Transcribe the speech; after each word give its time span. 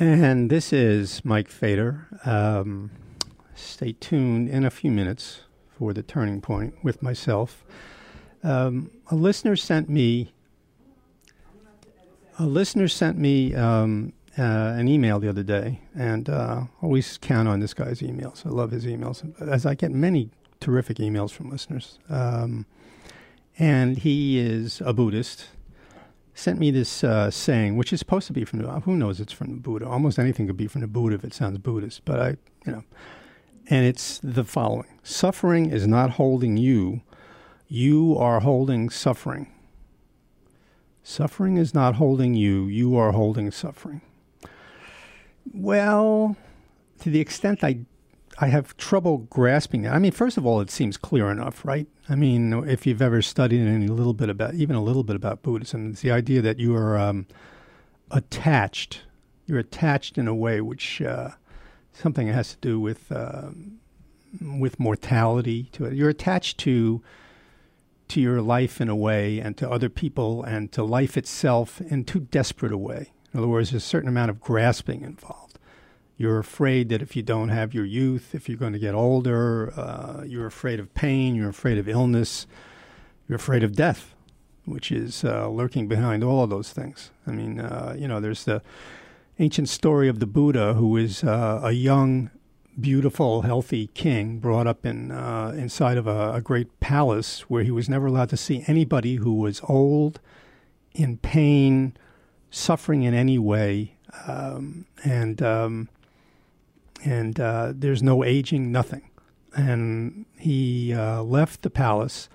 And 0.00 0.48
this 0.48 0.72
is 0.72 1.24
Mike 1.24 1.48
Feder. 1.48 2.06
Um, 2.24 2.92
stay 3.56 3.94
tuned 3.94 4.48
in 4.48 4.64
a 4.64 4.70
few 4.70 4.92
minutes 4.92 5.40
for 5.76 5.92
the 5.92 6.04
turning 6.04 6.40
point 6.40 6.74
with 6.84 7.02
myself. 7.02 7.64
Um, 8.44 8.92
a 9.10 9.16
listener 9.16 9.56
sent 9.56 9.88
me 9.88 10.32
a 12.38 12.46
listener 12.46 12.86
sent 12.86 13.18
me 13.18 13.52
um, 13.56 14.12
uh, 14.38 14.42
an 14.76 14.86
email 14.86 15.18
the 15.18 15.28
other 15.28 15.42
day, 15.42 15.80
and 15.96 16.28
uh, 16.28 16.62
always 16.80 17.18
count 17.18 17.48
on 17.48 17.58
this 17.58 17.74
guy's 17.74 18.00
emails. 18.00 18.46
I 18.46 18.50
love 18.50 18.70
his 18.70 18.86
emails, 18.86 19.24
as 19.42 19.66
I 19.66 19.74
get 19.74 19.90
many 19.90 20.30
terrific 20.60 20.98
emails 20.98 21.32
from 21.32 21.50
listeners. 21.50 21.98
Um, 22.08 22.66
and 23.58 23.98
he 23.98 24.38
is 24.38 24.80
a 24.84 24.92
Buddhist. 24.92 25.48
Sent 26.38 26.60
me 26.60 26.70
this 26.70 27.02
uh, 27.02 27.32
saying, 27.32 27.76
which 27.76 27.92
is 27.92 27.98
supposed 27.98 28.28
to 28.28 28.32
be 28.32 28.44
from 28.44 28.60
the 28.60 28.68
who 28.82 28.94
knows 28.94 29.18
it's 29.18 29.32
from 29.32 29.48
the 29.50 29.56
Buddha. 29.56 29.88
Almost 29.88 30.20
anything 30.20 30.46
could 30.46 30.56
be 30.56 30.68
from 30.68 30.82
the 30.82 30.86
Buddha 30.86 31.16
if 31.16 31.24
it 31.24 31.34
sounds 31.34 31.58
Buddhist, 31.58 32.04
but 32.04 32.20
I, 32.20 32.28
you 32.64 32.70
know, 32.70 32.84
and 33.66 33.84
it's 33.84 34.20
the 34.22 34.44
following: 34.44 34.86
Suffering 35.02 35.68
is 35.68 35.88
not 35.88 36.10
holding 36.10 36.56
you; 36.56 37.02
you 37.66 38.16
are 38.16 38.38
holding 38.38 38.88
suffering. 38.88 39.52
Suffering 41.02 41.56
is 41.56 41.74
not 41.74 41.96
holding 41.96 42.34
you; 42.34 42.66
you 42.66 42.96
are 42.96 43.10
holding 43.10 43.50
suffering. 43.50 44.00
Well, 45.52 46.36
to 47.00 47.10
the 47.10 47.18
extent 47.18 47.64
I 47.64 47.80
I 48.40 48.48
have 48.48 48.76
trouble 48.76 49.18
grasping 49.18 49.84
it. 49.84 49.90
I 49.90 49.98
mean, 49.98 50.12
first 50.12 50.36
of 50.36 50.46
all, 50.46 50.60
it 50.60 50.70
seems 50.70 50.96
clear 50.96 51.28
enough, 51.30 51.64
right? 51.64 51.88
I 52.08 52.14
mean, 52.14 52.52
if 52.68 52.86
you've 52.86 53.02
ever 53.02 53.20
studied 53.20 53.66
any 53.66 53.88
little 53.88 54.14
bit 54.14 54.28
about, 54.28 54.54
even 54.54 54.76
a 54.76 54.82
little 54.82 55.02
bit 55.02 55.16
about 55.16 55.42
Buddhism, 55.42 55.90
it's 55.90 56.02
the 56.02 56.12
idea 56.12 56.40
that 56.42 56.58
you 56.58 56.76
are 56.76 56.96
um, 56.96 57.26
attached. 58.10 59.02
You're 59.46 59.58
attached 59.58 60.18
in 60.18 60.28
a 60.28 60.34
way 60.34 60.60
which 60.60 61.02
uh, 61.02 61.30
something 61.92 62.28
has 62.28 62.50
to 62.50 62.58
do 62.60 62.78
with 62.78 63.10
uh, 63.10 63.48
with 64.40 64.78
mortality. 64.78 65.64
To 65.72 65.86
it, 65.86 65.94
you're 65.94 66.10
attached 66.10 66.58
to 66.58 67.02
to 68.08 68.20
your 68.20 68.40
life 68.40 68.80
in 68.80 68.88
a 68.88 68.96
way, 68.96 69.40
and 69.40 69.56
to 69.56 69.68
other 69.68 69.88
people, 69.88 70.44
and 70.44 70.70
to 70.72 70.84
life 70.84 71.16
itself 71.16 71.80
in 71.80 72.04
too 72.04 72.20
desperate 72.20 72.72
a 72.72 72.78
way. 72.78 73.12
In 73.32 73.40
other 73.40 73.48
words, 73.48 73.70
there's 73.70 73.82
a 73.82 73.86
certain 73.86 74.08
amount 74.08 74.30
of 74.30 74.40
grasping 74.40 75.02
involved. 75.02 75.47
You're 76.18 76.40
afraid 76.40 76.88
that 76.88 77.00
if 77.00 77.14
you 77.14 77.22
don't 77.22 77.50
have 77.50 77.72
your 77.72 77.84
youth, 77.84 78.34
if 78.34 78.48
you're 78.48 78.58
going 78.58 78.72
to 78.72 78.78
get 78.80 78.92
older, 78.92 79.72
uh, 79.76 80.24
you're 80.26 80.48
afraid 80.48 80.80
of 80.80 80.92
pain, 80.92 81.36
you're 81.36 81.48
afraid 81.48 81.78
of 81.78 81.88
illness, 81.88 82.48
you're 83.28 83.36
afraid 83.36 83.62
of 83.62 83.76
death, 83.76 84.16
which 84.64 84.90
is 84.90 85.24
uh, 85.24 85.48
lurking 85.48 85.86
behind 85.86 86.24
all 86.24 86.42
of 86.42 86.50
those 86.50 86.72
things. 86.72 87.12
I 87.24 87.30
mean, 87.30 87.60
uh, 87.60 87.94
you 87.96 88.08
know, 88.08 88.18
there's 88.18 88.42
the 88.42 88.62
ancient 89.38 89.68
story 89.68 90.08
of 90.08 90.18
the 90.18 90.26
Buddha, 90.26 90.74
who 90.74 90.96
is 90.96 91.22
uh, 91.22 91.60
a 91.62 91.70
young, 91.70 92.32
beautiful, 92.80 93.42
healthy 93.42 93.86
king 93.94 94.40
brought 94.40 94.66
up 94.66 94.84
in 94.84 95.12
uh, 95.12 95.52
inside 95.56 95.96
of 95.96 96.08
a, 96.08 96.34
a 96.34 96.40
great 96.40 96.80
palace 96.80 97.42
where 97.42 97.62
he 97.62 97.70
was 97.70 97.88
never 97.88 98.06
allowed 98.06 98.30
to 98.30 98.36
see 98.36 98.64
anybody 98.66 99.16
who 99.16 99.34
was 99.34 99.60
old, 99.68 100.18
in 100.94 101.16
pain, 101.18 101.96
suffering 102.50 103.04
in 103.04 103.14
any 103.14 103.38
way, 103.38 103.94
um, 104.26 104.84
and 105.04 105.40
um, 105.40 105.88
and 107.04 107.38
uh, 107.38 107.72
there's 107.74 108.02
no 108.02 108.24
aging, 108.24 108.72
nothing. 108.72 109.10
And 109.56 110.26
he 110.38 110.92
uh, 110.92 111.22
left 111.22 111.62
the 111.62 111.70
palace, 111.70 112.28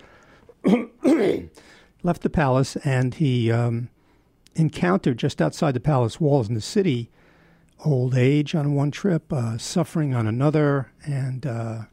left 0.63 2.21
the 2.21 2.29
palace, 2.29 2.75
and 2.77 3.15
he 3.15 3.51
um, 3.51 3.89
encountered 4.55 5.17
just 5.17 5.41
outside 5.41 5.73
the 5.73 5.79
palace 5.79 6.19
walls 6.19 6.49
in 6.49 6.55
the 6.55 6.61
city 6.61 7.09
old 7.85 8.15
age 8.15 8.55
on 8.55 8.73
one 8.73 8.91
trip, 8.91 9.31
uh, 9.31 9.57
suffering 9.57 10.13
on 10.13 10.27
another, 10.27 10.91
and 11.05 11.45
uh, 11.45 11.83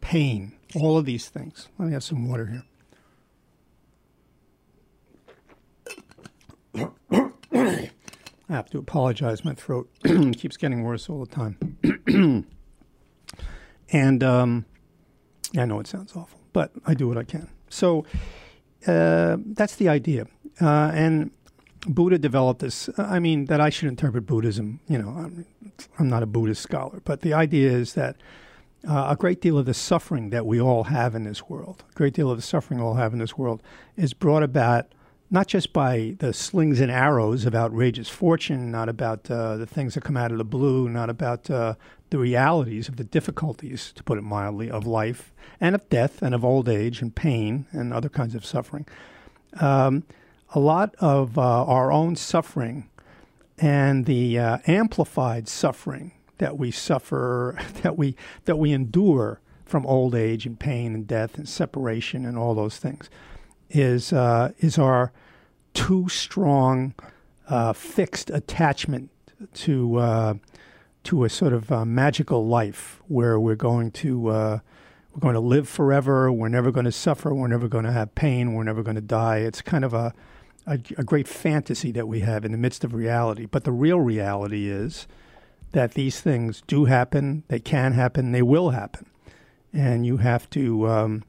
pain. 0.00 0.52
All 0.74 0.98
of 0.98 1.04
these 1.04 1.28
things. 1.28 1.68
Let 1.78 1.86
me 1.86 1.92
have 1.92 2.02
some 2.02 2.28
water 2.28 2.46
here. 2.46 2.62
I 8.48 8.52
have 8.52 8.70
to 8.70 8.78
apologize. 8.78 9.44
My 9.44 9.54
throat 9.54 9.90
keeps 10.36 10.56
getting 10.56 10.84
worse 10.84 11.08
all 11.08 11.24
the 11.24 11.34
time. 11.34 11.76
and 13.92 14.22
um, 14.22 14.64
I 15.56 15.64
know 15.64 15.80
it 15.80 15.86
sounds 15.86 16.14
awful, 16.14 16.40
but 16.52 16.72
I 16.86 16.94
do 16.94 17.08
what 17.08 17.18
I 17.18 17.24
can. 17.24 17.48
So 17.68 18.04
uh, 18.86 19.38
that's 19.44 19.76
the 19.76 19.88
idea. 19.88 20.26
Uh, 20.60 20.90
and 20.94 21.30
Buddha 21.86 22.18
developed 22.18 22.60
this. 22.60 22.88
I 22.96 23.18
mean, 23.18 23.46
that 23.46 23.60
I 23.60 23.70
should 23.70 23.88
interpret 23.88 24.26
Buddhism. 24.26 24.80
You 24.88 24.98
know, 24.98 25.08
I'm, 25.08 25.46
I'm 25.98 26.08
not 26.08 26.22
a 26.22 26.26
Buddhist 26.26 26.62
scholar, 26.62 27.00
but 27.04 27.22
the 27.22 27.34
idea 27.34 27.70
is 27.70 27.94
that 27.94 28.16
uh, 28.88 29.08
a 29.10 29.16
great 29.16 29.40
deal 29.40 29.58
of 29.58 29.66
the 29.66 29.74
suffering 29.74 30.30
that 30.30 30.46
we 30.46 30.60
all 30.60 30.84
have 30.84 31.14
in 31.14 31.24
this 31.24 31.48
world, 31.48 31.84
a 31.90 31.94
great 31.94 32.14
deal 32.14 32.30
of 32.30 32.38
the 32.38 32.42
suffering 32.42 32.78
we 32.78 32.86
all 32.86 32.94
have 32.94 33.12
in 33.12 33.18
this 33.18 33.36
world, 33.36 33.62
is 33.96 34.14
brought 34.14 34.42
about 34.42 34.86
not 35.30 35.48
just 35.48 35.72
by 35.72 36.14
the 36.18 36.32
slings 36.32 36.80
and 36.80 36.90
arrows 36.90 37.44
of 37.44 37.54
outrageous 37.54 38.08
fortune, 38.08 38.70
not 38.70 38.88
about 38.88 39.28
uh, 39.30 39.56
the 39.56 39.66
things 39.66 39.94
that 39.94 40.04
come 40.04 40.16
out 40.16 40.30
of 40.30 40.38
the 40.38 40.44
blue, 40.44 40.88
not 40.88 41.10
about 41.10 41.50
uh, 41.50 41.74
the 42.10 42.18
realities 42.18 42.88
of 42.88 42.96
the 42.96 43.04
difficulties, 43.04 43.92
to 43.92 44.04
put 44.04 44.18
it 44.18 44.22
mildly, 44.22 44.70
of 44.70 44.86
life 44.86 45.32
and 45.60 45.74
of 45.74 45.88
death 45.88 46.22
and 46.22 46.34
of 46.34 46.44
old 46.44 46.68
age 46.68 47.02
and 47.02 47.14
pain 47.16 47.66
and 47.72 47.92
other 47.92 48.08
kinds 48.08 48.34
of 48.34 48.44
suffering. 48.44 48.86
Um, 49.60 50.04
a 50.54 50.60
lot 50.60 50.94
of 51.00 51.36
uh, 51.36 51.64
our 51.64 51.90
own 51.90 52.14
suffering 52.14 52.88
and 53.58 54.06
the 54.06 54.38
uh, 54.38 54.58
amplified 54.66 55.48
suffering 55.48 56.12
that 56.38 56.56
we 56.56 56.70
suffer, 56.70 57.58
that 57.82 57.98
we 57.98 58.14
that 58.44 58.56
we 58.56 58.72
endure 58.72 59.40
from 59.64 59.84
old 59.86 60.14
age 60.14 60.46
and 60.46 60.60
pain 60.60 60.94
and 60.94 61.08
death 61.08 61.36
and 61.36 61.48
separation 61.48 62.24
and 62.24 62.38
all 62.38 62.54
those 62.54 62.76
things 62.76 63.10
is 63.70 64.12
uh, 64.12 64.52
is 64.58 64.78
our 64.78 65.12
too 65.74 66.08
strong 66.08 66.94
uh, 67.48 67.72
fixed 67.72 68.30
attachment 68.30 69.10
to 69.54 69.96
uh, 69.96 70.34
to 71.04 71.24
a 71.24 71.28
sort 71.28 71.52
of 71.52 71.70
uh, 71.70 71.84
magical 71.84 72.46
life 72.46 73.00
where 73.08 73.38
we're 73.38 73.54
going 73.54 73.90
to 73.90 74.28
uh, 74.28 74.58
we're 75.12 75.20
going 75.20 75.34
to 75.34 75.40
live 75.40 75.68
forever. 75.68 76.30
We're 76.32 76.48
never 76.48 76.70
going 76.70 76.84
to 76.84 76.92
suffer. 76.92 77.34
We're 77.34 77.48
never 77.48 77.68
going 77.68 77.84
to 77.84 77.92
have 77.92 78.14
pain. 78.14 78.54
We're 78.54 78.64
never 78.64 78.82
going 78.82 78.96
to 78.96 79.00
die. 79.00 79.38
It's 79.38 79.62
kind 79.62 79.84
of 79.84 79.94
a, 79.94 80.12
a 80.66 80.78
a 80.96 81.04
great 81.04 81.28
fantasy 81.28 81.92
that 81.92 82.08
we 82.08 82.20
have 82.20 82.44
in 82.44 82.52
the 82.52 82.58
midst 82.58 82.84
of 82.84 82.94
reality. 82.94 83.46
But 83.46 83.64
the 83.64 83.72
real 83.72 84.00
reality 84.00 84.68
is 84.68 85.06
that 85.72 85.94
these 85.94 86.20
things 86.20 86.62
do 86.66 86.86
happen. 86.86 87.44
They 87.48 87.60
can 87.60 87.92
happen. 87.92 88.32
They 88.32 88.42
will 88.42 88.70
happen, 88.70 89.06
and 89.72 90.06
you 90.06 90.18
have 90.18 90.48
to. 90.50 90.88
Um, 90.88 91.24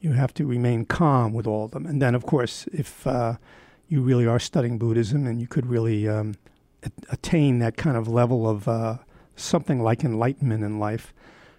you 0.00 0.12
have 0.12 0.32
to 0.34 0.46
remain 0.46 0.84
calm 0.84 1.32
with 1.32 1.46
all 1.46 1.66
of 1.66 1.70
them. 1.72 1.86
And 1.86 2.00
then, 2.00 2.14
of 2.14 2.24
course, 2.24 2.66
if 2.72 3.06
uh, 3.06 3.34
you 3.88 4.00
really 4.00 4.26
are 4.26 4.38
studying 4.38 4.78
Buddhism 4.78 5.26
and 5.26 5.40
you 5.40 5.46
could 5.46 5.66
really 5.66 6.08
um, 6.08 6.34
attain 7.10 7.58
that 7.58 7.76
kind 7.76 7.96
of 7.96 8.08
level 8.08 8.48
of 8.48 8.66
uh, 8.66 8.98
something 9.36 9.82
like 9.82 10.04
enlightenment 10.04 10.64
in 10.64 10.78
life, 10.78 11.12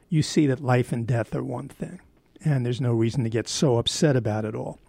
you 0.09 0.23
see 0.23 0.47
that 0.47 0.59
life 0.59 0.91
and 0.91 1.05
death 1.07 1.35
are 1.35 1.43
one 1.43 1.69
thing. 1.69 1.99
And 2.43 2.65
there's 2.65 2.81
no 2.81 2.93
reason 2.93 3.23
to 3.23 3.29
get 3.29 3.47
so 3.47 3.77
upset 3.77 4.15
about 4.15 4.45
it 4.45 4.55
all. 4.55 4.79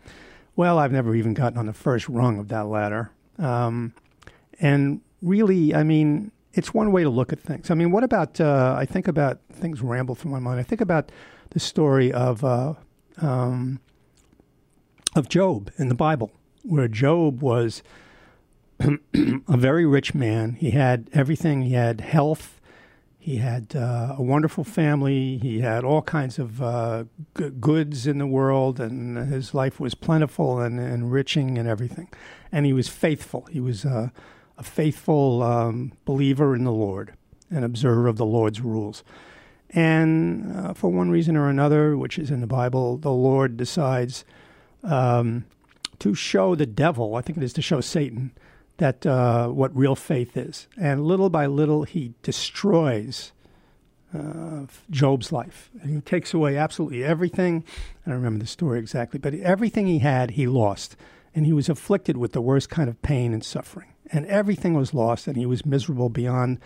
Well, 0.56 0.78
I've 0.78 0.92
never 0.92 1.14
even 1.14 1.34
gotten 1.34 1.58
on 1.58 1.66
the 1.66 1.72
first 1.72 2.08
rung 2.08 2.38
of 2.38 2.48
that 2.48 2.66
ladder. 2.66 3.10
Um, 3.38 3.92
and 4.60 5.00
really, 5.20 5.74
I 5.74 5.82
mean, 5.82 6.30
it's 6.54 6.72
one 6.72 6.92
way 6.92 7.02
to 7.02 7.10
look 7.10 7.32
at 7.32 7.40
things. 7.40 7.70
I 7.70 7.74
mean, 7.74 7.90
what 7.90 8.04
about, 8.04 8.40
uh, 8.40 8.74
I 8.78 8.86
think 8.86 9.08
about 9.08 9.40
things 9.52 9.80
ramble 9.82 10.14
through 10.14 10.30
my 10.30 10.38
mind. 10.38 10.60
I 10.60 10.62
think 10.62 10.80
about 10.80 11.12
the 11.50 11.60
story 11.60 12.12
of 12.12 12.44
uh, 12.44 12.74
um, 13.20 13.80
of 15.14 15.28
Job 15.28 15.70
in 15.76 15.88
the 15.88 15.94
Bible, 15.94 16.30
where 16.62 16.88
Job 16.88 17.42
was 17.42 17.82
a 18.80 19.56
very 19.56 19.86
rich 19.86 20.14
man. 20.14 20.54
He 20.54 20.70
had 20.70 21.08
everything. 21.12 21.62
He 21.62 21.74
had 21.74 22.00
health. 22.00 22.60
He 23.18 23.36
had 23.36 23.76
uh, 23.76 24.16
a 24.18 24.22
wonderful 24.22 24.64
family. 24.64 25.38
He 25.38 25.60
had 25.60 25.84
all 25.84 26.02
kinds 26.02 26.40
of 26.40 26.60
uh, 26.60 27.04
g- 27.38 27.50
goods 27.50 28.06
in 28.06 28.18
the 28.18 28.26
world, 28.26 28.80
and 28.80 29.16
his 29.16 29.54
life 29.54 29.78
was 29.78 29.94
plentiful 29.94 30.60
and 30.60 30.80
enriching 30.80 31.56
and 31.56 31.68
everything. 31.68 32.08
And 32.50 32.66
he 32.66 32.72
was 32.72 32.88
faithful. 32.88 33.46
He 33.46 33.60
was 33.60 33.84
a 33.84 34.12
faithful 34.60 35.42
um, 35.42 35.92
believer 36.04 36.54
in 36.54 36.64
the 36.64 36.72
Lord, 36.72 37.14
an 37.50 37.64
observer 37.64 38.08
of 38.08 38.16
the 38.16 38.26
Lord's 38.26 38.60
rules. 38.60 39.04
And 39.74 40.54
uh, 40.54 40.74
for 40.74 40.90
one 40.90 41.10
reason 41.10 41.36
or 41.36 41.48
another, 41.48 41.96
which 41.96 42.18
is 42.18 42.30
in 42.30 42.40
the 42.40 42.46
Bible, 42.46 42.98
the 42.98 43.12
Lord 43.12 43.56
decides 43.56 44.24
um, 44.82 45.44
to 45.98 46.14
show 46.14 46.54
the 46.54 46.66
devil, 46.66 47.16
I 47.16 47.22
think 47.22 47.38
it 47.38 47.44
is 47.44 47.52
to 47.54 47.62
show 47.62 47.80
Satan, 47.80 48.32
that 48.78 49.06
uh, 49.06 49.48
what 49.48 49.74
real 49.76 49.94
faith 49.94 50.36
is. 50.36 50.66
And 50.76 51.06
little 51.06 51.30
by 51.30 51.46
little, 51.46 51.84
he 51.84 52.14
destroys 52.22 53.32
uh, 54.14 54.66
Job's 54.90 55.32
life. 55.32 55.70
And 55.80 55.94
he 55.94 56.00
takes 56.00 56.34
away 56.34 56.56
absolutely 56.56 57.04
everything. 57.04 57.64
I 58.04 58.10
don't 58.10 58.18
remember 58.18 58.40
the 58.40 58.48
story 58.48 58.78
exactly, 58.78 59.18
but 59.18 59.34
everything 59.34 59.86
he 59.86 60.00
had, 60.00 60.32
he 60.32 60.46
lost. 60.46 60.96
And 61.34 61.46
he 61.46 61.52
was 61.52 61.68
afflicted 61.68 62.16
with 62.18 62.32
the 62.32 62.42
worst 62.42 62.68
kind 62.68 62.90
of 62.90 63.00
pain 63.00 63.32
and 63.32 63.44
suffering. 63.44 63.88
and 64.12 64.26
everything 64.26 64.74
was 64.74 64.92
lost, 64.92 65.26
and 65.26 65.36
he 65.36 65.46
was 65.46 65.64
miserable 65.64 66.10
beyond 66.10 66.58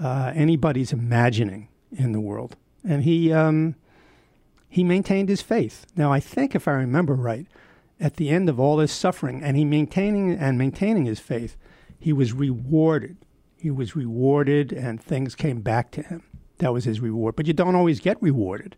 uh, 0.00 0.32
anybody's 0.34 0.92
imagining 0.92 1.68
in 1.92 2.12
the 2.12 2.20
world. 2.20 2.56
And 2.84 3.04
he 3.04 3.32
um, 3.32 3.76
he 4.68 4.84
maintained 4.84 5.28
his 5.28 5.42
faith. 5.42 5.86
Now, 5.96 6.12
I 6.12 6.20
think 6.20 6.54
if 6.54 6.66
I 6.66 6.72
remember 6.72 7.14
right, 7.14 7.46
at 8.00 8.16
the 8.16 8.30
end 8.30 8.48
of 8.48 8.58
all 8.58 8.76
this 8.76 8.92
suffering, 8.92 9.42
and 9.42 9.56
he 9.56 9.64
maintaining 9.64 10.32
and 10.32 10.58
maintaining 10.58 11.04
his 11.04 11.20
faith, 11.20 11.56
he 11.98 12.12
was 12.12 12.32
rewarded. 12.32 13.16
He 13.56 13.70
was 13.70 13.94
rewarded, 13.94 14.72
and 14.72 15.00
things 15.00 15.34
came 15.34 15.60
back 15.60 15.90
to 15.92 16.02
him. 16.02 16.22
That 16.58 16.72
was 16.72 16.84
his 16.84 17.00
reward. 17.00 17.36
But 17.36 17.46
you 17.46 17.52
don't 17.52 17.76
always 17.76 18.00
get 18.00 18.20
rewarded. 18.20 18.76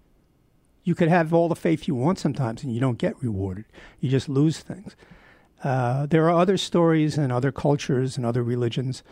You 0.82 0.94
could 0.94 1.08
have 1.08 1.32
all 1.32 1.48
the 1.48 1.56
faith 1.56 1.88
you 1.88 1.94
want 1.94 2.18
sometimes, 2.18 2.62
and 2.62 2.74
you 2.74 2.80
don't 2.80 2.98
get 2.98 3.22
rewarded. 3.22 3.64
You 4.00 4.10
just 4.10 4.28
lose 4.28 4.58
things. 4.58 4.94
Uh, 5.62 6.04
there 6.04 6.28
are 6.28 6.38
other 6.38 6.58
stories 6.58 7.16
and 7.16 7.32
other 7.32 7.50
cultures 7.50 8.18
and 8.18 8.26
other 8.26 8.42
religions. 8.42 9.02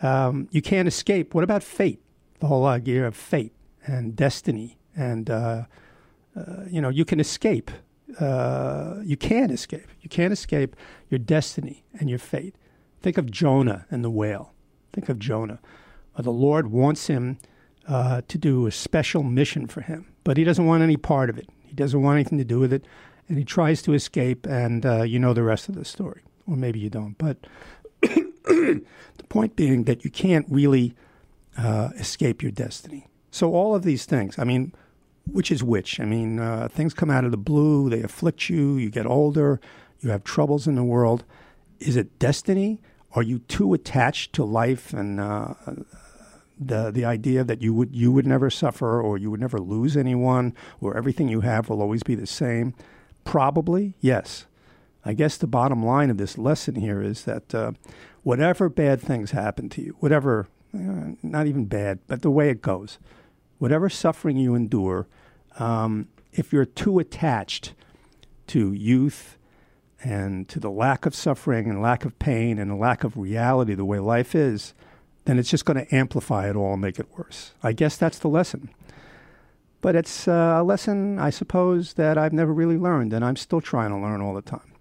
Um, 0.00 0.48
you 0.50 0.62
can't 0.62 0.88
escape. 0.88 1.34
What 1.34 1.44
about 1.44 1.62
fate? 1.62 2.00
The 2.40 2.46
whole 2.46 2.66
idea 2.66 3.06
of 3.06 3.14
fate 3.14 3.52
and 3.86 4.16
destiny, 4.16 4.78
and 4.96 5.30
uh, 5.30 5.64
uh, 6.36 6.64
you 6.68 6.80
know, 6.80 6.88
you 6.88 7.04
can 7.04 7.20
escape. 7.20 7.70
Uh, 8.18 8.96
you 9.02 9.16
can't 9.16 9.52
escape. 9.52 9.86
You 10.00 10.08
can't 10.08 10.32
escape 10.32 10.74
your 11.08 11.18
destiny 11.18 11.84
and 11.98 12.10
your 12.10 12.18
fate. 12.18 12.56
Think 13.00 13.16
of 13.16 13.30
Jonah 13.30 13.86
and 13.90 14.04
the 14.04 14.10
whale. 14.10 14.52
Think 14.92 15.08
of 15.08 15.18
Jonah. 15.18 15.60
The 16.18 16.32
Lord 16.32 16.70
wants 16.70 17.06
him 17.06 17.38
uh, 17.86 18.22
to 18.28 18.36
do 18.36 18.66
a 18.66 18.72
special 18.72 19.22
mission 19.22 19.66
for 19.66 19.80
him, 19.80 20.12
but 20.24 20.36
he 20.36 20.44
doesn't 20.44 20.66
want 20.66 20.82
any 20.82 20.96
part 20.96 21.30
of 21.30 21.38
it. 21.38 21.48
He 21.64 21.74
doesn't 21.74 22.02
want 22.02 22.16
anything 22.16 22.38
to 22.38 22.44
do 22.44 22.58
with 22.58 22.72
it 22.72 22.84
and 23.30 23.38
he 23.38 23.44
tries 23.44 23.80
to 23.82 23.94
escape, 23.94 24.44
and 24.44 24.84
uh, 24.84 25.02
you 25.02 25.18
know 25.20 25.32
the 25.32 25.44
rest 25.44 25.68
of 25.68 25.76
the 25.76 25.84
story, 25.84 26.22
or 26.48 26.56
maybe 26.56 26.80
you 26.80 26.90
don't. 26.90 27.16
But 27.16 27.46
the 28.02 28.82
point 29.28 29.54
being 29.54 29.84
that 29.84 30.04
you 30.04 30.10
can't 30.10 30.44
really 30.50 30.94
uh, 31.56 31.90
escape 31.96 32.42
your 32.42 32.52
destiny. 32.52 33.06
So 33.30 33.54
all 33.54 33.74
of 33.74 33.82
these 33.82 34.04
things, 34.06 34.38
I 34.38 34.44
mean, 34.44 34.72
which 35.30 35.50
is 35.50 35.62
which? 35.62 36.00
I 36.00 36.04
mean, 36.04 36.38
uh, 36.38 36.68
things 36.68 36.94
come 36.94 37.10
out 37.10 37.24
of 37.24 37.30
the 37.30 37.36
blue, 37.36 37.88
they 37.88 38.02
afflict 38.02 38.48
you, 38.48 38.76
you 38.76 38.90
get 38.90 39.06
older, 39.06 39.60
you 40.00 40.10
have 40.10 40.24
troubles 40.24 40.66
in 40.66 40.74
the 40.74 40.84
world. 40.84 41.24
Is 41.78 41.96
it 41.96 42.18
destiny? 42.18 42.80
Are 43.12 43.22
you 43.22 43.40
too 43.40 43.74
attached 43.74 44.32
to 44.34 44.44
life 44.44 44.92
and 44.92 45.20
uh, 45.20 45.54
the 46.58 46.90
the 46.90 47.04
idea 47.04 47.42
that 47.42 47.62
you 47.62 47.72
would 47.74 47.94
you 47.94 48.12
would 48.12 48.26
never 48.26 48.50
suffer 48.50 49.00
or 49.00 49.16
you 49.16 49.30
would 49.30 49.40
never 49.40 49.58
lose 49.58 49.96
anyone 49.96 50.54
or 50.80 50.96
everything 50.96 51.28
you 51.28 51.40
have 51.40 51.68
will 51.68 51.82
always 51.82 52.02
be 52.02 52.14
the 52.14 52.26
same? 52.26 52.74
Probably, 53.24 53.94
yes. 54.00 54.46
I 55.04 55.14
guess 55.14 55.38
the 55.38 55.46
bottom 55.46 55.84
line 55.84 56.10
of 56.10 56.18
this 56.18 56.36
lesson 56.36 56.74
here 56.74 57.02
is 57.02 57.24
that 57.24 57.54
uh, 57.54 57.72
whatever 58.22 58.68
bad 58.68 59.00
things 59.00 59.30
happen 59.30 59.70
to 59.70 59.82
you, 59.82 59.96
whatever, 60.00 60.48
not 60.72 61.46
even 61.46 61.64
bad, 61.66 62.00
but 62.06 62.22
the 62.22 62.30
way 62.30 62.50
it 62.50 62.62
goes, 62.62 62.98
whatever 63.58 63.88
suffering 63.88 64.36
you 64.36 64.54
endure, 64.54 65.06
um, 65.58 66.08
if 66.32 66.52
you're 66.52 66.64
too 66.64 66.98
attached 66.98 67.74
to 68.48 68.72
youth 68.72 69.36
and 70.02 70.48
to 70.48 70.58
the 70.58 70.70
lack 70.70 71.06
of 71.06 71.14
suffering 71.14 71.68
and 71.68 71.82
lack 71.82 72.04
of 72.04 72.18
pain 72.18 72.58
and 72.58 72.70
the 72.70 72.76
lack 72.76 73.04
of 73.04 73.16
reality, 73.16 73.74
the 73.74 73.84
way 73.84 73.98
life 73.98 74.34
is, 74.34 74.74
then 75.24 75.38
it's 75.38 75.50
just 75.50 75.64
going 75.64 75.84
to 75.84 75.94
amplify 75.94 76.48
it 76.48 76.56
all 76.56 76.72
and 76.72 76.82
make 76.82 76.98
it 76.98 77.06
worse. 77.16 77.52
I 77.62 77.72
guess 77.72 77.96
that's 77.96 78.18
the 78.18 78.28
lesson. 78.28 78.70
But 79.82 79.96
it's 79.96 80.28
uh, 80.28 80.58
a 80.58 80.62
lesson, 80.62 81.18
I 81.18 81.30
suppose, 81.30 81.94
that 81.94 82.18
I've 82.18 82.32
never 82.32 82.52
really 82.52 82.76
learned, 82.76 83.12
and 83.12 83.24
I'm 83.24 83.36
still 83.36 83.60
trying 83.60 83.90
to 83.90 83.96
learn 83.96 84.20
all 84.20 84.34
the 84.34 84.42
time. 84.42 84.72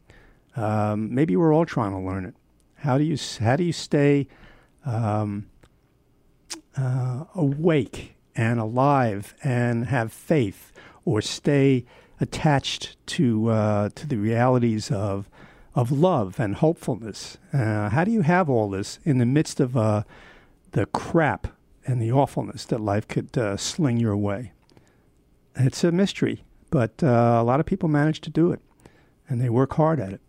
Um, 0.56 1.14
maybe 1.14 1.36
we're 1.36 1.54
all 1.54 1.66
trying 1.66 1.92
to 1.92 2.00
learn 2.00 2.26
it. 2.26 2.36
How 2.76 2.98
do 2.98 3.04
you 3.04 3.18
how 3.40 3.56
do 3.56 3.64
you 3.64 3.74
stay 3.74 4.28
um, 4.86 5.48
uh, 6.78 7.26
awake 7.36 8.16
and 8.36 8.60
alive 8.60 9.36
and 9.44 9.88
have 9.88 10.14
faith, 10.14 10.72
or 11.06 11.22
stay 11.22 11.86
attached 12.22 12.96
to 13.08 13.50
uh, 13.50 13.90
to 13.96 14.08
the 14.08 14.18
realities 14.18 14.92
of 14.92 15.30
of 15.76 15.92
love 15.92 16.40
and 16.40 16.56
hopefulness? 16.56 17.38
Uh, 17.54 17.90
how 17.90 18.04
do 18.04 18.12
you 18.12 18.22
have 18.22 18.50
all 18.50 18.70
this 18.70 19.00
in 19.04 19.18
the 19.18 19.26
midst 19.26 19.60
of 19.60 19.78
uh, 19.78 20.04
the 20.72 20.86
crap 20.88 21.48
and 21.86 22.02
the 22.02 22.12
awfulness 22.12 22.66
that 22.66 22.80
life 22.80 23.08
could 23.08 23.38
uh, 23.38 23.58
sling 23.58 23.98
your 23.98 24.18
way? 24.18 24.52
It's 25.56 25.84
a 25.84 25.92
mystery, 25.92 26.44
but 26.70 27.04
uh, 27.04 27.40
a 27.42 27.44
lot 27.44 27.60
of 27.60 27.66
people 27.66 27.90
manage 27.90 28.22
to 28.22 28.30
do 28.30 28.52
it, 28.52 28.62
and 29.28 29.42
they 29.42 29.50
work 29.50 29.74
hard 29.74 30.00
at 30.00 30.14
it. 30.14 30.22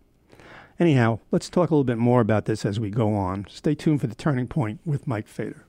Anyhow, 0.79 1.21
let's 1.31 1.51
talk 1.51 1.71
a 1.71 1.75
little 1.75 1.85
bit 1.85 1.99
more 1.99 2.23
about 2.23 2.47
this 2.47 2.65
as 2.65 2.81
we 2.81 2.91
go 2.91 3.15
on. 3.15 3.47
Stay 3.51 3.75
tuned 3.75 4.01
for 4.01 4.07
the 4.07 4.15
turning 4.15 4.47
point 4.47 4.81
with 4.87 5.07
Mike 5.07 5.29
Feder. 5.29 5.67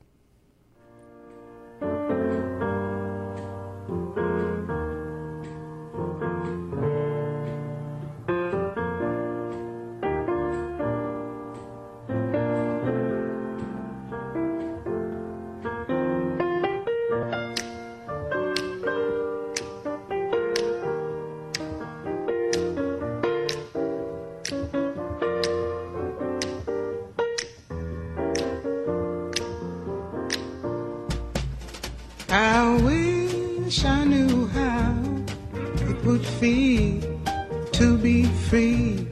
to 36.41 37.97
be 37.97 38.25
free. 38.49 39.07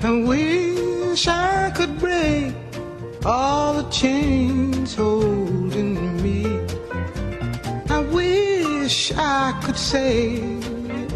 I 0.00 0.10
wish 0.12 1.26
I 1.26 1.72
could 1.74 1.98
break 1.98 2.54
all 3.24 3.82
the 3.82 3.90
chains 3.90 4.94
holding 4.94 6.22
me. 6.22 6.44
I 7.90 7.98
wish 8.12 9.12
I 9.16 9.60
could 9.64 9.76
say 9.76 10.40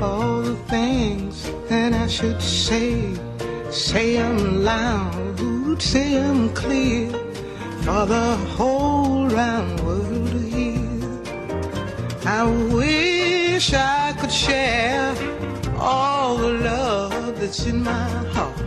all 0.00 0.42
the 0.42 0.56
things 0.66 1.48
that 1.68 1.92
I 1.92 2.08
should 2.08 2.42
say. 2.42 3.14
Say 3.70 4.18
I'm 4.18 4.64
loud, 4.64 5.80
say 5.80 6.20
clear 6.54 7.08
for 7.84 8.04
the 8.06 8.36
whole 8.56 9.28
round 9.28 9.78
world 9.86 10.26
to 10.32 10.40
hear. 10.40 10.90
I 12.26 12.42
wish 12.74 13.72
I 13.74 14.01
share 14.46 15.14
all 15.78 16.36
the 16.36 16.52
love 16.70 17.38
that's 17.38 17.64
in 17.66 17.82
my 17.84 18.08
heart. 18.34 18.58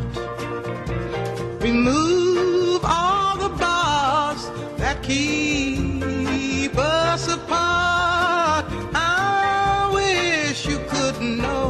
Remove 1.61 2.81
all 2.85 3.35
the 3.37 3.49
bars 3.63 4.43
that 4.77 5.03
keep 5.03 6.77
us 6.77 7.27
apart. 7.27 8.65
I 8.93 9.91
wish 9.99 10.65
you 10.65 10.79
could 10.93 11.19
know 11.21 11.67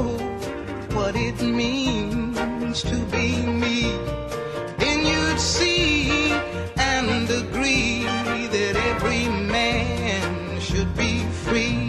what 0.98 1.16
it 1.16 1.42
means 1.42 2.84
to 2.84 2.98
be 3.16 3.28
me. 3.64 3.80
Then 4.78 4.98
you'd 5.10 5.40
see 5.40 6.32
and 6.78 7.28
agree 7.42 8.04
that 8.56 8.76
every 8.92 9.26
man 9.58 10.60
should 10.60 10.96
be 10.96 11.24
free. 11.46 11.85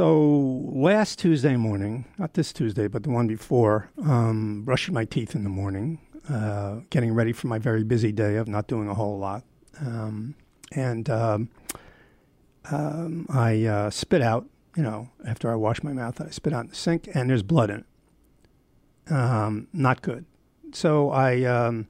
So 0.00 0.64
last 0.72 1.18
Tuesday 1.18 1.56
morning, 1.56 2.06
not 2.16 2.32
this 2.32 2.54
Tuesday, 2.54 2.88
but 2.88 3.02
the 3.02 3.10
one 3.10 3.26
before, 3.26 3.90
um, 4.02 4.62
brushing 4.62 4.94
my 4.94 5.04
teeth 5.04 5.34
in 5.34 5.44
the 5.44 5.50
morning, 5.50 6.00
uh, 6.26 6.76
getting 6.88 7.12
ready 7.12 7.34
for 7.34 7.48
my 7.48 7.58
very 7.58 7.84
busy 7.84 8.10
day 8.10 8.36
of 8.36 8.48
not 8.48 8.66
doing 8.66 8.88
a 8.88 8.94
whole 8.94 9.18
lot, 9.18 9.44
um, 9.78 10.34
and 10.72 11.10
um, 11.10 11.50
um, 12.70 13.26
I 13.28 13.66
uh, 13.66 13.90
spit 13.90 14.22
out. 14.22 14.46
You 14.74 14.84
know, 14.84 15.10
after 15.26 15.52
I 15.52 15.54
wash 15.54 15.82
my 15.82 15.92
mouth, 15.92 16.18
I 16.18 16.30
spit 16.30 16.54
out 16.54 16.64
in 16.64 16.68
the 16.68 16.76
sink, 16.76 17.10
and 17.12 17.28
there's 17.28 17.42
blood 17.42 17.68
in 17.68 17.80
it. 17.80 19.12
Um, 19.12 19.68
not 19.74 20.00
good. 20.00 20.24
So 20.72 21.10
I 21.10 21.42
um, 21.42 21.88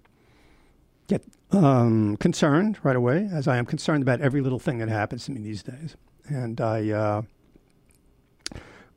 get 1.06 1.22
concerned 1.52 2.80
right 2.82 2.96
away, 2.96 3.28
as 3.32 3.46
I 3.46 3.56
am 3.56 3.66
concerned 3.66 4.02
about 4.02 4.20
every 4.20 4.40
little 4.40 4.58
thing 4.58 4.78
that 4.78 4.88
happens 4.88 5.26
to 5.26 5.30
me 5.30 5.40
these 5.40 5.62
days, 5.62 5.94
and 6.28 6.60
I. 6.60 6.90
Uh, 6.90 7.22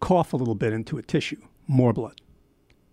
cough 0.04 0.34
a 0.34 0.36
little 0.36 0.54
bit 0.54 0.74
into 0.74 0.98
a 0.98 1.02
tissue, 1.02 1.42
more 1.66 1.94
blood. 1.94 2.20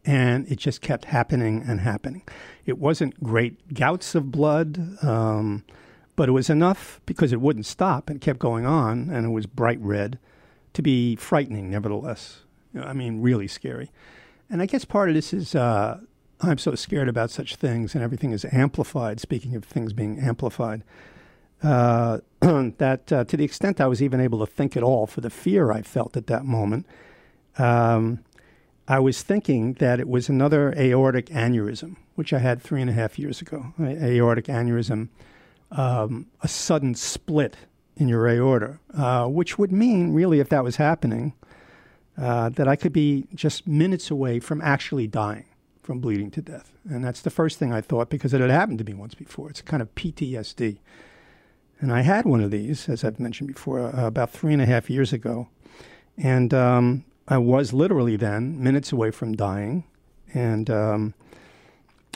And 0.04 0.46
it 0.50 0.58
just 0.58 0.80
kept 0.80 1.06
happening 1.06 1.64
and 1.66 1.80
happening. 1.80 2.22
It 2.66 2.78
wasn't 2.78 3.20
great 3.20 3.74
gouts 3.74 4.14
of 4.14 4.30
blood, 4.30 4.96
um, 5.02 5.64
but 6.14 6.28
it 6.28 6.32
was 6.32 6.48
enough 6.48 7.00
because 7.06 7.32
it 7.32 7.40
wouldn't 7.40 7.66
stop 7.66 8.10
and 8.10 8.20
kept 8.20 8.38
going 8.38 8.64
on, 8.64 9.10
and 9.10 9.26
it 9.26 9.30
was 9.30 9.46
bright 9.46 9.80
red 9.80 10.20
to 10.72 10.82
be 10.82 11.16
frightening, 11.16 11.68
nevertheless. 11.68 12.42
I 12.80 12.92
mean, 12.92 13.20
really 13.20 13.48
scary. 13.48 13.90
And 14.48 14.62
I 14.62 14.66
guess 14.66 14.84
part 14.84 15.08
of 15.08 15.16
this 15.16 15.32
is 15.32 15.56
uh, 15.56 15.98
I'm 16.40 16.58
so 16.58 16.76
scared 16.76 17.08
about 17.08 17.32
such 17.32 17.56
things, 17.56 17.96
and 17.96 18.04
everything 18.04 18.30
is 18.30 18.46
amplified. 18.52 19.18
Speaking 19.18 19.56
of 19.56 19.64
things 19.64 19.92
being 19.92 20.20
amplified, 20.20 20.84
uh, 21.62 22.18
that 22.40 23.12
uh, 23.12 23.24
to 23.24 23.36
the 23.36 23.44
extent 23.44 23.80
I 23.80 23.86
was 23.86 24.02
even 24.02 24.20
able 24.20 24.38
to 24.40 24.46
think 24.46 24.76
at 24.76 24.82
all 24.82 25.06
for 25.06 25.20
the 25.20 25.30
fear 25.30 25.72
I 25.72 25.82
felt 25.82 26.16
at 26.16 26.26
that 26.28 26.44
moment, 26.44 26.86
um, 27.58 28.20
I 28.88 28.98
was 28.98 29.22
thinking 29.22 29.74
that 29.74 30.00
it 30.00 30.08
was 30.08 30.28
another 30.28 30.74
aortic 30.76 31.26
aneurysm, 31.26 31.96
which 32.14 32.32
I 32.32 32.38
had 32.38 32.60
three 32.60 32.80
and 32.80 32.90
a 32.90 32.94
half 32.94 33.18
years 33.18 33.40
ago. 33.40 33.72
A- 33.78 34.16
aortic 34.16 34.46
aneurysm, 34.46 35.08
um, 35.70 36.26
a 36.42 36.48
sudden 36.48 36.94
split 36.94 37.56
in 37.96 38.08
your 38.08 38.26
aorta, 38.26 38.78
uh, 38.94 39.26
which 39.26 39.58
would 39.58 39.70
mean, 39.70 40.12
really, 40.12 40.40
if 40.40 40.48
that 40.48 40.64
was 40.64 40.76
happening, 40.76 41.34
uh, 42.16 42.48
that 42.50 42.66
I 42.66 42.74
could 42.76 42.92
be 42.92 43.26
just 43.34 43.66
minutes 43.68 44.10
away 44.10 44.40
from 44.40 44.60
actually 44.62 45.06
dying 45.06 45.44
from 45.82 46.00
bleeding 46.00 46.30
to 46.30 46.42
death. 46.42 46.72
And 46.88 47.04
that's 47.04 47.20
the 47.20 47.30
first 47.30 47.58
thing 47.58 47.72
I 47.72 47.80
thought 47.80 48.10
because 48.10 48.32
it 48.32 48.40
had 48.40 48.50
happened 48.50 48.78
to 48.78 48.84
me 48.84 48.94
once 48.94 49.14
before. 49.14 49.50
It's 49.50 49.60
a 49.60 49.64
kind 49.64 49.82
of 49.82 49.94
PTSD. 49.94 50.78
And 51.80 51.92
I 51.92 52.02
had 52.02 52.26
one 52.26 52.42
of 52.42 52.50
these, 52.50 52.88
as 52.88 53.04
I've 53.04 53.18
mentioned 53.18 53.48
before, 53.48 53.80
uh, 53.80 54.06
about 54.06 54.30
three 54.30 54.52
and 54.52 54.60
a 54.60 54.66
half 54.66 54.90
years 54.90 55.12
ago. 55.12 55.48
And 56.18 56.52
um, 56.52 57.04
I 57.26 57.38
was 57.38 57.72
literally 57.72 58.16
then 58.16 58.62
minutes 58.62 58.92
away 58.92 59.10
from 59.10 59.34
dying. 59.34 59.84
And 60.34 60.68
um, 60.68 61.14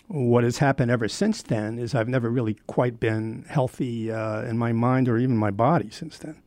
what 0.08 0.44
has 0.44 0.58
happened 0.58 0.90
ever 0.90 1.08
since 1.08 1.42
then 1.42 1.78
is 1.78 1.94
I've 1.94 2.08
never 2.08 2.28
really 2.28 2.54
quite 2.66 3.00
been 3.00 3.46
healthy 3.48 4.12
uh, 4.12 4.42
in 4.42 4.58
my 4.58 4.72
mind 4.72 5.08
or 5.08 5.16
even 5.16 5.36
my 5.36 5.50
body 5.50 5.88
since 5.90 6.18
then. 6.18 6.42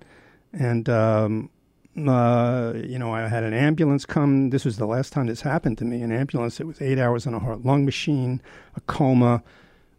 And, 0.53 0.87
um, 0.87 1.49
uh, 1.97 2.73
you 2.75 2.99
know, 2.99 3.11
I 3.11 3.27
had 3.27 3.43
an 3.43 3.55
ambulance 3.55 4.05
come. 4.05 4.51
This 4.51 4.63
was 4.63 4.77
the 4.77 4.85
last 4.85 5.11
time 5.11 5.25
this 5.25 5.41
happened 5.41 5.79
to 5.79 5.85
me. 5.85 6.03
An 6.03 6.11
ambulance, 6.11 6.59
it 6.59 6.67
was 6.67 6.79
eight 6.81 6.99
hours 6.99 7.25
on 7.25 7.33
a 7.33 7.39
heart 7.39 7.65
lung 7.65 7.83
machine, 7.83 8.41
a 8.75 8.81
coma. 8.81 9.41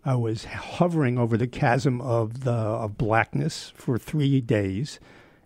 I 0.09 0.15
was 0.15 0.47
hovering 0.47 1.19
over 1.19 1.37
the 1.37 1.47
chasm 1.47 2.01
of 2.01 2.45
the 2.45 2.51
of 2.51 2.97
blackness 2.97 3.75
for 3.77 3.99
three 3.99 4.41
days. 4.41 4.99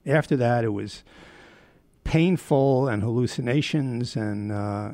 After 0.07 0.37
that, 0.37 0.63
it 0.63 0.69
was 0.69 1.03
painful 2.05 2.87
and 2.87 3.03
hallucinations 3.03 4.15
and 4.15 4.53
uh, 4.53 4.93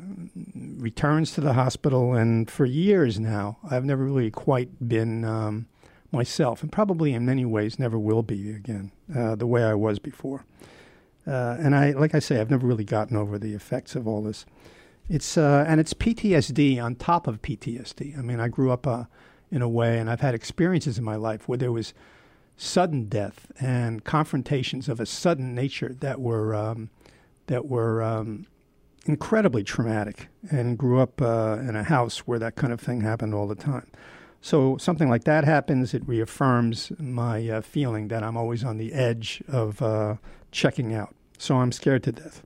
returns 0.55 1.33
to 1.33 1.41
the 1.41 1.53
hospital. 1.53 2.15
And 2.15 2.49
for 2.49 2.65
years 2.65 3.19
now, 3.19 3.59
I've 3.69 3.85
never 3.85 4.03
really 4.03 4.31
quite 4.31 4.89
been 4.89 5.23
um, 5.23 5.67
myself, 6.11 6.63
and 6.63 6.71
probably 6.71 7.13
in 7.13 7.23
many 7.23 7.45
ways 7.45 7.77
never 7.77 7.99
will 7.99 8.23
be 8.23 8.49
again 8.49 8.91
uh, 9.15 9.35
the 9.35 9.45
way 9.45 9.63
I 9.63 9.75
was 9.75 9.99
before. 9.99 10.45
Uh, 11.27 11.57
and 11.59 11.75
I, 11.75 11.91
like 11.91 12.15
I 12.15 12.19
say, 12.19 12.41
I've 12.41 12.49
never 12.49 12.65
really 12.65 12.85
gotten 12.85 13.15
over 13.15 13.37
the 13.37 13.53
effects 13.53 13.95
of 13.95 14.07
all 14.07 14.23
this. 14.23 14.47
It's 15.07 15.37
uh, 15.37 15.63
and 15.67 15.79
it's 15.79 15.93
PTSD 15.93 16.83
on 16.83 16.95
top 16.95 17.27
of 17.27 17.43
PTSD. 17.43 18.17
I 18.17 18.23
mean, 18.23 18.39
I 18.39 18.47
grew 18.47 18.71
up 18.71 18.87
uh, 18.87 19.03
in 19.51 19.61
a 19.61 19.69
way, 19.69 19.97
and 19.97 20.09
I've 20.09 20.21
had 20.21 20.35
experiences 20.35 20.97
in 20.97 21.03
my 21.03 21.15
life 21.15 21.47
where 21.47 21.57
there 21.57 21.71
was 21.71 21.93
sudden 22.57 23.05
death 23.05 23.51
and 23.59 24.03
confrontations 24.03 24.89
of 24.89 24.99
a 24.99 25.05
sudden 25.05 25.55
nature 25.55 25.95
that 26.01 26.19
were 26.19 26.53
um, 26.53 26.89
that 27.47 27.67
were 27.67 28.03
um, 28.03 28.45
incredibly 29.05 29.63
traumatic, 29.63 30.27
and 30.51 30.77
grew 30.77 30.99
up 30.99 31.21
uh, 31.21 31.57
in 31.61 31.75
a 31.75 31.83
house 31.83 32.19
where 32.19 32.39
that 32.39 32.55
kind 32.55 32.71
of 32.71 32.79
thing 32.79 33.01
happened 33.01 33.33
all 33.33 33.47
the 33.47 33.55
time. 33.55 33.87
So 34.41 34.77
something 34.77 35.09
like 35.09 35.25
that 35.25 35.43
happens, 35.43 35.93
it 35.93 36.07
reaffirms 36.07 36.91
my 36.97 37.47
uh, 37.49 37.61
feeling 37.61 38.07
that 38.07 38.23
I'm 38.23 38.37
always 38.37 38.63
on 38.63 38.77
the 38.77 38.93
edge 38.93 39.43
of 39.47 39.81
uh, 39.81 40.15
checking 40.51 40.93
out. 40.93 41.13
So 41.37 41.57
I'm 41.57 41.71
scared 41.71 42.03
to 42.03 42.11
death. 42.11 42.43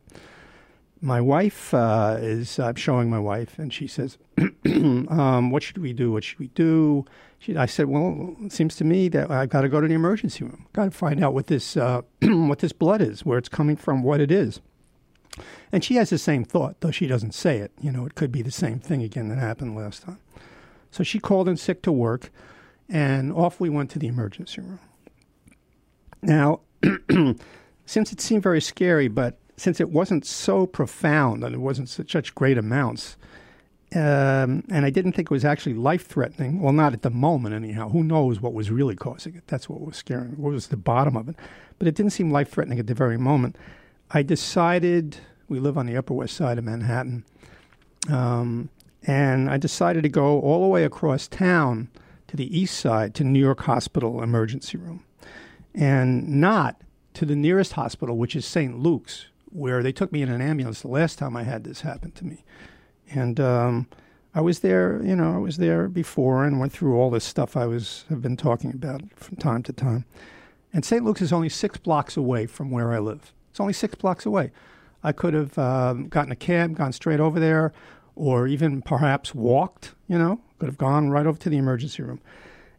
My 1.04 1.20
wife 1.20 1.74
uh, 1.74 2.16
is, 2.22 2.58
I'm 2.60 2.76
showing 2.76 3.10
my 3.10 3.20
wife, 3.20 3.60
and 3.60 3.74
she 3.74 3.88
says, 3.88 4.18
um, 4.66 5.52
What 5.52 5.62
should 5.62 5.80
we 5.80 5.92
do? 5.92 6.14
What 6.14 6.24
should 6.24 6.40
we 6.40 6.48
do? 6.48 7.04
She, 7.40 7.58
I 7.58 7.66
said, 7.66 7.88
Well, 7.88 8.38
it 8.40 8.54
seems 8.54 8.78
to 8.78 8.86
me 8.86 9.10
that 9.10 9.30
I've 9.30 9.50
got 9.50 9.62
to 9.62 9.70
go 9.70 9.82
to 9.82 9.88
the 9.90 9.96
emergency 9.96 10.46
room. 10.46 10.66
Got 10.72 10.86
to 10.86 10.92
find 10.92 11.22
out 11.22 11.34
what 11.34 11.48
this, 11.48 11.76
uh, 11.76 12.04
what 12.22 12.60
this 12.60 12.72
blood 12.72 13.02
is, 13.02 13.26
where 13.26 13.38
it's 13.38 13.50
coming 13.50 13.76
from, 13.76 14.02
what 14.02 14.22
it 14.22 14.32
is. 14.32 14.62
And 15.74 15.84
she 15.84 15.96
has 15.96 16.10
the 16.10 16.18
same 16.18 16.46
thought, 16.46 16.80
though 16.80 16.92
she 16.92 17.06
doesn't 17.06 17.34
say 17.34 17.58
it. 17.58 17.74
You 17.82 17.92
know, 17.92 18.06
it 18.06 18.16
could 18.16 18.32
be 18.32 18.42
the 18.42 18.50
same 18.50 18.80
thing 18.80 19.04
again 19.04 19.28
that 19.28 19.40
happened 19.40 19.76
last 19.76 20.04
time. 20.04 20.20
So 20.90 21.04
she 21.04 21.20
called 21.20 21.50
in 21.50 21.58
sick 21.58 21.82
to 21.82 21.92
work, 21.92 22.32
and 22.88 23.34
off 23.34 23.60
we 23.60 23.70
went 23.70 23.90
to 23.92 24.00
the 24.00 24.08
emergency 24.08 24.62
room. 24.62 24.80
Now, 26.22 26.62
since 27.86 28.14
it 28.14 28.22
seemed 28.22 28.44
very 28.44 28.62
scary, 28.62 29.10
but 29.10 29.38
since 29.58 29.80
it 29.80 29.90
wasn't 29.90 30.26
so 30.26 30.66
profound 30.66 31.44
and 31.44 31.54
it 31.54 31.60
wasn't 31.60 31.90
such, 31.90 32.36
great 32.36 32.58
amounts, 32.58 33.18
um, 33.96 34.64
and 34.72 34.86
I 34.86 34.90
didn't 34.90 35.14
think 35.14 35.28
it 35.28 35.32
was 35.32 35.46
actually 35.46 35.76
life 35.76 36.08
threatening, 36.08 36.62
well, 36.62 36.74
not 36.74 36.94
at 36.94 37.04
the 37.04 37.12
moment, 37.12 37.54
anyhow. 37.54 37.90
Who 37.90 38.04
knows 38.04 38.42
what 38.42 38.54
was 38.54 38.72
really 38.72 38.96
causing 38.96 39.36
it? 39.36 39.44
That's 39.48 39.70
what 39.70 39.82
was 39.82 39.96
scaring 39.96 40.32
me. 40.32 40.38
What 40.38 40.52
was 40.52 40.68
the 40.68 40.78
bottom 40.78 41.16
of 41.16 41.30
it? 41.30 41.36
But 41.78 41.88
it 41.88 41.94
didn't 41.94 42.12
seem 42.12 42.32
life 42.32 42.50
threatening 42.50 42.80
at 42.80 42.88
the 42.88 42.96
very 42.96 43.18
moment. 43.18 43.56
I 44.10 44.24
decided, 44.24 45.18
we 45.48 45.60
live 45.60 45.78
on 45.78 45.86
the 45.86 45.96
Upper 45.96 46.14
West 46.14 46.36
Side 46.36 46.58
of 46.58 46.64
Manhattan, 46.64 47.24
um, 48.10 48.70
and 49.06 49.50
I 49.50 49.58
decided 49.58 50.04
to 50.04 50.10
go 50.10 50.40
all 50.40 50.64
the 50.64 50.70
way 50.70 50.86
across 50.86 51.28
town 51.28 51.90
to 52.28 52.36
the 52.36 52.58
east 52.58 52.80
side 52.80 53.14
to 53.16 53.24
New 53.24 53.40
York 53.40 53.62
Hospital 53.62 54.24
emergency 54.24 54.78
room, 54.78 55.04
and 55.76 56.28
not 56.28 56.82
to 57.14 57.26
the 57.26 57.36
nearest 57.36 57.74
hospital, 57.74 58.18
which 58.18 58.36
is 58.36 58.46
St. 58.46 58.80
Luke's, 58.80 59.28
where 59.54 59.84
they 59.84 59.92
took 59.92 60.12
me 60.12 60.22
in 60.22 60.30
an 60.30 60.42
ambulance 60.42 60.82
the 60.82 60.88
last 60.88 61.20
time 61.20 61.38
I 61.38 61.44
had 61.44 61.64
this 61.64 61.82
happen 61.82 62.12
to 62.12 62.26
me. 62.26 62.44
And 63.10 63.40
um, 63.40 63.88
I 64.34 64.42
was 64.42 64.60
there, 64.60 65.02
you 65.04 65.16
know, 65.16 65.36
I 65.36 65.38
was 65.38 65.58
there 65.58 65.88
before 65.88 66.44
and 66.44 66.60
went 66.60 66.74
through 66.74 66.96
all 66.96 67.12
this 67.12 67.24
stuff 67.24 67.56
I 67.56 67.68
was 67.68 68.06
have 68.10 68.22
been 68.22 68.38
talking 68.38 68.72
about 68.72 69.02
from 69.16 69.38
time 69.38 69.64
to 69.64 69.74
time. 69.74 70.06
And 70.74 70.84
St. 70.84 71.06
Luke's 71.06 71.22
is 71.22 71.32
only 71.32 71.50
six 71.50 71.78
blocks 71.78 72.18
away 72.18 72.48
from 72.48 72.72
where 72.72 72.92
I 72.92 73.00
live. 73.00 73.32
It's 73.52 73.60
only 73.60 73.74
six 73.74 73.94
blocks 73.94 74.26
away. 74.26 74.52
I 75.04 75.12
could 75.12 75.36
have 75.36 75.58
um, 75.58 76.08
gotten 76.08 76.32
a 76.32 76.36
cab, 76.36 76.76
gone 76.76 76.94
straight 76.94 77.20
over 77.20 77.40
there, 77.40 77.74
or 78.16 78.48
even 78.48 78.82
perhaps 78.82 79.36
walked, 79.36 79.94
you 80.08 80.18
know, 80.18 80.40
could 80.58 80.68
have 80.68 80.78
gone 80.78 81.12
right 81.12 81.28
over 81.28 81.38
to 81.38 81.50
the 81.50 81.58
emergency 81.58 82.02
room. 82.02 82.22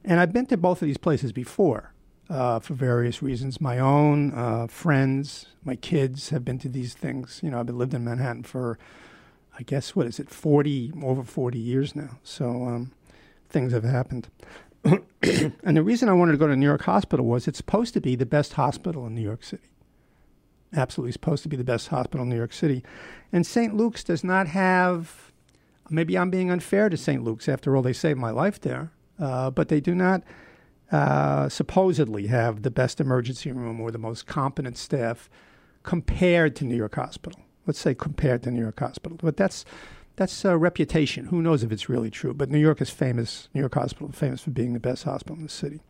And 0.04 0.18
I've 0.18 0.32
been 0.32 0.46
to 0.46 0.56
both 0.56 0.82
of 0.82 0.86
these 0.86 0.96
places 0.96 1.30
before 1.30 1.93
uh, 2.28 2.58
for 2.58 2.74
various 2.74 3.22
reasons. 3.22 3.60
My 3.60 3.78
own 3.78 4.32
uh, 4.32 4.66
friends, 4.66 5.46
my 5.64 5.76
kids 5.76 6.30
have 6.30 6.44
been 6.44 6.58
to 6.60 6.68
these 6.68 6.94
things. 6.94 7.40
You 7.42 7.50
know, 7.50 7.60
I've 7.60 7.66
been 7.66 7.78
lived 7.78 7.94
in 7.94 8.04
Manhattan 8.04 8.44
for, 8.44 8.78
I 9.58 9.62
guess, 9.62 9.94
what 9.94 10.06
is 10.06 10.18
it, 10.18 10.30
40, 10.30 10.92
over 11.02 11.22
40 11.22 11.58
years 11.58 11.94
now. 11.94 12.18
So 12.22 12.64
um, 12.66 12.92
things 13.48 13.72
have 13.72 13.84
happened. 13.84 14.28
and 14.84 15.76
the 15.76 15.82
reason 15.82 16.08
I 16.08 16.12
wanted 16.12 16.32
to 16.32 16.38
go 16.38 16.46
to 16.46 16.56
New 16.56 16.66
York 16.66 16.82
Hospital 16.82 17.26
was 17.26 17.48
it's 17.48 17.58
supposed 17.58 17.94
to 17.94 18.00
be 18.00 18.16
the 18.16 18.26
best 18.26 18.54
hospital 18.54 19.06
in 19.06 19.14
New 19.14 19.22
York 19.22 19.42
City. 19.42 19.64
Absolutely 20.74 21.12
supposed 21.12 21.42
to 21.44 21.48
be 21.48 21.56
the 21.56 21.64
best 21.64 21.88
hospital 21.88 22.24
in 22.24 22.30
New 22.30 22.36
York 22.36 22.52
City. 22.52 22.82
And 23.32 23.46
St. 23.46 23.74
Luke's 23.74 24.02
does 24.02 24.24
not 24.24 24.48
have, 24.48 25.32
maybe 25.88 26.18
I'm 26.18 26.30
being 26.30 26.50
unfair 26.50 26.88
to 26.88 26.96
St. 26.96 27.22
Luke's. 27.22 27.48
After 27.48 27.76
all, 27.76 27.82
they 27.82 27.92
saved 27.92 28.18
my 28.18 28.30
life 28.30 28.60
there. 28.60 28.90
Uh, 29.18 29.50
but 29.50 29.68
they 29.68 29.80
do 29.80 29.94
not 29.94 30.24
uh, 30.94 31.48
supposedly 31.48 32.28
have 32.28 32.62
the 32.62 32.70
best 32.70 33.00
emergency 33.00 33.50
room 33.50 33.80
or 33.80 33.90
the 33.90 33.98
most 33.98 34.26
competent 34.26 34.78
staff 34.78 35.28
compared 35.82 36.54
to 36.54 36.64
New 36.64 36.76
York 36.76 36.94
Hospital. 36.94 37.40
Let's 37.66 37.80
say 37.80 37.96
compared 37.96 38.44
to 38.44 38.52
New 38.52 38.60
York 38.60 38.78
Hospital. 38.78 39.18
But 39.20 39.36
that's 39.36 39.64
that's 40.14 40.44
a 40.44 40.56
reputation. 40.56 41.26
Who 41.26 41.42
knows 41.42 41.64
if 41.64 41.72
it's 41.72 41.88
really 41.88 42.12
true? 42.12 42.32
But 42.32 42.48
New 42.48 42.60
York 42.60 42.80
is 42.80 42.90
famous. 42.90 43.48
New 43.52 43.60
York 43.60 43.74
Hospital 43.74 44.12
famous 44.12 44.42
for 44.42 44.52
being 44.52 44.72
the 44.72 44.78
best 44.78 45.02
hospital 45.02 45.34
in 45.34 45.42
the 45.42 45.48
city. 45.48 45.80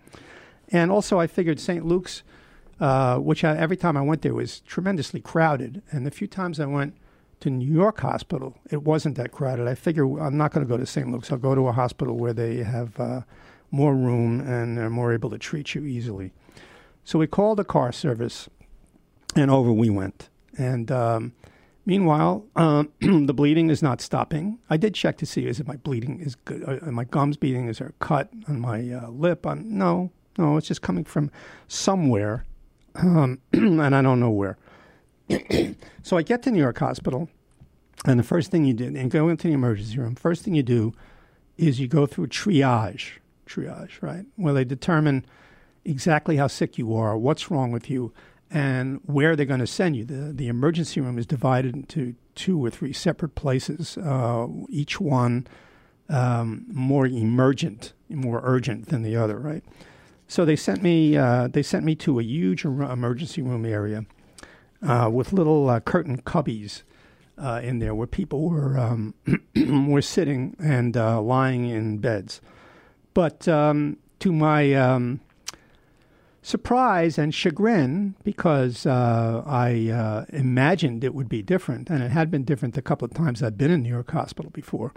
And 0.70 0.90
also, 0.90 1.20
I 1.20 1.26
figured 1.26 1.61
St. 1.61 1.84
Luke's, 1.84 2.23
uh, 2.80 3.18
which 3.18 3.44
I, 3.44 3.54
every 3.58 3.76
time 3.76 3.99
I 3.99 4.00
went 4.00 4.23
there 4.23 4.32
was 4.32 4.61
tremendously 4.61 5.20
crowded. 5.20 5.82
And 5.90 6.06
the 6.06 6.11
few 6.11 6.26
times 6.26 6.58
I 6.58 6.64
went 6.64 6.96
to 7.40 7.50
New 7.50 7.70
York 7.70 8.00
Hospital, 8.00 8.56
it 8.70 8.84
wasn't 8.84 9.16
that 9.16 9.32
crowded. 9.32 9.68
I 9.68 9.75
figure 9.75 10.06
I'm 10.18 10.38
not 10.38 10.52
going 10.52 10.64
to 10.64 10.70
go 10.70 10.78
to 10.78 10.87
St. 10.87 11.12
Luke's. 11.12 11.30
I'll 11.30 11.37
go 11.37 11.54
to 11.54 11.68
a 11.68 11.73
hospital 11.73 12.16
where 12.16 12.32
they 12.32 12.62
have 12.62 12.99
uh, 12.99 13.20
more 13.75 13.95
room 13.95 14.40
and 14.40 14.78
they're 14.78 14.90
more 14.90 15.12
able 15.12 15.31
to 15.31 15.38
treat 15.38 15.75
you 15.75 15.85
easily. 15.85 16.33
So 17.04 17.19
we 17.19 17.26
called 17.26 17.61
a 17.61 17.64
car 17.64 17.93
service, 17.93 18.49
and 19.37 19.50
over 19.50 19.73
we 19.73 19.90
went. 19.90 20.31
And 20.57 20.90
um, 20.90 21.33
Meanwhile, 21.87 22.47
um, 22.57 22.93
the 23.00 23.35
bleeding 23.35 23.69
is 23.69 23.83
not 23.83 24.00
stopping. 24.00 24.59
I 24.71 24.76
did 24.76 24.95
check 24.95 25.19
to 25.19 25.26
see 25.26 25.47
is 25.47 25.61
it 25.61 25.66
my 25.66 25.76
bleeding 25.76 26.21
is 26.21 26.35
good? 26.35 26.64
Are 26.66 26.90
my 26.90 27.04
gums 27.04 27.37
bleeding? 27.37 27.69
Is 27.69 27.78
there 27.78 27.88
a 27.88 28.04
cut 28.04 28.31
on 28.49 28.61
my 28.61 28.90
uh, 28.90 29.09
lip? 29.09 29.47
On 29.47 29.76
no, 29.76 30.11
no, 30.38 30.57
it's 30.57 30.66
just 30.66 30.83
coming 30.83 31.04
from 31.04 31.31
somewhere, 31.69 32.45
um, 32.95 33.38
and 33.52 33.95
I 33.95 34.00
don't 34.00 34.19
know 34.19 34.31
where. 34.31 34.57
so 36.02 36.16
I 36.16 36.23
get 36.23 36.43
to 36.45 36.50
New 36.50 36.61
York 36.61 36.78
Hospital, 36.78 37.28
and 38.07 38.19
the 38.19 38.25
first 38.25 38.50
thing 38.50 38.64
you 38.64 38.73
do, 38.73 38.87
and 38.87 39.11
go 39.11 39.28
into 39.28 39.49
the 39.49 39.54
emergency 39.54 39.99
room. 39.99 40.14
First 40.14 40.43
thing 40.43 40.54
you 40.54 40.62
do 40.62 40.95
is 41.59 41.81
you 41.81 41.87
go 41.87 42.07
through 42.07 42.28
triage, 42.28 43.19
triage, 43.46 44.02
right, 44.02 44.26
where 44.36 44.54
they 44.54 44.64
determine 44.64 45.24
exactly 45.84 46.36
how 46.36 46.46
sick 46.46 46.78
you 46.78 46.94
are, 46.94 47.16
what's 47.16 47.50
wrong 47.50 47.70
with 47.70 47.90
you 47.90 48.12
and 48.50 49.00
where 49.04 49.34
they're 49.34 49.46
going 49.46 49.60
to 49.60 49.66
send 49.66 49.96
you. 49.96 50.04
The, 50.04 50.32
the 50.32 50.48
emergency 50.48 51.00
room 51.00 51.18
is 51.18 51.26
divided 51.26 51.74
into 51.74 52.14
two 52.34 52.64
or 52.64 52.70
three 52.70 52.92
separate 52.92 53.34
places, 53.34 53.98
uh, 53.98 54.46
each 54.68 55.00
one 55.00 55.46
um, 56.08 56.66
more 56.68 57.06
emergent, 57.06 57.92
more 58.08 58.40
urgent 58.44 58.88
than 58.88 59.02
the 59.02 59.16
other, 59.16 59.38
right? 59.38 59.64
So 60.28 60.44
they 60.44 60.56
sent 60.56 60.82
me 60.82 61.16
uh, 61.16 61.48
they 61.48 61.62
sent 61.62 61.84
me 61.84 61.94
to 61.96 62.18
a 62.18 62.22
huge 62.22 62.64
emergency 62.64 63.42
room 63.42 63.64
area 63.64 64.04
uh, 64.82 65.10
with 65.12 65.32
little 65.32 65.68
uh, 65.68 65.80
curtain 65.80 66.20
cubbies 66.22 66.82
uh, 67.38 67.60
in 67.62 67.78
there 67.78 67.94
where 67.94 68.06
people 68.06 68.48
were 68.48 68.78
um, 68.78 69.14
were 69.88 70.02
sitting 70.02 70.56
and 70.58 70.96
uh, 70.96 71.20
lying 71.20 71.68
in 71.68 71.98
beds. 71.98 72.40
But 73.14 73.47
um, 73.49 73.99
to 74.18 74.33
my 74.33 74.75
um, 74.75 75.21
surprise 76.42 77.16
and 77.16 77.35
chagrin 77.35 78.14
because 78.23 78.85
uh, 78.85 79.42
I 79.47 79.88
uh, 79.88 80.25
imagined 80.28 81.02
it 81.02 81.14
would 81.14 81.28
be 81.28 81.42
different, 81.42 81.88
and 81.88 82.02
it 82.02 82.11
had 82.11 82.30
been 82.30 82.44
different 82.44 82.75
the 82.75 82.83
couple 82.83 83.06
of 83.06 83.14
times 83.14 83.42
I'd 83.42 83.56
been 83.56 83.71
in 83.71 83.83
New 83.83 83.88
York 83.88 84.11
Hospital 84.11 84.50
before. 84.50 84.92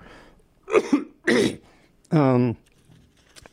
um, 2.12 2.58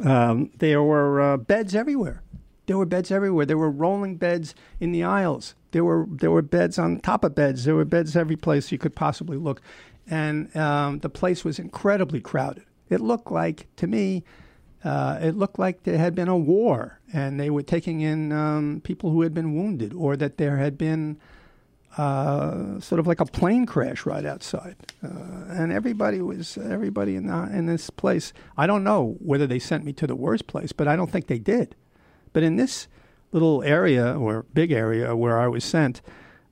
um, 0.01 0.51
there 0.59 0.83
were 0.83 1.21
uh, 1.21 1.37
beds 1.37 1.75
everywhere. 1.75 2.23
There 2.67 2.77
were 2.77 2.87
beds 2.87 3.11
everywhere. 3.11 3.47
There 3.47 3.59
were 3.59 3.71
rolling 3.71 4.17
beds 4.17 4.55
in 4.81 4.91
the 4.91 5.05
aisles. 5.05 5.55
There 5.71 5.85
were 5.85 6.07
there 6.11 6.31
were 6.31 6.43
beds 6.43 6.79
on 6.79 7.01
top 7.01 7.23
of 7.25 7.35
beds. 7.35 7.65
There 7.65 7.75
were 7.75 7.85
beds 7.85 8.17
every 8.17 8.37
place 8.37 8.73
you 8.73 8.79
could 8.79 8.97
possibly 8.97 9.37
look, 9.37 9.61
and 10.09 10.55
um, 10.57 10.99
the 11.01 11.09
place 11.09 11.45
was 11.45 11.59
incredibly 11.59 12.21
crowded. 12.21 12.65
It 12.89 13.01
looked 13.01 13.31
like 13.31 13.67
to 13.77 13.87
me 13.87 14.25
uh, 14.85 15.19
it 15.21 15.37
looked 15.37 15.59
like 15.59 15.85
there 15.85 15.99
had 15.99 16.15
been 16.15 16.29
a 16.29 16.37
war 16.37 17.01
and 17.13 17.41
they 17.41 17.49
were 17.49 17.63
taking 17.63 18.03
in 18.03 18.33
um, 18.33 18.83
people 18.85 19.11
who 19.11 19.23
had 19.23 19.33
been 19.33 19.55
wounded 19.55 19.95
or 19.95 20.17
that 20.17 20.37
there 20.37 20.59
had 20.59 20.77
been 20.77 21.19
uh, 21.97 22.79
sort 22.81 22.99
of 22.99 23.07
like 23.07 23.21
a 23.21 23.25
plane 23.25 23.65
crash 23.67 24.05
right 24.05 24.27
outside. 24.27 24.77
Uh, 25.03 25.09
and 25.49 25.73
everybody 25.73 26.21
was, 26.21 26.59
everybody 26.59 27.17
in, 27.17 27.29
the, 27.29 27.43
in 27.57 27.67
this 27.67 27.89
place, 27.89 28.33
I 28.59 28.67
don't 28.67 28.85
know 28.85 29.17
whether 29.21 29.47
they 29.47 29.59
sent 29.59 29.85
me 29.85 29.93
to 29.95 30.07
the 30.07 30.17
worst 30.17 30.47
place, 30.47 30.73
but 30.73 30.87
I 30.87 30.97
don't 30.97 31.11
think 31.11 31.29
they 31.29 31.39
did. 31.39 31.75
But 32.33 32.43
in 32.43 32.57
this 32.57 32.89
little 33.33 33.63
area 33.63 34.19
or 34.19 34.45
big 34.53 34.71
area 34.71 35.17
where 35.17 35.39
I 35.39 35.49
was 35.49 35.65
sent, 35.65 36.03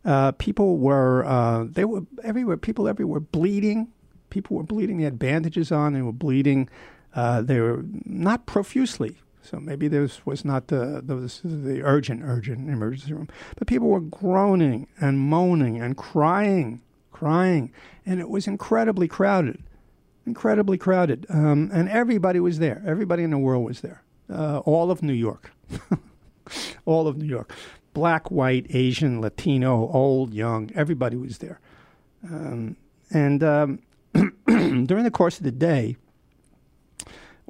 uh, 0.04 0.32
people 0.32 0.78
were, 0.78 1.24
uh, 1.26 1.66
they 1.68 1.84
were 1.84 2.02
everywhere, 2.24 2.56
people 2.56 2.88
everywhere 2.88 3.20
bleeding. 3.20 3.88
People 4.30 4.56
were 4.56 4.62
bleeding. 4.62 4.96
They 4.96 5.04
had 5.04 5.18
bandages 5.18 5.70
on. 5.70 5.92
They 5.92 6.00
were 6.02 6.12
bleeding. 6.12 6.70
Uh, 7.14 7.42
they 7.42 7.60
were 7.60 7.84
not 8.04 8.46
profusely. 8.46 9.16
So 9.42 9.58
maybe 9.58 9.88
this 9.88 10.24
was 10.24 10.44
not 10.44 10.68
the, 10.68 11.02
the 11.04 11.16
the 11.46 11.82
urgent 11.82 12.22
urgent 12.24 12.70
emergency 12.70 13.12
room, 13.12 13.28
but 13.58 13.66
people 13.66 13.88
were 13.88 14.00
groaning 14.00 14.86
and 15.00 15.18
moaning 15.18 15.80
and 15.80 15.96
crying, 15.96 16.80
crying, 17.10 17.72
and 18.06 18.20
it 18.20 18.30
was 18.30 18.46
incredibly 18.46 19.08
crowded, 19.08 19.62
incredibly 20.26 20.78
crowded, 20.78 21.26
um, 21.28 21.70
and 21.72 21.88
everybody 21.88 22.38
was 22.38 22.60
there. 22.60 22.82
Everybody 22.86 23.24
in 23.24 23.30
the 23.30 23.38
world 23.38 23.64
was 23.64 23.80
there. 23.80 24.02
Uh, 24.32 24.58
all 24.58 24.92
of 24.92 25.02
New 25.02 25.12
York, 25.12 25.50
all 26.84 27.08
of 27.08 27.16
New 27.16 27.26
York, 27.26 27.52
black, 27.94 28.30
white, 28.30 28.66
Asian, 28.70 29.20
Latino, 29.20 29.90
old, 29.92 30.32
young, 30.32 30.70
everybody 30.76 31.16
was 31.16 31.38
there, 31.38 31.58
um, 32.30 32.76
and 33.10 33.42
um, 33.42 33.80
during 34.46 35.02
the 35.02 35.10
course 35.10 35.38
of 35.38 35.42
the 35.42 35.50
day 35.50 35.96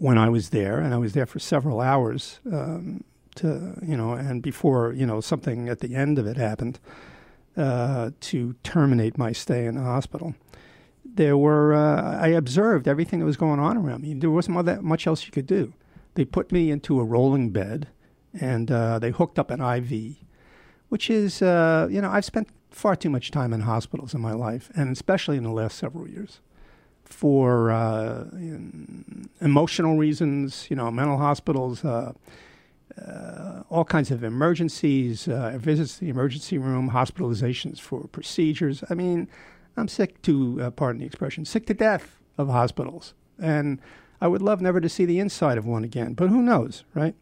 when 0.02 0.18
I 0.18 0.28
was 0.28 0.50
there, 0.50 0.80
and 0.80 0.92
I 0.92 0.98
was 0.98 1.12
there 1.12 1.26
for 1.26 1.38
several 1.38 1.80
hours. 1.80 2.40
Um, 2.50 3.04
to 3.36 3.78
you 3.80 3.96
know, 3.96 4.12
and 4.12 4.42
before 4.42 4.92
you 4.92 5.06
know 5.06 5.20
something 5.20 5.68
at 5.68 5.78
the 5.78 5.94
end 5.94 6.18
of 6.18 6.26
it 6.26 6.36
happened 6.36 6.80
uh, 7.56 8.10
to 8.20 8.54
terminate 8.64 9.16
my 9.16 9.30
stay 9.30 9.64
in 9.64 9.76
the 9.76 9.82
hospital. 9.82 10.34
There 11.04 11.38
were 11.38 11.72
uh, 11.72 12.18
I 12.20 12.28
observed 12.28 12.88
everything 12.88 13.20
that 13.20 13.26
was 13.26 13.36
going 13.36 13.60
on 13.60 13.76
around 13.76 14.02
me. 14.02 14.14
There 14.14 14.30
wasn't 14.30 14.66
that 14.66 14.82
much 14.82 15.06
else 15.06 15.24
you 15.24 15.30
could 15.30 15.46
do. 15.46 15.72
They 16.14 16.24
put 16.24 16.50
me 16.50 16.72
into 16.72 16.98
a 16.98 17.04
rolling 17.04 17.50
bed, 17.50 17.86
and 18.38 18.72
uh, 18.72 18.98
they 18.98 19.12
hooked 19.12 19.38
up 19.38 19.52
an 19.52 19.60
IV, 19.60 20.16
which 20.88 21.08
is 21.10 21.42
uh, 21.42 21.86
you 21.88 22.02
know 22.02 22.10
I've 22.10 22.24
spent 22.24 22.48
far 22.72 22.96
too 22.96 23.10
much 23.10 23.30
time 23.30 23.52
in 23.52 23.60
hospitals 23.60 24.14
in 24.14 24.20
my 24.20 24.32
life, 24.32 24.68
and 24.74 24.90
especially 24.90 25.36
in 25.36 25.44
the 25.44 25.52
last 25.52 25.78
several 25.78 26.08
years 26.08 26.40
for 27.12 27.70
uh, 27.70 28.24
emotional 29.40 29.96
reasons, 29.96 30.66
you 30.70 30.74
know, 30.74 30.90
mental 30.90 31.18
hospitals, 31.18 31.84
uh, 31.84 32.12
uh, 33.00 33.62
all 33.68 33.84
kinds 33.84 34.10
of 34.10 34.24
emergencies, 34.24 35.28
uh, 35.28 35.56
visits 35.58 35.94
to 35.94 36.00
the 36.00 36.08
emergency 36.08 36.58
room, 36.58 36.90
hospitalizations 36.90 37.78
for 37.78 38.08
procedures. 38.08 38.82
I 38.90 38.94
mean, 38.94 39.28
I'm 39.76 39.88
sick 39.88 40.20
to, 40.22 40.60
uh, 40.60 40.70
pardon 40.70 41.00
the 41.00 41.06
expression, 41.06 41.44
sick 41.44 41.66
to 41.66 41.74
death 41.74 42.18
of 42.38 42.48
hospitals. 42.48 43.14
And 43.38 43.80
I 44.20 44.28
would 44.28 44.42
love 44.42 44.60
never 44.60 44.80
to 44.80 44.88
see 44.88 45.04
the 45.04 45.20
inside 45.20 45.58
of 45.58 45.66
one 45.66 45.84
again, 45.84 46.14
but 46.14 46.28
who 46.28 46.42
knows, 46.42 46.84
right? 46.94 47.14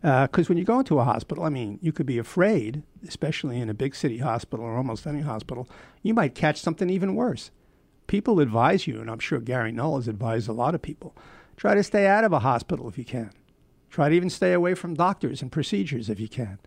Because 0.00 0.46
uh, 0.46 0.48
when 0.48 0.58
you 0.58 0.64
go 0.64 0.78
into 0.78 0.98
a 0.98 1.04
hospital, 1.04 1.44
I 1.44 1.48
mean, 1.48 1.78
you 1.80 1.92
could 1.92 2.06
be 2.06 2.18
afraid, 2.18 2.82
especially 3.06 3.60
in 3.60 3.70
a 3.70 3.74
big 3.74 3.94
city 3.94 4.18
hospital 4.18 4.64
or 4.64 4.76
almost 4.76 5.06
any 5.06 5.20
hospital, 5.20 5.68
you 6.02 6.12
might 6.12 6.34
catch 6.34 6.60
something 6.60 6.90
even 6.90 7.14
worse 7.14 7.50
people 8.12 8.40
advise 8.40 8.86
you, 8.86 9.00
and 9.00 9.10
I'm 9.10 9.18
sure 9.18 9.40
Gary 9.40 9.72
Null 9.72 9.96
has 9.96 10.06
advised 10.06 10.46
a 10.46 10.52
lot 10.52 10.74
of 10.74 10.82
people, 10.82 11.16
try 11.56 11.74
to 11.74 11.82
stay 11.82 12.06
out 12.06 12.24
of 12.24 12.32
a 12.34 12.40
hospital 12.40 12.86
if 12.86 12.98
you 12.98 13.06
can. 13.06 13.30
Try 13.88 14.10
to 14.10 14.14
even 14.14 14.28
stay 14.28 14.52
away 14.52 14.74
from 14.74 14.92
doctors 14.92 15.40
and 15.40 15.50
procedures 15.50 16.10
if 16.10 16.20
you 16.20 16.28
can. 16.28 16.58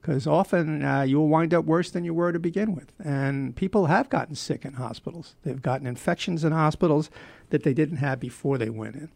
Because 0.00 0.24
often 0.24 0.84
uh, 0.84 1.02
you'll 1.02 1.26
wind 1.26 1.52
up 1.52 1.64
worse 1.64 1.90
than 1.90 2.04
you 2.04 2.14
were 2.14 2.30
to 2.30 2.38
begin 2.38 2.76
with. 2.76 2.92
And 3.04 3.56
people 3.56 3.86
have 3.86 4.08
gotten 4.08 4.36
sick 4.36 4.64
in 4.64 4.74
hospitals. 4.74 5.34
They've 5.42 5.60
gotten 5.60 5.84
infections 5.84 6.44
in 6.44 6.52
hospitals 6.52 7.10
that 7.50 7.64
they 7.64 7.74
didn't 7.74 7.96
have 7.96 8.20
before 8.20 8.56
they 8.56 8.70
went 8.70 8.94
in. 8.94 9.08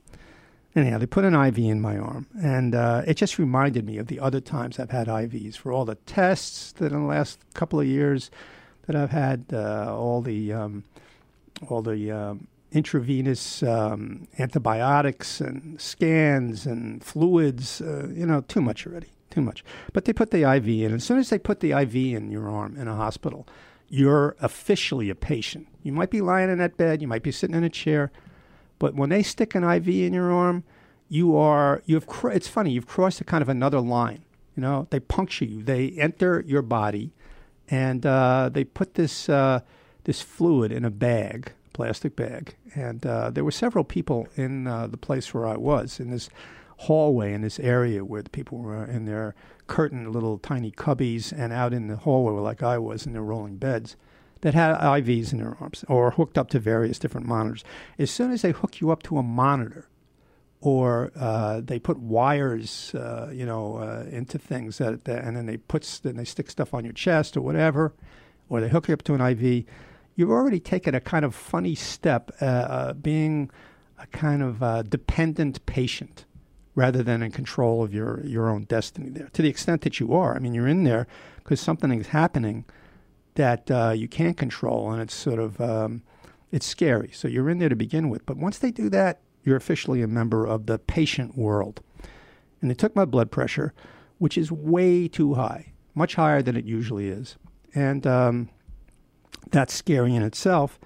Anyhow, 0.74 0.98
they 0.98 1.06
put 1.06 1.24
an 1.24 1.36
IV 1.36 1.58
in 1.58 1.80
my 1.80 1.96
arm, 1.96 2.26
and 2.42 2.74
uh, 2.74 3.02
it 3.06 3.14
just 3.14 3.38
reminded 3.38 3.86
me 3.86 3.98
of 3.98 4.08
the 4.08 4.18
other 4.18 4.40
times 4.40 4.80
I've 4.80 4.90
had 4.90 5.06
IVs 5.06 5.56
for 5.56 5.70
all 5.70 5.84
the 5.84 5.94
tests 5.94 6.72
that 6.72 6.90
in 6.90 7.02
the 7.02 7.06
last 7.06 7.38
couple 7.54 7.78
of 7.78 7.86
years 7.86 8.32
that 8.88 8.96
I've 8.96 9.10
had, 9.10 9.44
uh, 9.52 9.94
all 9.96 10.22
the 10.22 10.52
um, 10.52 10.82
all 11.68 11.82
the 11.82 12.10
um, 12.10 12.48
intravenous 12.72 13.62
um, 13.62 14.26
antibiotics 14.38 15.40
and 15.40 15.80
scans 15.80 16.66
and 16.66 17.02
fluids. 17.04 17.80
Uh, 17.80 18.08
you 18.12 18.26
know, 18.26 18.40
too 18.42 18.60
much 18.60 18.86
already, 18.86 19.08
too 19.30 19.42
much. 19.42 19.64
But 19.92 20.04
they 20.04 20.12
put 20.12 20.30
the 20.30 20.50
IV 20.50 20.68
in. 20.68 20.94
As 20.94 21.04
soon 21.04 21.18
as 21.18 21.30
they 21.30 21.38
put 21.38 21.60
the 21.60 21.72
IV 21.72 21.94
in 21.94 22.30
your 22.30 22.48
arm 22.48 22.76
in 22.76 22.88
a 22.88 22.96
hospital, 22.96 23.46
you're 23.88 24.36
officially 24.40 25.10
a 25.10 25.14
patient. 25.14 25.68
You 25.82 25.92
might 25.92 26.10
be 26.10 26.20
lying 26.20 26.50
in 26.50 26.58
that 26.58 26.76
bed, 26.76 27.02
you 27.02 27.08
might 27.08 27.22
be 27.22 27.32
sitting 27.32 27.56
in 27.56 27.64
a 27.64 27.68
chair, 27.68 28.10
but 28.78 28.94
when 28.94 29.10
they 29.10 29.22
stick 29.22 29.54
an 29.54 29.64
IV 29.64 29.88
in 29.88 30.14
your 30.14 30.32
arm, 30.32 30.64
you 31.08 31.36
are 31.36 31.82
you 31.84 31.94
have. 31.96 32.06
Cr- 32.06 32.30
it's 32.30 32.48
funny. 32.48 32.72
You've 32.72 32.86
crossed 32.86 33.20
a 33.20 33.24
kind 33.24 33.42
of 33.42 33.50
another 33.50 33.80
line. 33.80 34.24
You 34.56 34.62
know, 34.62 34.86
they 34.88 34.98
puncture 34.98 35.44
you. 35.44 35.62
They 35.62 35.90
enter 35.90 36.42
your 36.46 36.62
body, 36.62 37.12
and 37.68 38.04
uh, 38.06 38.48
they 38.50 38.64
put 38.64 38.94
this 38.94 39.28
uh, 39.28 39.60
this 40.04 40.20
fluid 40.20 40.72
in 40.72 40.84
a 40.84 40.90
bag, 40.90 41.52
plastic 41.72 42.16
bag. 42.16 42.54
And 42.74 43.04
uh, 43.06 43.30
there 43.30 43.44
were 43.44 43.50
several 43.50 43.84
people 43.84 44.28
in 44.36 44.66
uh, 44.66 44.86
the 44.86 44.96
place 44.96 45.32
where 45.32 45.46
I 45.46 45.56
was 45.56 46.00
in 46.00 46.10
this 46.10 46.28
hallway 46.82 47.32
in 47.32 47.42
this 47.42 47.60
area 47.60 48.04
where 48.04 48.22
the 48.22 48.30
people 48.30 48.58
were 48.58 48.84
in 48.84 49.04
their 49.04 49.36
curtained 49.68 50.12
little 50.12 50.36
tiny 50.38 50.72
cubbies 50.72 51.32
and 51.32 51.52
out 51.52 51.72
in 51.72 51.86
the 51.86 51.96
hallway 51.96 52.32
like 52.40 52.62
I 52.62 52.76
was 52.78 53.06
in 53.06 53.12
their 53.12 53.22
rolling 53.22 53.56
beds 53.56 53.96
that 54.40 54.54
had 54.54 54.74
IVs 54.76 55.32
in 55.32 55.38
their 55.38 55.56
arms 55.60 55.84
or 55.88 56.10
hooked 56.10 56.36
up 56.36 56.48
to 56.50 56.58
various 56.58 56.98
different 56.98 57.26
monitors. 57.26 57.62
As 57.98 58.10
soon 58.10 58.32
as 58.32 58.42
they 58.42 58.50
hook 58.50 58.80
you 58.80 58.90
up 58.90 59.02
to 59.04 59.18
a 59.18 59.22
monitor, 59.22 59.88
or 60.60 61.10
uh, 61.16 61.60
they 61.60 61.78
put 61.78 61.98
wires, 61.98 62.94
uh, 62.94 63.30
you 63.32 63.44
know, 63.44 63.76
uh, 63.78 64.04
into 64.10 64.38
things 64.38 64.78
that, 64.78 65.04
that, 65.04 65.24
and 65.24 65.36
then 65.36 65.46
they 65.46 65.56
put 65.56 66.00
then 66.04 66.16
they 66.16 66.24
stick 66.24 66.48
stuff 66.48 66.72
on 66.72 66.84
your 66.84 66.92
chest 66.92 67.36
or 67.36 67.40
whatever, 67.40 67.92
or 68.48 68.60
they 68.60 68.68
hook 68.68 68.86
you 68.86 68.94
up 68.94 69.02
to 69.02 69.14
an 69.14 69.20
IV. 69.20 69.64
You've 70.14 70.30
already 70.30 70.60
taken 70.60 70.94
a 70.94 71.00
kind 71.00 71.24
of 71.24 71.34
funny 71.34 71.74
step, 71.74 72.30
uh, 72.40 72.44
uh, 72.44 72.92
being 72.94 73.50
a 73.98 74.06
kind 74.08 74.42
of 74.42 74.62
uh, 74.62 74.82
dependent 74.82 75.64
patient 75.66 76.24
rather 76.74 77.02
than 77.02 77.22
in 77.22 77.30
control 77.30 77.82
of 77.82 77.92
your 77.92 78.24
your 78.24 78.48
own 78.48 78.64
destiny. 78.64 79.08
There, 79.10 79.28
to 79.32 79.42
the 79.42 79.48
extent 79.48 79.82
that 79.82 80.00
you 80.00 80.12
are, 80.14 80.34
I 80.34 80.38
mean, 80.38 80.54
you're 80.54 80.68
in 80.68 80.84
there 80.84 81.06
because 81.36 81.60
something 81.60 81.92
is 81.92 82.08
happening 82.08 82.64
that 83.34 83.70
you 83.96 84.08
can't 84.08 84.36
control, 84.36 84.92
and 84.92 85.00
it's 85.00 85.14
sort 85.14 85.38
of 85.38 85.60
um, 85.60 86.02
it's 86.50 86.66
scary. 86.66 87.10
So 87.12 87.28
you're 87.28 87.48
in 87.48 87.58
there 87.58 87.68
to 87.70 87.76
begin 87.76 88.10
with, 88.10 88.26
but 88.26 88.36
once 88.36 88.58
they 88.58 88.70
do 88.70 88.88
that 88.90 89.20
you're 89.42 89.56
officially 89.56 90.02
a 90.02 90.08
member 90.08 90.46
of 90.46 90.66
the 90.66 90.78
patient 90.78 91.36
world. 91.36 91.80
And 92.60 92.70
they 92.70 92.74
took 92.74 92.94
my 92.94 93.04
blood 93.04 93.30
pressure, 93.30 93.72
which 94.18 94.38
is 94.38 94.52
way 94.52 95.08
too 95.08 95.34
high, 95.34 95.72
much 95.94 96.14
higher 96.14 96.42
than 96.42 96.56
it 96.56 96.64
usually 96.64 97.08
is. 97.08 97.36
And 97.74 98.06
um, 98.06 98.50
that's 99.50 99.74
scary 99.74 100.14
in 100.14 100.22
itself 100.22 100.78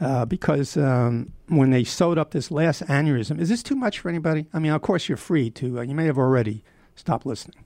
uh, 0.00 0.24
because 0.24 0.76
um, 0.76 1.32
when 1.48 1.70
they 1.70 1.84
sewed 1.84 2.18
up 2.18 2.30
this 2.30 2.50
last 2.50 2.82
aneurysm, 2.82 3.40
is 3.40 3.48
this 3.48 3.62
too 3.62 3.76
much 3.76 3.98
for 3.98 4.08
anybody? 4.08 4.46
I 4.52 4.58
mean, 4.58 4.72
of 4.72 4.82
course, 4.82 5.08
you're 5.08 5.16
free 5.16 5.50
to, 5.50 5.80
uh, 5.80 5.82
you 5.82 5.94
may 5.94 6.06
have 6.06 6.18
already 6.18 6.62
stopped 6.94 7.26
listening. 7.26 7.64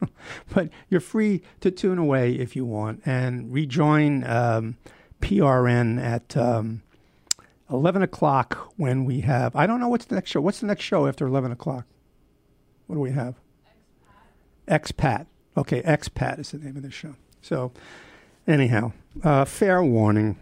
but 0.54 0.70
you're 0.88 1.00
free 1.00 1.42
to 1.60 1.70
tune 1.70 1.98
away 1.98 2.32
if 2.32 2.56
you 2.56 2.64
want 2.64 3.02
and 3.04 3.52
rejoin 3.52 4.24
um, 4.24 4.76
PRN 5.20 6.02
at 6.02 6.36
um, 6.36 6.82
11 7.70 8.02
o'clock 8.02 8.72
when 8.76 9.04
we 9.04 9.20
have, 9.20 9.54
I 9.54 9.66
don't 9.66 9.80
know 9.80 9.88
what's 9.88 10.06
the 10.06 10.14
next 10.14 10.30
show. 10.30 10.40
What's 10.40 10.60
the 10.60 10.66
next 10.66 10.84
show 10.84 11.06
after 11.06 11.26
11 11.26 11.52
o'clock? 11.52 11.86
What 12.86 12.96
do 12.96 13.00
we 13.00 13.12
have? 13.12 13.34
Expat. 14.66 15.26
Okay, 15.56 15.82
Expat 15.82 16.38
is 16.38 16.50
the 16.52 16.58
name 16.58 16.76
of 16.76 16.82
the 16.82 16.90
show. 16.90 17.14
So, 17.42 17.72
anyhow, 18.46 18.92
uh, 19.22 19.44
fair 19.44 19.82
warning 19.82 20.36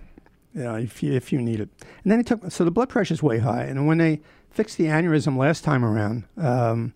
uh, 0.56 0.74
if, 0.74 1.02
you, 1.02 1.12
if 1.12 1.32
you 1.32 1.40
need 1.40 1.60
it. 1.60 1.68
And 2.02 2.12
then 2.12 2.18
he 2.18 2.24
took, 2.24 2.50
so 2.50 2.64
the 2.64 2.70
blood 2.70 2.88
pressure 2.88 3.14
is 3.14 3.22
way 3.22 3.38
high. 3.38 3.64
And 3.64 3.86
when 3.86 3.98
they 3.98 4.20
fixed 4.50 4.78
the 4.78 4.84
aneurysm 4.84 5.36
last 5.36 5.64
time 5.64 5.84
around, 5.84 6.24
um, 6.36 6.94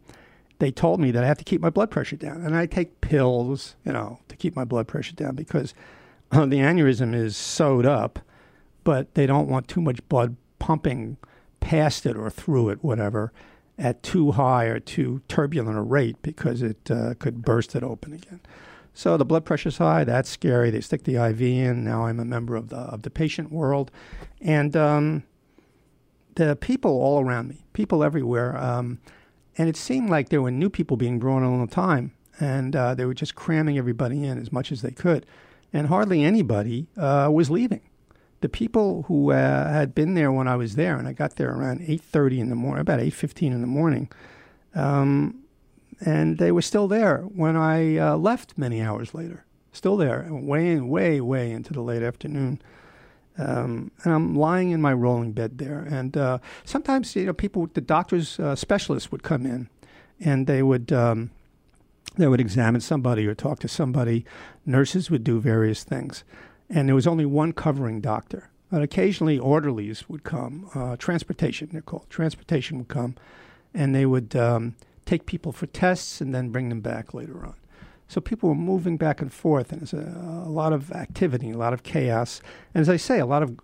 they 0.59 0.71
told 0.71 1.01
me 1.01 1.11
that 1.11 1.25
I 1.25 1.27
have 1.27 1.39
to 1.39 1.45
keep 1.45 1.61
my 1.61 1.71
blood 1.71 1.91
pressure 1.91 2.17
down. 2.17 2.43
And 2.43 2.57
I 2.57 2.67
take 2.67 3.01
pills, 3.01 3.77
you 3.85 3.93
know, 3.93 4.21
to 4.29 4.37
keep 4.37 4.57
my 4.57 4.65
blood 4.65 4.89
pressure 4.89 5.15
down 5.15 5.35
because 5.35 5.75
uh, 6.33 6.47
the 6.47 6.59
aneurysm 6.59 7.15
is 7.15 7.37
sewed 7.37 7.87
up 7.87 8.19
but 8.85 9.15
they 9.15 9.27
don't 9.27 9.49
want 9.49 9.69
too 9.69 9.81
much 9.81 10.07
blood 10.09 10.37
pumping 10.59 11.17
past 11.61 12.07
it 12.07 12.17
or 12.17 12.31
through 12.31 12.71
it, 12.71 12.83
whatever, 12.83 13.33
at 13.79 14.03
too 14.03 14.33
high 14.33 14.65
or 14.65 14.81
too 14.81 15.23
turbulent 15.29 15.79
a 15.79 15.83
rate 15.83 16.17
because 16.23 16.63
it 16.63 16.91
uh, 16.91 17.15
could 17.19 17.43
burst 17.43 17.75
it 17.75 17.83
open 17.83 18.13
again. 18.13 18.41
So 18.95 19.17
the 19.17 19.25
blood 19.25 19.45
pressure's 19.45 19.79
high. 19.79 20.05
That's 20.05 20.29
scary. 20.29 20.71
They 20.71 20.81
stick 20.81 21.05
the 21.05 21.17
IV 21.17 21.41
in. 21.43 21.85
Now 21.85 22.07
I'm 22.07 22.21
a 22.21 22.25
member 22.25 22.57
of 22.57 22.69
the 22.69 22.77
of 22.77 23.03
the 23.03 23.11
patient 23.11 23.51
world, 23.53 23.91
and 24.41 24.77
um, 24.77 25.23
the 26.35 26.57
people 26.57 26.91
all 26.91 27.21
around 27.21 27.49
me, 27.49 27.65
people 27.73 28.03
everywhere, 28.03 28.57
um, 28.57 28.99
and 29.57 29.69
it 29.69 29.77
seemed 29.77 30.11
like 30.11 30.29
there 30.29 30.43
were 30.43 30.51
new 30.51 30.71
people 30.71 30.97
being 30.97 31.19
brought 31.19 31.39
in 31.39 31.45
all 31.45 31.65
the 31.65 31.73
time, 31.73 32.13
and 32.41 32.75
uh, 32.75 32.95
they 32.95 33.05
were 33.05 33.15
just 33.15 33.35
cramming 33.35 33.79
everybody 33.79 34.25
in 34.25 34.39
as 34.39 34.53
much 34.53 34.73
as 34.73 34.83
they 34.83 34.91
could, 34.91 35.25
and 35.73 35.87
hardly 35.87 36.25
anybody 36.25 36.89
uh, 36.97 37.29
was 37.33 37.51
leaving 37.51 37.83
the 38.41 38.49
people 38.49 39.03
who 39.03 39.33
uh, 39.33 39.71
had 39.71 39.95
been 39.95 40.15
there 40.15 40.33
when 40.33 40.49
I 40.49 40.57
was 40.57 40.75
there, 40.75 40.97
and 40.97 41.07
I 41.07 41.13
got 41.13 41.37
there 41.37 41.51
around 41.51 41.83
eight 41.87 42.01
thirty 42.01 42.41
in 42.41 42.49
the 42.49 42.57
morning, 42.57 42.81
about 42.81 43.01
eight 43.01 43.15
fifteen 43.15 43.53
in 43.53 43.61
the 43.61 43.67
morning, 43.67 44.11
um, 44.75 45.41
and 46.01 46.39
they 46.39 46.53
were 46.53 46.63
still 46.63 46.89
there 46.89 47.19
when 47.23 47.57
I 47.57 47.97
uh, 47.97 48.17
left 48.17 48.57
many 48.57 48.81
hours 48.81 49.15
later. 49.15 49.45
Still 49.73 49.97
there, 49.97 50.27
way, 50.31 50.81
way, 50.81 51.21
way 51.21 51.53
into 51.53 51.73
the 51.73 51.83
late 51.83 52.03
afternoon. 52.03 52.61
Um, 53.39 53.91
and 54.03 54.13
I'm 54.13 54.35
lying 54.35 54.71
in 54.71 54.83
my 54.83 54.93
rolling 54.93 55.33
bed 55.33 55.59
there. 55.59 55.81
And 55.81 56.17
uh, 56.17 56.39
sometimes, 56.65 57.15
you 57.15 57.27
know, 57.27 57.33
people, 57.33 57.69
the 57.73 57.81
doctors, 57.81 58.41
uh, 58.41 58.57
specialists 58.57 59.13
would 59.13 59.23
come 59.23 59.47
in, 59.47 59.69
and 60.19 60.47
they 60.47 60.63
would 60.63 60.93
um, 60.93 61.31
they 62.17 62.27
would 62.27 62.41
examine 62.41 62.81
somebody 62.81 63.27
or 63.27 63.35
talk 63.35 63.61
to 63.61 63.69
somebody. 63.69 64.25
Nurses 64.67 65.11
would 65.11 65.23
do 65.23 65.41
various 65.41 65.85
things 65.85 66.25
and 66.71 66.89
there 66.89 66.95
was 66.95 67.07
only 67.07 67.27
one 67.27 67.53
covering 67.53 68.01
doctor. 68.01 68.49
But 68.71 68.83
occasionally, 68.83 69.39
orderlies 69.39 70.09
would 70.09 70.23
come, 70.23 70.71
uh, 70.75 70.97
transportation, 70.97 71.71
they're 71.73 71.83
called. 71.83 72.09
Transportation 72.09 72.79
would 72.79 72.89
come, 72.89 73.17
and 73.75 73.93
they 73.93 74.07
would 74.07 74.37
um, 74.37 74.77
take 75.11 75.27
people 75.27 75.51
for 75.51 75.67
tests 75.67 76.21
and 76.21 76.33
then 76.33 76.51
bring 76.51 76.69
them 76.69 76.81
back 76.81 77.13
later 77.13 77.45
on. 77.45 77.55
So 78.07 78.21
people 78.21 78.49
were 78.49 78.55
moving 78.55 78.97
back 78.97 79.21
and 79.21 79.33
forth, 79.33 79.73
and 79.73 79.81
there's 79.81 79.93
a, 79.93 80.45
a 80.47 80.49
lot 80.49 80.73
of 80.73 80.93
activity, 80.93 81.51
a 81.51 81.59
lot 81.59 81.73
of 81.73 81.83
chaos, 81.83 82.41
and 82.75 82.81
as 82.81 82.89
I 82.89 82.97
say, 82.97 83.19
a 83.19 83.27
lot 83.27 83.43
of 83.43 83.59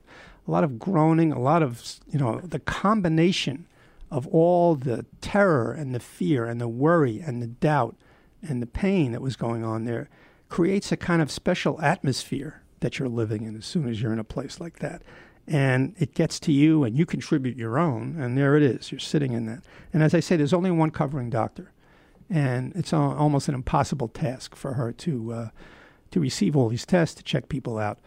a 0.46 0.50
lot 0.50 0.62
of 0.62 0.78
groaning, 0.78 1.32
a 1.32 1.40
lot 1.40 1.62
of 1.62 2.00
you 2.08 2.18
know 2.18 2.40
the 2.40 2.58
combination 2.58 3.66
of 4.10 4.26
all 4.28 4.74
the 4.74 5.06
terror 5.20 5.72
and 5.72 5.94
the 5.94 6.00
fear 6.00 6.46
and 6.46 6.60
the 6.60 6.68
worry 6.68 7.20
and 7.20 7.42
the 7.42 7.48
doubt 7.48 7.96
and 8.42 8.60
the 8.62 8.66
pain 8.66 9.12
that 9.12 9.22
was 9.22 9.36
going 9.36 9.64
on 9.64 9.84
there 9.84 10.08
creates 10.48 10.92
a 10.92 10.96
kind 10.96 11.20
of 11.20 11.30
special 11.30 11.80
atmosphere 11.80 12.62
that 12.80 12.98
you're 12.98 13.08
living 13.08 13.44
in 13.44 13.56
as 13.56 13.66
soon 13.66 13.88
as 13.88 14.00
you're 14.00 14.12
in 14.12 14.18
a 14.20 14.24
place 14.24 14.60
like 14.60 14.78
that. 14.78 15.02
And 15.48 15.94
it 15.98 16.14
gets 16.14 16.40
to 16.40 16.52
you, 16.52 16.82
and 16.82 16.98
you 16.98 17.06
contribute 17.06 17.56
your 17.56 17.78
own, 17.78 18.16
and 18.18 18.36
there 18.36 18.56
it 18.56 18.64
is. 18.64 18.90
You're 18.90 18.98
sitting 18.98 19.32
in 19.32 19.46
that. 19.46 19.62
And 19.92 20.02
as 20.02 20.12
I 20.12 20.18
say, 20.20 20.36
there's 20.36 20.52
only 20.52 20.72
one 20.72 20.90
covering 20.90 21.30
doctor, 21.30 21.72
and 22.28 22.74
it's 22.74 22.92
a, 22.92 22.96
almost 22.96 23.48
an 23.48 23.54
impossible 23.54 24.08
task 24.08 24.56
for 24.56 24.74
her 24.74 24.92
to 24.92 25.32
uh, 25.32 25.48
to 26.10 26.20
receive 26.20 26.56
all 26.56 26.68
these 26.68 26.84
tests 26.84 27.14
to 27.16 27.22
check 27.22 27.48
people 27.48 27.78
out. 27.78 27.98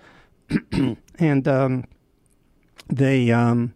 and 1.19 1.47
um, 1.47 1.85
they 2.89 3.31
um, 3.31 3.73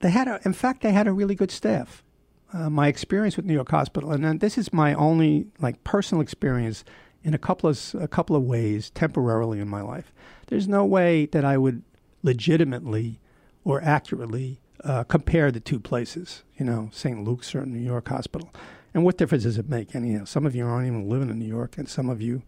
they 0.00 0.10
had, 0.10 0.28
a, 0.28 0.40
in 0.44 0.52
fact, 0.52 0.82
they 0.82 0.92
had 0.92 1.06
a 1.06 1.12
really 1.12 1.34
good 1.34 1.50
staff. 1.50 2.04
Uh, 2.52 2.70
my 2.70 2.88
experience 2.88 3.36
with 3.36 3.44
New 3.44 3.52
York 3.54 3.70
Hospital, 3.70 4.10
and 4.10 4.40
this 4.40 4.56
is 4.56 4.72
my 4.72 4.94
only 4.94 5.48
like 5.58 5.84
personal 5.84 6.22
experience 6.22 6.82
in 7.22 7.34
a 7.34 7.38
couple 7.38 7.68
of 7.68 7.94
a 7.98 8.08
couple 8.08 8.34
of 8.36 8.42
ways 8.42 8.88
temporarily 8.90 9.60
in 9.60 9.68
my 9.68 9.82
life. 9.82 10.14
There's 10.46 10.66
no 10.66 10.84
way 10.86 11.26
that 11.26 11.44
I 11.44 11.58
would 11.58 11.82
legitimately 12.22 13.20
or 13.64 13.82
accurately 13.82 14.60
uh, 14.84 15.04
compare 15.04 15.50
the 15.50 15.60
two 15.60 15.80
places. 15.80 16.44
You 16.56 16.64
know, 16.64 16.90
St. 16.92 17.22
Luke's 17.24 17.54
or 17.54 17.64
New 17.66 17.78
York 17.78 18.08
Hospital. 18.08 18.52
And 18.94 19.04
what 19.04 19.18
difference 19.18 19.44
does 19.44 19.58
it 19.58 19.68
make? 19.68 19.94
Anyhow, 19.94 20.24
some 20.24 20.46
of 20.46 20.54
you 20.54 20.66
aren't 20.66 20.86
even 20.86 21.08
living 21.08 21.30
in 21.30 21.38
New 21.38 21.46
York, 21.46 21.76
and 21.76 21.88
some 21.88 22.08
of 22.08 22.22
you, 22.22 22.42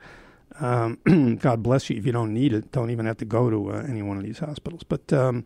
um, 0.59 0.99
God 1.41 1.63
bless 1.63 1.91
you, 1.91 1.97
if 1.97 2.07
you 2.07 2.13
don't 2.13 2.33
need 2.33 2.53
it, 2.53 2.73
don't 2.73 2.91
even 2.91 3.07
have 3.07 3.19
to 3.19 3.25
go 3.25 3.51
to 3.51 3.73
uh, 3.73 3.85
any 3.89 4.03
one 4.03 4.17
of 4.17 4.25
these 4.25 4.39
hospitals. 4.39 4.83
But 4.83 5.13
um, 5.13 5.45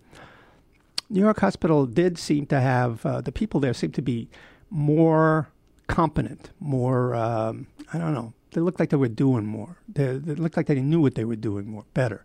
New 1.10 1.20
York 1.20 1.40
Hospital 1.40 1.87
did 1.87 2.18
seem 2.18 2.46
to 2.46 2.60
have 2.60 3.04
uh, 3.04 3.20
the 3.20 3.32
people 3.32 3.60
there 3.60 3.74
seem 3.74 3.92
to 3.92 4.02
be 4.02 4.28
more 4.70 5.48
competent, 5.88 6.50
more 6.60 7.14
um, 7.14 7.66
I 7.92 7.98
don't 7.98 8.14
know, 8.14 8.32
they 8.52 8.60
looked 8.60 8.80
like 8.80 8.90
they 8.90 8.96
were 8.96 9.08
doing 9.08 9.44
more. 9.44 9.76
They, 9.88 10.16
they 10.18 10.34
looked 10.34 10.56
like 10.56 10.66
they 10.66 10.80
knew 10.80 11.00
what 11.00 11.16
they 11.16 11.24
were 11.24 11.37
doing 11.37 11.68
more 11.68 11.84
better. 11.92 12.24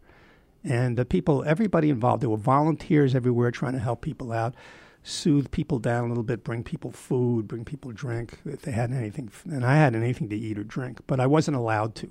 And 0.63 0.98
the 0.98 1.06
people, 1.06 1.43
everybody 1.45 1.89
involved, 1.89 2.22
there 2.22 2.30
were 2.30 2.38
volunteers 2.38 3.15
everywhere 3.15 3.52
trying 3.52 3.74
to 3.74 3.80
help 3.80 4.02
people 4.02 4.32
out, 4.32 4.56
soothe 5.04 5.52
people 5.52 5.80
down 5.80 6.06
a 6.06 6.08
little 6.08 6.24
bit, 6.24 6.43
bring 6.43 6.63
people 6.63 6.91
food, 6.91 7.48
bring 7.48 7.63
people 7.63 7.91
drink 7.91 8.39
if 8.45 8.62
they 8.63 8.72
had 8.72 8.91
anything. 8.91 9.32
And 9.45 9.65
I 9.65 9.78
hadn't 9.78 10.04
anything 10.04 10.30
to 10.30 10.38
eat 10.38 10.60
or 10.60 10.63
drink, 10.63 11.00
but 11.08 11.19
I 11.19 11.28
wasn't 11.28 11.58
allowed 11.58 11.95
to 11.95 12.10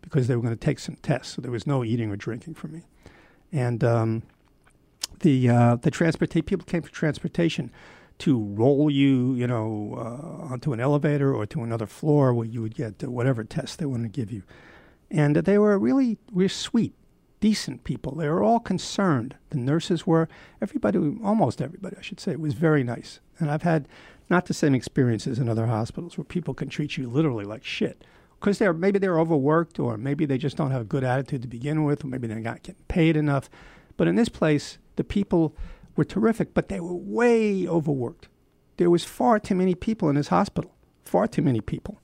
because 0.00 0.26
they 0.26 0.36
were 0.36 0.42
going 0.42 0.54
to 0.54 0.64
take 0.64 0.78
some 0.78 0.96
tests. 0.96 1.34
So 1.34 1.42
there 1.42 1.50
was 1.50 1.66
no 1.66 1.84
eating 1.84 2.10
or 2.10 2.16
drinking 2.16 2.54
for 2.54 2.68
me. 2.68 2.82
And 3.52 3.82
um, 3.84 4.22
the 5.20 5.48
uh, 5.48 5.76
the 5.76 5.90
transportation 5.90 6.44
people 6.44 6.66
came 6.66 6.82
for 6.82 6.90
transportation 6.90 7.70
to 8.18 8.38
roll 8.38 8.90
you, 8.90 9.34
you 9.34 9.46
know, 9.46 9.94
uh, 9.96 10.52
onto 10.52 10.72
an 10.72 10.80
elevator 10.80 11.34
or 11.34 11.46
to 11.46 11.62
another 11.62 11.86
floor 11.86 12.32
where 12.32 12.46
you 12.46 12.62
would 12.62 12.74
get 12.74 13.02
whatever 13.02 13.44
test 13.44 13.78
they 13.78 13.86
wanted 13.86 14.12
to 14.12 14.20
give 14.20 14.32
you. 14.32 14.42
And 15.10 15.36
they 15.36 15.58
were 15.58 15.78
really, 15.78 16.18
really 16.32 16.48
sweet, 16.48 16.94
decent 17.40 17.84
people. 17.84 18.14
They 18.14 18.28
were 18.28 18.42
all 18.42 18.60
concerned. 18.60 19.36
The 19.50 19.58
nurses 19.58 20.06
were, 20.06 20.28
everybody, 20.60 20.98
almost 21.22 21.60
everybody, 21.60 21.96
I 21.98 22.02
should 22.02 22.20
say, 22.20 22.36
was 22.36 22.54
very 22.54 22.82
nice. 22.82 23.20
And 23.38 23.50
I've 23.50 23.62
had 23.62 23.88
not 24.28 24.46
the 24.46 24.54
same 24.54 24.74
experiences 24.74 25.38
in 25.38 25.48
other 25.48 25.66
hospitals 25.66 26.16
where 26.16 26.24
people 26.24 26.54
can 26.54 26.68
treat 26.68 26.96
you 26.96 27.08
literally 27.08 27.44
like 27.44 27.64
shit 27.64 28.04
because 28.40 28.58
they're 28.58 28.72
maybe 28.72 28.98
they're 28.98 29.20
overworked 29.20 29.78
or 29.78 29.96
maybe 29.96 30.26
they 30.26 30.38
just 30.38 30.56
don't 30.56 30.70
have 30.70 30.82
a 30.82 30.84
good 30.84 31.04
attitude 31.04 31.42
to 31.42 31.48
begin 31.48 31.84
with 31.84 32.04
or 32.04 32.08
maybe 32.08 32.26
they're 32.26 32.40
not 32.40 32.62
getting 32.62 32.82
paid 32.88 33.16
enough. 33.16 33.48
But 33.96 34.08
in 34.08 34.16
this 34.16 34.28
place, 34.28 34.78
the 34.96 35.04
people 35.04 35.54
were 35.94 36.04
terrific, 36.04 36.54
but 36.54 36.68
they 36.68 36.80
were 36.80 36.94
way 36.94 37.66
overworked. 37.66 38.28
There 38.76 38.90
was 38.90 39.04
far 39.04 39.38
too 39.38 39.54
many 39.54 39.74
people 39.74 40.08
in 40.08 40.16
this 40.16 40.28
hospital, 40.28 40.74
far 41.04 41.26
too 41.26 41.40
many 41.40 41.62
people, 41.62 42.00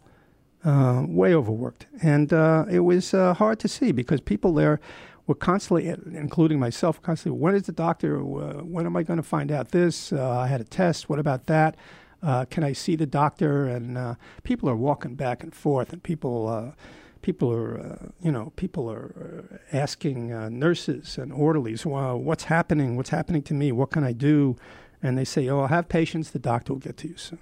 uh, 0.65 1.05
way 1.07 1.35
overworked, 1.35 1.87
and 2.03 2.33
uh, 2.33 2.65
it 2.71 2.81
was 2.81 3.13
uh, 3.13 3.35
hard 3.35 3.59
to 3.61 3.69
see 3.69 3.93
because 3.93 4.23
people 4.23 4.55
there 4.55 4.81
were 5.27 5.35
constantly, 5.35 5.87
including 5.87 6.59
myself, 6.59 7.01
constantly. 7.01 7.39
When 7.39 7.55
is 7.55 7.65
the 7.65 7.73
doctor? 7.73 8.19
Uh, 8.19 8.65
when 8.65 8.87
am 8.87 8.97
I 8.97 9.03
going 9.03 9.19
to 9.19 9.23
find 9.23 9.53
out 9.53 9.71
this? 9.71 10.13
Uh, 10.13 10.31
I 10.31 10.49
had 10.49 10.61
a 10.61 10.65
test. 10.65 11.09
What 11.09 11.19
about 11.19 11.47
that? 11.47 11.77
Uh, 12.23 12.45
can 12.47 12.65
I 12.65 12.73
see 12.73 12.97
the 12.97 13.07
doctor? 13.07 13.67
And 13.67 13.97
uh, 13.97 14.15
people 14.43 14.69
are 14.69 14.77
walking 14.77 15.15
back 15.15 15.43
and 15.43 15.55
forth, 15.55 15.93
and 15.93 16.03
people, 16.03 16.49
uh, 16.49 16.73
people 17.21 17.53
are, 17.53 17.79
uh, 17.79 18.07
you 18.21 18.33
know, 18.33 18.53
people 18.57 18.91
are 18.91 19.61
asking 19.73 20.29
nurses 20.59 21.19
and 21.19 21.33
orderlies, 21.33 21.87
well, 21.87 22.19
"What's 22.19 22.45
happening? 22.45 22.97
What's 22.97 23.11
happening 23.11 23.43
to 23.43 23.55
me? 23.55 23.73
What 23.73 23.91
can 23.91 24.05
I 24.05 24.13
do?" 24.13 24.57
And 25.03 25.17
they 25.17 25.25
say, 25.25 25.49
"Oh, 25.49 25.61
I'll 25.61 25.69
have 25.69 25.89
patience. 25.89 26.31
The 26.31 26.39
doctor 26.39 26.73
will 26.73 26.81
get 26.81 26.97
to 26.99 27.09
you 27.09 27.17
soon." 27.17 27.41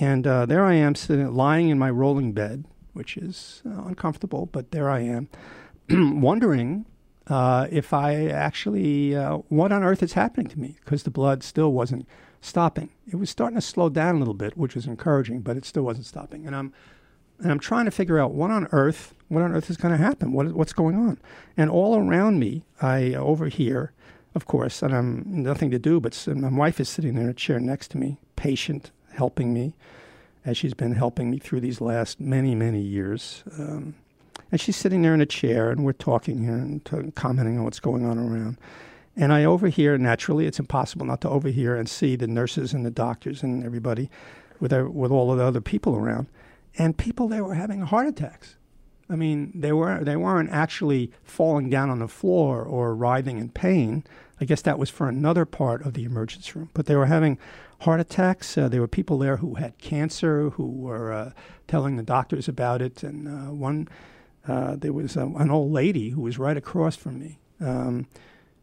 And 0.00 0.24
there 0.24 0.64
I 0.64 0.74
am, 0.74 0.94
sitting, 0.94 1.32
lying 1.32 1.68
in 1.68 1.78
my 1.78 1.90
rolling 1.90 2.32
bed, 2.32 2.64
which 2.92 3.16
is 3.16 3.62
uncomfortable, 3.64 4.46
but 4.46 4.70
there 4.70 4.90
I 4.90 5.00
am 5.00 5.28
wondering 6.20 6.86
uh, 7.28 7.66
if 7.70 7.92
I 7.92 8.26
actually, 8.26 9.14
uh, 9.14 9.38
what 9.48 9.72
on 9.72 9.82
earth 9.82 10.02
is 10.02 10.14
happening 10.14 10.46
to 10.48 10.58
me? 10.58 10.76
Because 10.84 11.02
the 11.02 11.10
blood 11.10 11.42
still 11.42 11.72
wasn't 11.72 12.06
stopping. 12.40 12.90
It 13.06 13.16
was 13.16 13.30
starting 13.30 13.56
to 13.56 13.62
slow 13.62 13.88
down 13.88 14.16
a 14.16 14.18
little 14.18 14.34
bit, 14.34 14.56
which 14.56 14.74
was 14.74 14.86
encouraging, 14.86 15.40
but 15.40 15.56
it 15.56 15.64
still 15.64 15.82
wasn't 15.82 16.06
stopping. 16.06 16.46
And 16.46 16.56
I'm, 16.56 16.72
and 17.38 17.52
I'm 17.52 17.58
trying 17.58 17.84
to 17.84 17.90
figure 17.90 18.18
out 18.18 18.32
what 18.32 18.50
on 18.50 18.66
earth, 18.72 19.14
what 19.28 19.42
on 19.42 19.54
earth 19.54 19.68
is 19.68 19.76
going 19.76 19.92
to 19.92 20.02
happen? 20.02 20.32
What, 20.32 20.52
what's 20.52 20.72
going 20.72 20.96
on? 20.96 21.18
And 21.56 21.70
all 21.70 21.98
around 21.98 22.38
me, 22.38 22.64
I 22.80 23.14
overhear, 23.14 23.92
of 24.34 24.46
course, 24.46 24.82
and 24.82 24.94
I'm 24.94 25.24
nothing 25.26 25.70
to 25.70 25.78
do, 25.78 26.00
but 26.00 26.26
my 26.28 26.48
wife 26.48 26.80
is 26.80 26.88
sitting 26.88 27.16
in 27.16 27.28
a 27.28 27.34
chair 27.34 27.60
next 27.60 27.90
to 27.92 27.98
me, 27.98 28.18
patient, 28.36 28.90
helping 29.12 29.52
me, 29.52 29.74
as 30.44 30.56
she's 30.56 30.74
been 30.74 30.94
helping 30.94 31.30
me 31.30 31.38
through 31.38 31.60
these 31.60 31.80
last 31.80 32.20
many, 32.20 32.54
many 32.54 32.80
years. 32.80 33.44
Um, 33.58 33.96
and 34.50 34.60
she's 34.60 34.76
sitting 34.76 35.02
there 35.02 35.14
in 35.14 35.20
a 35.20 35.26
chair, 35.26 35.70
and 35.70 35.84
we're 35.84 35.92
talking 35.92 36.48
and 36.48 36.84
t- 36.84 37.12
commenting 37.14 37.58
on 37.58 37.64
what's 37.64 37.80
going 37.80 38.06
on 38.06 38.18
around. 38.18 38.58
And 39.16 39.32
I 39.32 39.44
overhear, 39.44 39.98
naturally, 39.98 40.46
it's 40.46 40.60
impossible 40.60 41.04
not 41.04 41.20
to 41.22 41.28
overhear 41.28 41.76
and 41.76 41.88
see 41.88 42.14
the 42.14 42.28
nurses 42.28 42.72
and 42.72 42.86
the 42.86 42.90
doctors 42.90 43.42
and 43.42 43.64
everybody 43.64 44.10
with, 44.60 44.70
their, 44.70 44.88
with 44.88 45.10
all 45.10 45.32
of 45.32 45.38
the 45.38 45.44
other 45.44 45.60
people 45.60 45.96
around. 45.96 46.28
And 46.78 46.96
people 46.96 47.26
there 47.26 47.42
were 47.42 47.54
having 47.54 47.80
heart 47.80 48.06
attacks. 48.06 48.56
I 49.10 49.16
mean, 49.16 49.52
they, 49.54 49.72
were, 49.72 50.04
they 50.04 50.16
weren't 50.16 50.50
actually 50.50 51.10
falling 51.24 51.68
down 51.68 51.90
on 51.90 51.98
the 51.98 52.08
floor 52.08 52.62
or 52.62 52.94
writhing 52.94 53.38
in 53.38 53.48
pain. 53.48 54.04
I 54.40 54.44
guess 54.44 54.62
that 54.62 54.78
was 54.78 54.90
for 54.90 55.08
another 55.08 55.44
part 55.44 55.84
of 55.84 55.94
the 55.94 56.04
emergency 56.04 56.52
room. 56.54 56.70
But 56.72 56.86
they 56.86 56.94
were 56.94 57.06
having 57.06 57.38
heart 57.80 58.00
attacks. 58.00 58.56
Uh, 58.56 58.68
there 58.68 58.80
were 58.80 58.88
people 58.88 59.18
there 59.18 59.38
who 59.38 59.54
had 59.54 59.78
cancer, 59.78 60.50
who 60.50 60.66
were 60.66 61.12
uh, 61.12 61.32
telling 61.66 61.96
the 61.96 62.02
doctors 62.02 62.48
about 62.48 62.82
it. 62.82 63.02
And 63.02 63.26
uh, 63.26 63.52
one 63.52 63.88
uh, 64.48 64.76
there 64.76 64.92
was 64.92 65.16
a, 65.16 65.26
an 65.26 65.50
old 65.50 65.72
lady 65.72 66.10
who 66.10 66.22
was 66.22 66.38
right 66.38 66.56
across 66.56 66.96
from 66.96 67.18
me 67.18 67.38
um, 67.60 68.06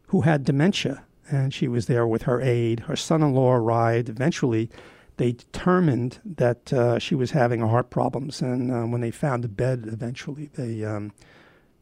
who 0.08 0.22
had 0.22 0.44
dementia, 0.44 1.04
and 1.30 1.52
she 1.52 1.68
was 1.68 1.86
there 1.86 2.06
with 2.06 2.22
her 2.22 2.40
aide. 2.40 2.80
Her 2.80 2.96
son 2.96 3.22
in 3.22 3.34
law 3.34 3.52
arrived. 3.52 4.08
Eventually, 4.08 4.70
they 5.16 5.32
determined 5.32 6.20
that 6.24 6.72
uh, 6.72 6.98
she 6.98 7.14
was 7.14 7.30
having 7.30 7.60
heart 7.60 7.90
problems, 7.90 8.42
and 8.42 8.70
uh, 8.70 8.82
when 8.84 9.00
they 9.00 9.10
found 9.10 9.44
a 9.44 9.48
bed, 9.48 9.84
eventually 9.86 10.50
they 10.54 10.84
um, 10.84 11.12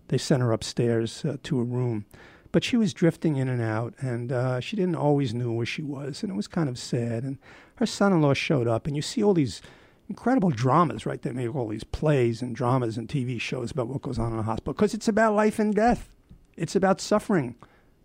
they 0.09 0.19
sent 0.19 0.43
her 0.43 0.53
upstairs 0.53 1.25
uh, 1.25 1.37
to 1.43 1.61
a 1.61 1.65
room. 1.65 2.05
But 2.53 2.63
she 2.63 2.77
was 2.77 2.95
drifting 2.95 3.37
in 3.37 3.49
and 3.49 3.61
out, 3.61 3.95
and 3.99 4.31
uh, 4.31 4.61
she 4.61 4.77
didn't 4.77 4.95
always 4.95 5.35
know 5.35 5.51
where 5.51 5.67
she 5.67 5.83
was, 5.83 6.23
and 6.23 6.31
it 6.31 6.37
was 6.37 6.47
kind 6.47 6.69
of 6.69 6.79
sad. 6.79 7.25
And 7.25 7.39
her 7.77 7.87
son-in-law 7.87 8.35
showed 8.35 8.69
up, 8.69 8.87
and 8.87 8.95
you 8.95 9.03
see 9.03 9.25
all 9.25 9.35
these 9.35 9.61
incredible 10.09 10.51
dramas, 10.51 11.07
right? 11.07 11.21
They 11.21 11.33
make 11.33 11.55
all 11.55 11.69
these 11.69 11.85
plays 11.85 12.43
and 12.43 12.55
dramas 12.55 12.97
and 12.99 13.09
TV 13.09 13.41
shows 13.41 13.71
about 13.71 13.89
what 13.89 14.03
goes 14.03 14.19
on 14.19 14.33
in 14.33 14.39
a 14.39 14.43
hospital 14.43 14.75
because 14.75 14.95
it's 14.95 15.09
about 15.09 15.35
life 15.35 15.59
and 15.59 15.75
death. 15.75 16.09
It's 16.57 16.77
about 16.77 17.01
suffering. 17.01 17.57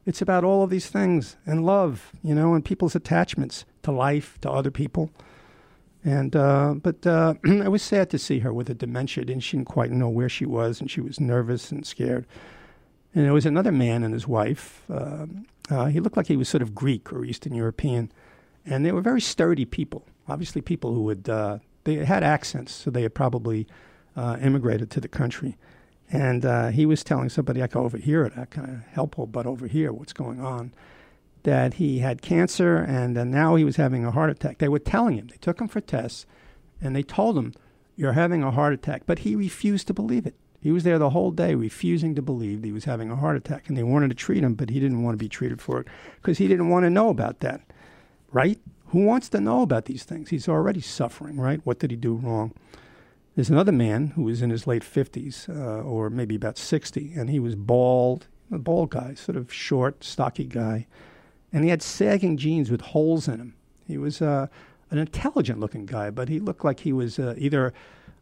It's 0.06 0.22
about 0.22 0.44
all 0.44 0.64
of 0.64 0.70
these 0.70 0.88
things 0.88 1.36
and 1.46 1.66
love, 1.66 2.12
you 2.24 2.34
know, 2.34 2.54
and 2.54 2.64
people's 2.64 2.96
attachments 2.96 3.66
to 3.84 3.92
life, 3.92 4.40
to 4.42 4.50
other 4.50 4.72
people. 4.72 5.12
And 6.04 6.36
uh, 6.36 6.76
but 6.82 7.06
uh, 7.06 7.36
it 7.44 7.70
was 7.70 7.84
sad 7.84 8.10
to 8.12 8.18
see 8.18 8.40
her 8.40 8.54
with 8.54 8.70
a 8.70 8.74
dementia, 8.74 9.26
and 9.28 9.44
she 9.44 9.58
didn't 9.58 9.68
quite 9.68 9.92
know 9.92 10.10
where 10.10 10.30
she 10.30 10.46
was, 10.46 10.80
and 10.80 10.90
she 10.90 11.02
was 11.02 11.20
nervous 11.20 11.72
and 11.72 11.86
scared. 11.86 12.26
And 13.14 13.26
there 13.26 13.34
was 13.34 13.46
another 13.46 13.72
man 13.72 14.04
and 14.04 14.14
his 14.14 14.28
wife. 14.28 14.84
Uh, 14.90 15.26
uh 15.70 15.86
he 15.86 16.00
looked 16.00 16.16
like 16.16 16.28
he 16.28 16.38
was 16.38 16.48
sort 16.48 16.62
of 16.62 16.74
Greek 16.74 17.12
or 17.12 17.26
Eastern 17.26 17.54
European, 17.54 18.12
and 18.66 18.86
they 18.86 18.94
were 18.94 19.02
very 19.02 19.22
sturdy 19.22 19.66
people. 19.66 20.06
Obviously, 20.30 20.62
people 20.62 20.94
who 20.94 21.04
would 21.04 21.28
uh, 21.28 21.60
they 21.90 22.06
had 22.06 22.24
accents, 22.24 22.74
so 22.74 22.92
they 22.92 23.02
had 23.02 23.16
probably 23.16 23.68
uh, 24.16 24.38
immigrated 24.42 24.90
to 24.92 25.02
the 25.02 25.08
country. 25.08 25.58
And 26.12 26.46
uh, 26.46 26.68
he 26.70 26.86
was 26.86 27.04
telling 27.04 27.30
somebody, 27.30 27.62
I 27.62 27.68
can 27.68 27.82
overhear 27.82 28.26
it, 28.26 28.34
I 28.36 28.42
of 28.42 28.84
help 28.92 29.16
but 29.32 29.46
overhear 29.46 29.94
what's 29.94 30.14
going 30.14 30.40
on, 30.40 30.74
that 31.44 31.76
he 31.76 32.00
had 32.00 32.22
cancer 32.22 32.78
and 32.78 33.18
uh, 33.18 33.24
now 33.24 33.56
he 33.56 33.64
was 33.64 33.78
having 33.78 34.06
a 34.06 34.12
heart 34.12 34.30
attack. 34.30 34.58
They 34.58 34.68
were 34.68 34.80
telling 34.80 35.18
him, 35.18 35.28
they 35.28 35.38
took 35.38 35.62
him 35.62 35.68
for 35.68 35.82
tests, 35.82 36.26
and 36.82 36.96
they 36.96 37.04
told 37.04 37.38
him, 37.38 37.54
You're 37.96 38.14
having 38.14 38.44
a 38.44 38.52
heart 38.52 38.74
attack. 38.74 39.04
But 39.06 39.20
he 39.20 39.36
refused 39.36 39.88
to 39.88 39.94
believe 39.94 40.26
it. 40.26 40.36
He 40.62 40.72
was 40.72 40.84
there 40.84 41.00
the 41.00 41.12
whole 41.12 41.32
day 41.32 41.56
refusing 41.56 42.16
to 42.16 42.22
believe 42.22 42.64
he 42.64 42.72
was 42.72 42.86
having 42.86 43.10
a 43.10 43.16
heart 43.16 43.38
attack. 43.38 43.68
And 43.68 43.78
they 43.78 43.84
wanted 43.84 44.10
to 44.10 44.16
treat 44.16 44.44
him, 44.44 44.56
but 44.56 44.70
he 44.70 44.80
didn't 44.80 45.04
want 45.04 45.14
to 45.14 45.24
be 45.24 45.30
treated 45.30 45.62
for 45.62 45.80
it 45.80 45.88
because 46.18 46.38
he 46.38 46.48
didn't 46.48 46.70
want 46.70 46.84
to 46.84 46.90
know 46.90 47.10
about 47.10 47.40
that. 47.40 47.62
Right? 48.32 48.60
Who 48.90 49.06
wants 49.06 49.30
to 49.30 49.40
know 49.40 49.62
about 49.62 49.86
these 49.86 50.04
things? 50.04 50.30
He's 50.30 50.50
already 50.50 50.82
suffering, 50.82 51.38
right? 51.38 51.62
What 51.64 51.80
did 51.80 51.92
he 51.92 51.98
do 51.98 52.16
wrong? 52.16 52.54
There's 53.36 53.50
another 53.50 53.72
man 53.72 54.08
who 54.08 54.24
was 54.24 54.42
in 54.42 54.50
his 54.50 54.66
late 54.68 54.84
50s, 54.84 55.48
uh, 55.48 55.84
or 55.84 56.10
maybe 56.10 56.36
about 56.36 56.58
60, 56.58 57.14
and 57.16 57.30
he 57.30 57.40
was 57.40 57.56
bald, 57.56 58.28
a 58.52 58.58
bald 58.58 58.90
guy, 58.90 59.14
sort 59.14 59.38
of 59.38 59.54
short, 59.54 60.04
stocky 60.04 60.46
guy. 60.46 60.88
And 61.54 61.64
he 61.64 61.70
had 61.70 61.82
sagging 61.82 62.36
jeans 62.38 62.72
with 62.72 62.82
holes 62.82 63.28
in 63.28 63.38
them. 63.38 63.54
He 63.88 63.98
was 63.98 64.22
uh, 64.22 64.48
an 64.92 64.98
intelligent 64.98 65.60
looking 65.60 65.86
guy, 65.86 66.10
but 66.10 66.28
he 66.28 66.40
looked 66.40 66.66
like 66.66 66.82
he 66.82 66.94
was 66.94 67.20
uh, 67.20 67.36
either 67.38 67.74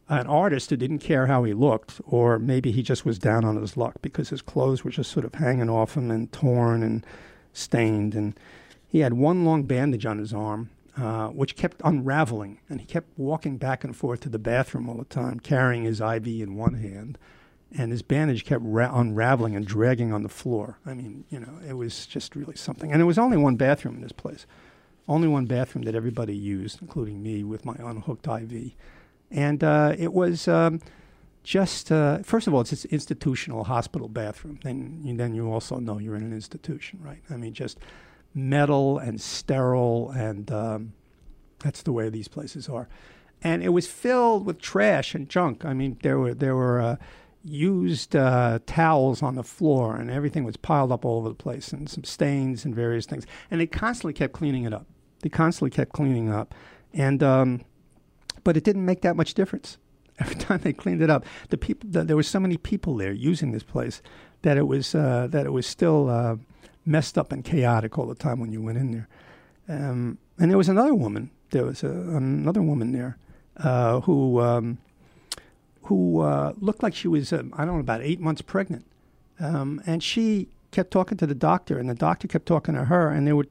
an 0.10 0.28
artist 0.28 0.70
who 0.70 0.78
didn't 0.78 1.00
care 1.00 1.28
how 1.28 1.44
he 1.44 1.54
looked, 1.54 2.00
or 2.06 2.40
maybe 2.40 2.72
he 2.72 2.82
just 2.82 3.06
was 3.06 3.18
down 3.18 3.44
on 3.44 3.56
his 3.56 3.76
luck 3.76 3.96
because 4.02 4.30
his 4.30 4.42
clothes 4.42 4.84
were 4.84 4.92
just 4.92 5.12
sort 5.12 5.26
of 5.26 5.36
hanging 5.36 5.70
off 5.70 5.96
him 5.96 6.12
and 6.12 6.32
torn 6.32 6.84
and 6.84 7.06
stained. 7.54 8.16
And 8.16 8.38
he 8.98 9.04
had 9.04 9.14
one 9.14 9.46
long 9.46 9.62
bandage 9.62 10.08
on 10.08 10.18
his 10.18 10.34
arm, 10.34 10.72
uh, 10.98 11.28
which 11.28 11.56
kept 11.56 11.80
unraveling, 11.84 12.58
and 12.68 12.82
he 12.82 12.88
kept 12.88 13.08
walking 13.16 13.58
back 13.58 13.84
and 13.84 13.96
forth 13.96 14.22
to 14.22 14.30
the 14.30 14.40
bathroom 14.40 14.90
all 14.90 14.98
the 14.98 15.06
time, 15.06 15.40
carrying 15.40 15.84
his 15.84 16.02
IV 16.02 16.26
in 16.26 16.56
one 16.56 16.74
hand, 16.74 17.20
and 17.78 17.92
his 17.92 18.02
bandage 18.02 18.44
kept 18.44 18.64
ra- 18.66 18.90
unraveling 18.92 19.56
and 19.56 19.68
dragging 19.68 20.12
on 20.12 20.24
the 20.24 20.30
floor. 20.30 20.80
I 20.84 20.96
mean, 20.96 21.26
you 21.30 21.40
know, 21.40 21.60
it 21.68 21.74
was 21.74 22.08
just 22.08 22.36
really 22.36 22.56
something. 22.56 22.92
And 22.92 23.00
there 23.00 23.06
was 23.06 23.20
only 23.20 23.38
one 23.38 23.56
bathroom 23.56 23.98
in 23.98 24.02
this 24.02 24.12
place, 24.12 24.48
only 25.08 25.28
one 25.28 25.46
bathroom 25.46 25.86
that 25.86 25.94
everybody 25.94 26.36
used, 26.36 26.82
including 26.82 27.22
me 27.22 27.44
with 27.44 27.66
my 27.66 27.76
unhooked 27.78 28.26
IV. 28.26 28.72
And 29.30 29.64
uh, 29.64 29.94
it 29.96 30.12
was 30.12 30.48
um, 30.48 30.82
just, 31.44 31.92
uh, 31.92 32.24
first 32.24 32.48
of 32.48 32.56
all, 32.56 32.62
it's 32.62 32.84
an 32.84 32.90
institutional 32.90 33.66
hospital 33.66 34.10
bathroom. 34.10 34.58
Then, 34.64 35.04
then 35.18 35.36
you 35.36 35.52
also 35.52 35.78
know 35.78 36.00
you're 36.00 36.16
in 36.16 36.24
an 36.24 36.34
institution, 36.34 36.98
right? 37.04 37.22
I 37.30 37.38
mean, 37.38 37.54
just 37.54 37.78
metal 38.38 39.00
and 39.00 39.20
sterile, 39.20 40.12
and 40.12 40.52
um, 40.52 40.94
that's 41.60 41.82
the 41.82 41.92
way 41.92 42.10
these 42.10 42.28
places 42.28 42.70
are. 42.70 42.88
And 43.42 43.64
it 43.64 43.70
was 43.70 43.88
filled 43.88 44.46
with 44.46 44.60
trash 44.60 45.14
and 45.14 45.28
junk. 45.28 45.66
I 45.66 45.74
mean, 45.74 45.98
there 46.02 46.18
were 46.20 46.34
there 46.34 46.56
were 46.56 46.80
uh, 46.80 46.96
used 47.44 48.16
uh, 48.16 48.60
towels 48.66 49.22
on 49.22 49.36
the 49.36 49.44
floor, 49.44 49.96
and 49.96 50.10
everything 50.10 50.44
was 50.44 50.58
piled 50.58 50.92
up 50.92 51.06
all 51.06 51.20
over 51.20 51.30
the 51.30 51.36
place, 51.36 51.72
and 51.74 51.90
some 51.90 52.04
stains 52.04 52.66
and 52.66 52.74
various 52.74 53.06
things. 53.06 53.26
And 53.52 53.60
they 53.60 53.68
constantly 53.68 54.14
kept 54.14 54.34
cleaning 54.34 54.64
it 54.64 54.74
up. 54.74 54.88
They 55.22 55.30
constantly 55.30 55.72
kept 55.72 55.94
cleaning 55.94 56.30
up, 56.30 56.54
and 56.94 57.22
um, 57.24 57.62
but 58.44 58.56
it 58.56 58.64
didn't 58.64 58.86
make 58.86 59.02
that 59.02 59.16
much 59.16 59.34
difference. 59.34 59.78
Every 60.20 60.36
time 60.36 60.62
they 60.64 60.74
cleaned 60.74 61.02
it 61.02 61.10
up, 61.10 61.26
the 61.50 61.58
people 61.58 61.90
the, 61.92 62.04
there 62.04 62.16
were 62.16 62.24
so 62.24 62.40
many 62.40 62.58
people 62.58 62.96
there 62.96 63.14
using 63.14 63.52
this 63.52 63.64
place 63.64 64.02
that 64.42 64.58
it 64.58 64.68
was 64.68 64.96
uh, 64.96 65.28
that 65.30 65.46
it 65.46 65.52
was 65.52 65.68
still 65.68 66.10
uh, 66.10 66.38
messed 66.88 67.18
up 67.18 67.32
and 67.32 67.44
chaotic 67.44 67.98
all 67.98 68.08
the 68.08 68.16
time 68.16 68.40
when 68.40 68.52
you 68.52 68.62
went 68.62 68.78
in 68.78 68.92
there. 68.92 69.08
Um, 69.70 70.18
and 70.40 70.50
there 70.50 70.58
was 70.58 70.70
another 70.70 70.94
woman. 70.94 71.32
There 71.52 71.66
was 71.66 71.84
a, 71.84 71.90
another 71.90 72.62
woman 72.62 72.92
there 72.92 73.18
uh, 73.58 74.02
who 74.02 74.42
um, 74.42 74.78
who 75.84 76.22
uh, 76.22 76.54
looked 76.60 76.84
like 76.84 76.96
she 76.96 77.08
was 77.08 77.32
um, 77.34 77.54
I 77.58 77.66
don't 77.66 77.76
know 77.76 77.82
about 77.82 78.02
eight 78.02 78.20
months 78.20 78.42
pregnant, 78.42 78.86
um, 79.40 79.82
and 79.86 80.02
she 80.04 80.48
kept 80.72 80.92
talking 80.92 81.18
to 81.18 81.28
the 81.28 81.36
doctor, 81.36 81.78
and 81.80 81.90
the 81.90 81.96
doctor 81.96 82.28
kept 82.28 82.46
talking 82.46 82.76
to 82.76 82.86
her, 82.86 83.10
and 83.10 83.28
they 83.28 83.34
were 83.34 83.48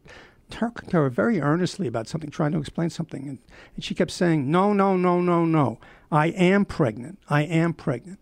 talking 0.51 0.89
to 0.91 0.97
her 0.97 1.11
very 1.11 1.41
earnestly 1.41 1.87
about 1.87 2.09
something, 2.09 2.31
trying 2.31 2.53
to 2.53 2.59
explain 2.59 2.91
something. 2.91 3.29
And, 3.29 3.39
and 3.75 3.85
she 3.85 3.95
kept 3.95 4.11
saying, 4.11 4.51
No, 4.51 4.73
no, 4.73 4.97
no, 4.97 5.21
no, 5.21 5.45
no. 5.45 5.79
I 6.11 6.29
am 6.29 6.65
pregnant. 6.65 7.19
I 7.29 7.43
am 7.43 7.75
pregnant. 7.75 8.21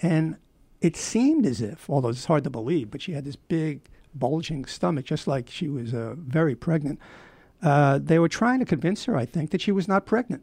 And 0.00 0.36
it 0.80 0.96
seemed 0.96 1.44
as 1.44 1.60
if, 1.60 1.90
although 1.90 2.08
it's 2.08 2.24
hard 2.24 2.44
to 2.44 2.50
believe, 2.50 2.90
but 2.90 3.02
she 3.02 3.12
had 3.12 3.24
this 3.24 3.36
big, 3.36 3.82
bulging 4.14 4.64
stomach, 4.64 5.04
just 5.04 5.26
like 5.26 5.48
she 5.48 5.68
was 5.68 5.94
uh, 5.94 6.14
very 6.16 6.54
pregnant. 6.54 6.98
Uh, 7.62 7.98
they 8.02 8.18
were 8.18 8.28
trying 8.28 8.58
to 8.58 8.64
convince 8.64 9.04
her, 9.04 9.16
I 9.16 9.26
think, 9.26 9.50
that 9.50 9.60
she 9.60 9.72
was 9.72 9.86
not 9.86 10.06
pregnant. 10.06 10.42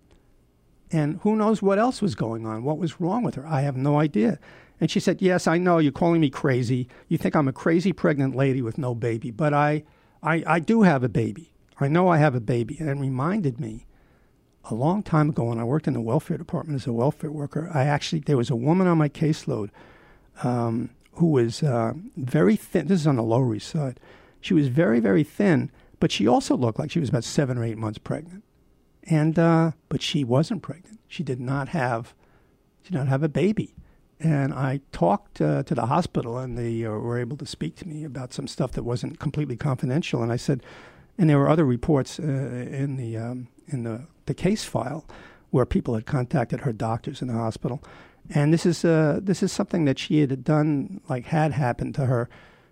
And 0.91 1.19
who 1.23 1.35
knows 1.35 1.61
what 1.61 1.79
else 1.79 2.01
was 2.01 2.15
going 2.15 2.45
on? 2.45 2.63
What 2.63 2.77
was 2.77 3.01
wrong 3.01 3.23
with 3.23 3.35
her? 3.35 3.45
I 3.45 3.61
have 3.61 3.75
no 3.75 3.99
idea. 3.99 4.39
And 4.79 4.89
she 4.89 4.99
said, 4.99 5.21
Yes, 5.21 5.47
I 5.47 5.57
know 5.57 5.79
you're 5.79 5.91
calling 5.91 6.21
me 6.21 6.29
crazy. 6.29 6.87
You 7.07 7.17
think 7.17 7.35
I'm 7.35 7.47
a 7.47 7.53
crazy 7.53 7.91
pregnant 7.91 8.35
lady 8.35 8.61
with 8.61 8.77
no 8.77 8.95
baby, 8.95 9.31
but 9.31 9.53
I, 9.53 9.83
I, 10.21 10.43
I 10.45 10.59
do 10.59 10.83
have 10.83 11.03
a 11.03 11.09
baby. 11.09 11.51
I 11.79 11.87
know 11.87 12.07
I 12.07 12.17
have 12.17 12.35
a 12.35 12.39
baby. 12.39 12.77
And 12.79 12.89
it 12.89 12.97
reminded 12.97 13.59
me 13.59 13.85
a 14.69 14.75
long 14.75 15.03
time 15.03 15.29
ago 15.29 15.45
when 15.45 15.59
I 15.59 15.63
worked 15.63 15.87
in 15.87 15.93
the 15.93 16.01
welfare 16.01 16.37
department 16.37 16.79
as 16.81 16.87
a 16.87 16.93
welfare 16.93 17.31
worker, 17.31 17.69
I 17.73 17.85
actually, 17.85 18.19
there 18.19 18.37
was 18.37 18.49
a 18.49 18.55
woman 18.55 18.87
on 18.87 18.97
my 18.97 19.09
caseload 19.09 19.69
um, 20.43 20.89
who 21.17 21.27
was 21.27 21.63
uh, 21.63 21.93
very 22.15 22.55
thin. 22.55 22.87
This 22.87 23.01
is 23.01 23.07
on 23.07 23.15
the 23.15 23.23
Lower 23.23 23.53
East 23.55 23.69
Side. 23.69 23.99
She 24.39 24.53
was 24.53 24.67
very, 24.67 24.99
very 24.99 25.23
thin, 25.23 25.71
but 25.99 26.11
she 26.11 26.27
also 26.27 26.55
looked 26.55 26.79
like 26.79 26.91
she 26.91 26.99
was 26.99 27.09
about 27.09 27.23
seven 27.23 27.57
or 27.57 27.63
eight 27.63 27.77
months 27.77 27.97
pregnant. 27.97 28.43
And, 29.03 29.37
uh, 29.39 29.71
but 29.89 30.01
she 30.01 30.23
wasn't 30.23 30.61
pregnant. 30.61 30.99
She 31.07 31.23
did 31.23 31.39
not 31.39 31.69
have, 31.69 32.13
she 32.83 32.91
did 32.91 32.97
not 32.97 33.07
have 33.07 33.23
a 33.23 33.29
baby. 33.29 33.73
And 34.19 34.53
I 34.53 34.81
talked 34.91 35.41
uh, 35.41 35.63
to 35.63 35.75
the 35.75 35.85
hospital, 35.87 36.37
and 36.37 36.57
they 36.57 36.85
uh, 36.85 36.91
were 36.91 37.19
able 37.19 37.37
to 37.37 37.45
speak 37.45 37.75
to 37.77 37.87
me 37.87 38.03
about 38.03 38.33
some 38.33 38.47
stuff 38.47 38.71
that 38.73 38.83
wasn't 38.83 39.19
completely 39.19 39.55
confidential. 39.55 40.23
And 40.23 40.31
I 40.31 40.37
said, 40.37 40.63
and 41.17 41.29
there 41.29 41.37
were 41.37 41.49
other 41.49 41.65
reports 41.65 42.19
uh, 42.19 42.23
in 42.23 42.97
the 42.97 43.17
um, 43.17 43.47
in 43.67 43.83
the, 43.83 44.07
the 44.27 44.33
case 44.33 44.63
file 44.63 45.05
where 45.49 45.65
people 45.65 45.95
had 45.95 46.05
contacted 46.05 46.61
her 46.61 46.73
doctors 46.73 47.21
in 47.21 47.27
the 47.27 47.33
hospital. 47.33 47.83
And 48.29 48.53
this 48.53 48.65
is 48.65 48.83
uh, 48.83 49.19
this 49.21 49.41
is 49.41 49.51
something 49.51 49.85
that 49.85 49.97
she 49.97 50.19
had 50.19 50.43
done, 50.43 51.01
like 51.07 51.25
had 51.25 51.53
happened 51.53 51.95
to 51.95 52.05
her. 52.05 52.29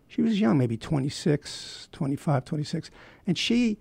She 0.07 0.21
was 0.21 0.39
young, 0.39 0.57
maybe 0.57 0.77
26, 0.77 1.89
25, 1.91 2.45
26, 2.45 2.91
and 3.25 3.37
she 3.37 3.77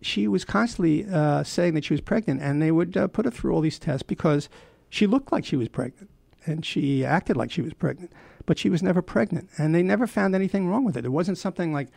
she 0.00 0.26
was 0.26 0.44
constantly 0.44 1.06
uh, 1.06 1.44
saying 1.44 1.74
that 1.74 1.84
she 1.84 1.94
was 1.94 2.00
pregnant, 2.00 2.42
and 2.42 2.60
they 2.60 2.72
would 2.72 2.96
uh, 2.96 3.06
put 3.06 3.24
her 3.24 3.30
through 3.30 3.54
all 3.54 3.60
these 3.60 3.78
tests 3.78 4.02
because 4.02 4.48
she 4.90 5.06
looked 5.06 5.32
like 5.32 5.44
she 5.44 5.56
was 5.56 5.68
pregnant 5.68 6.10
and 6.44 6.64
she 6.64 7.04
acted 7.04 7.36
like 7.36 7.50
she 7.50 7.62
was 7.62 7.72
pregnant, 7.72 8.12
but 8.46 8.58
she 8.58 8.68
was 8.68 8.82
never 8.82 9.00
pregnant, 9.00 9.48
and 9.56 9.74
they 9.74 9.82
never 9.82 10.06
found 10.06 10.34
anything 10.34 10.68
wrong 10.68 10.84
with 10.84 10.96
it. 10.96 11.02
There 11.02 11.10
wasn't 11.10 11.38
something 11.38 11.72
like 11.72 11.88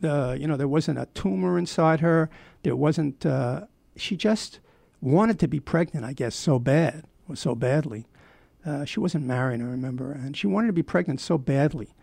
the 0.00 0.36
you 0.40 0.46
know 0.46 0.56
there 0.56 0.68
wasn't 0.68 0.98
a 0.98 1.06
tumor 1.14 1.58
inside 1.58 2.00
her. 2.00 2.30
There 2.62 2.76
wasn't. 2.76 3.26
Uh, 3.26 3.66
she 3.96 4.16
just 4.16 4.60
wanted 5.00 5.38
to 5.40 5.48
be 5.48 5.60
pregnant, 5.60 6.04
I 6.06 6.12
guess, 6.12 6.34
so 6.34 6.58
bad, 6.58 7.04
or 7.28 7.36
so 7.36 7.54
badly. 7.54 8.06
Uh, 8.68 8.84
she 8.84 9.00
wasn't 9.00 9.24
married, 9.24 9.62
I 9.62 9.64
remember, 9.64 10.12
and 10.12 10.36
she 10.36 10.46
wanted 10.46 10.66
to 10.66 10.72
be 10.74 10.82
pregnant 10.82 11.20
so 11.20 11.38
badly 11.38 11.94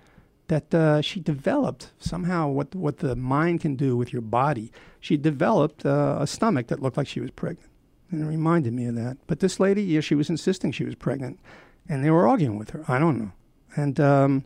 that 0.48 0.74
uh, 0.74 1.02
she 1.02 1.20
developed 1.20 1.92
somehow 2.00 2.48
what 2.48 2.74
what 2.74 2.98
the 2.98 3.16
mind 3.16 3.62
can 3.62 3.76
do 3.76 3.96
with 3.96 4.12
your 4.12 4.22
body. 4.24 4.72
She 5.00 5.16
developed 5.16 5.86
uh, 5.86 6.18
a 6.20 6.26
stomach 6.26 6.68
that 6.68 6.82
looked 6.82 6.98
like 6.98 7.08
she 7.08 7.20
was 7.20 7.30
pregnant, 7.32 7.70
and 8.10 8.22
it 8.22 8.26
reminded 8.26 8.74
me 8.74 8.86
of 8.86 8.96
that. 8.96 9.18
But 9.28 9.42
this 9.42 9.60
lady, 9.60 9.84
yeah, 9.84 10.02
she 10.02 10.16
was 10.16 10.30
insisting 10.30 10.72
she 10.72 10.86
was 10.86 10.96
pregnant, 10.96 11.40
and 11.88 12.04
they 12.04 12.10
were 12.10 12.28
arguing 12.28 12.58
with 12.58 12.72
her. 12.72 12.84
I 12.88 12.98
don't 12.98 13.20
know. 13.20 13.32
And 13.76 14.00
um, 14.00 14.46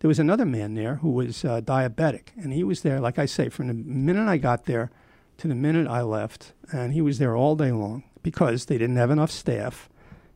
there 0.00 0.08
was 0.08 0.18
another 0.18 0.44
man 0.44 0.74
there 0.74 0.96
who 0.96 1.10
was 1.10 1.44
uh, 1.44 1.60
diabetic, 1.60 2.28
and 2.36 2.52
he 2.52 2.64
was 2.64 2.82
there, 2.82 2.98
like 2.98 3.20
I 3.20 3.26
say, 3.26 3.48
from 3.48 3.68
the 3.68 3.74
minute 3.74 4.28
I 4.28 4.36
got 4.36 4.64
there 4.64 4.90
to 5.38 5.46
the 5.46 5.54
minute 5.54 5.86
I 5.86 6.02
left, 6.02 6.54
and 6.72 6.92
he 6.92 7.00
was 7.00 7.18
there 7.18 7.36
all 7.36 7.54
day 7.54 7.70
long 7.70 8.02
because 8.22 8.66
they 8.66 8.78
didn't 8.78 8.96
have 8.96 9.12
enough 9.12 9.30
staff. 9.30 9.88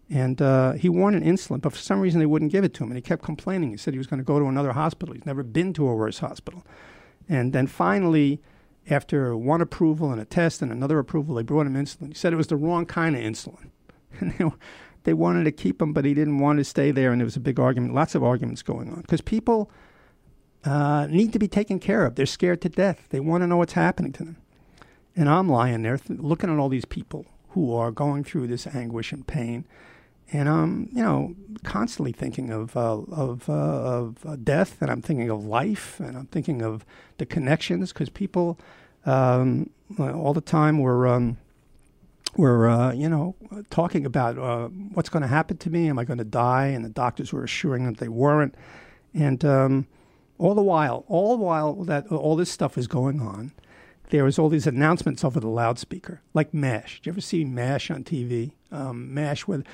And 0.09 0.41
uh, 0.41 0.73
he 0.73 0.89
wanted 0.89 1.25
insulin, 1.25 1.61
but 1.61 1.73
for 1.73 1.79
some 1.79 2.01
reason 2.01 2.21
they 2.21 2.27
wouldn't 2.27 2.53
give 2.53 2.63
it 2.63 2.73
to 2.75 2.85
him. 2.85 2.91
And 2.91 2.97
he 2.97 3.03
kept 3.03 3.23
complaining. 3.23 3.71
He 3.71 3.77
said 3.77 3.93
he 3.93 3.99
was 3.99 4.07
going 4.07 4.19
to 4.19 4.25
go 4.25 4.39
to 4.39 4.47
another 4.47 4.73
hospital. 4.73 5.15
He's 5.15 5.27
never 5.27 5.43
been 5.43 5.73
to 5.75 5.89
a 5.89 5.95
worse 5.95 6.21
hospital. 6.21 6.65
And 7.29 7.53
then 7.53 7.67
finally, 7.67 8.41
after 8.89 9.37
one 9.37 9.61
approval 9.61 10.13
and 10.13 10.21
a 10.21 10.25
test 10.25 10.63
and 10.63 10.71
another 10.71 11.01
approval, 11.01 11.35
they 11.35 11.43
brought 11.43 11.67
him 11.67 11.75
insulin. 11.75 12.09
He 12.09 12.15
said 12.15 12.33
it 12.33 12.37
was 12.37 12.47
the 12.47 12.57
wrong 12.57 12.87
kind 12.87 13.17
of 13.17 13.23
insulin. 13.23 13.71
And 14.19 14.33
they, 14.39 14.45
they 15.03 15.13
wanted 15.13 15.45
to 15.45 15.53
keep 15.53 15.83
him, 15.83 15.93
but 15.93 16.07
he 16.07 16.15
didn't 16.15 16.39
want 16.39 16.59
to 16.59 16.65
stay 16.65 16.91
there. 16.91 17.13
And 17.13 17.21
there 17.21 17.27
was 17.27 17.37
a 17.37 17.41
big 17.41 17.61
argument, 17.61 17.93
lots 17.93 18.15
of 18.15 18.25
arguments 18.25 18.63
going 18.63 18.89
on. 18.89 19.03
Because 19.03 19.21
people 19.21 19.71
uh, 20.65 21.07
need 21.09 21.33
to 21.35 21.39
be 21.39 21.49
taken 21.49 21.79
care 21.79 22.07
of. 22.07 22.15
They're 22.15 22.25
scared 22.25 22.63
to 22.63 22.69
death. 22.69 23.07
They 23.11 23.21
want 23.21 23.43
to 23.43 23.47
know 23.47 23.59
what's 23.59 23.75
happening 23.75 24.13
to 24.15 24.25
them. 24.25 24.37
And 25.15 25.29
I'm 25.29 25.49
lying 25.49 25.83
there 25.83 25.99
th- 25.99 26.19
looking 26.21 26.51
at 26.51 26.59
all 26.59 26.69
these 26.69 26.85
people 26.85 27.27
who 27.51 27.75
are 27.75 27.91
going 27.91 28.25
through 28.25 28.47
this 28.47 28.67
anguish 28.67 29.13
and 29.13 29.27
pain. 29.27 29.65
And 30.33 30.49
I'm, 30.49 30.89
you 30.93 31.03
know, 31.03 31.35
constantly 31.63 32.13
thinking 32.13 32.51
of 32.51 32.77
uh, 32.77 32.99
of 32.99 33.49
uh, 33.49 33.53
of 33.53 34.27
uh, 34.27 34.37
death, 34.37 34.79
and 34.81 34.91
I'm 34.91 35.03
thinking 35.03 35.31
of 35.31 35.45
life, 35.45 36.01
and 36.01 36.17
I'm 36.17 36.27
thinking 36.27 36.63
of 36.63 36.85
the 37.19 37.27
connections 37.27 37.93
because 37.93 38.09
people 38.09 38.59
um, 39.05 39.71
all 39.99 40.35
the 40.35 40.41
time 40.41 40.79
were 40.79 41.07
um, 41.07 41.37
were 42.37 42.69
uh, 42.69 42.93
you 42.93 43.09
know 43.09 43.37
talking 43.71 44.07
about 44.07 44.39
uh, 44.39 44.69
what's 44.95 45.09
going 45.09 45.23
to 45.23 45.29
happen 45.29 45.59
to 45.59 45.71
me. 45.71 45.89
Am 45.89 45.99
I 45.99 46.05
going 46.05 46.19
to 46.19 46.25
die? 46.25 46.67
And 46.67 46.85
the 46.85 46.91
doctors 46.91 47.33
were 47.33 47.45
assuring 47.45 47.85
them 47.85 47.95
they 47.95 48.09
weren't. 48.09 48.55
And 49.15 49.45
um, 49.45 49.87
all 50.39 50.55
the 50.55 50.63
while, 50.63 51.05
all 51.09 51.37
the 51.37 51.43
while 51.43 51.75
that 51.85 52.09
all 52.09 52.37
this 52.37 52.51
stuff 52.51 52.77
is 52.77 52.87
going 52.87 53.21
on, 53.21 53.53
there 54.11 54.25
was 54.25 54.39
all 54.39 54.49
these 54.49 54.67
announcements 54.67 55.25
over 55.25 55.41
the 55.41 55.49
loudspeaker, 55.49 56.21
like 56.35 56.53
MASH. 56.53 57.01
Did 57.01 57.07
you 57.07 57.13
ever 57.13 57.21
see 57.21 57.45
MASH 57.45 57.91
on 57.91 58.05
TV? 58.05 58.53
Um, 58.71 59.15
MASH, 59.15 59.47
with 59.47 59.65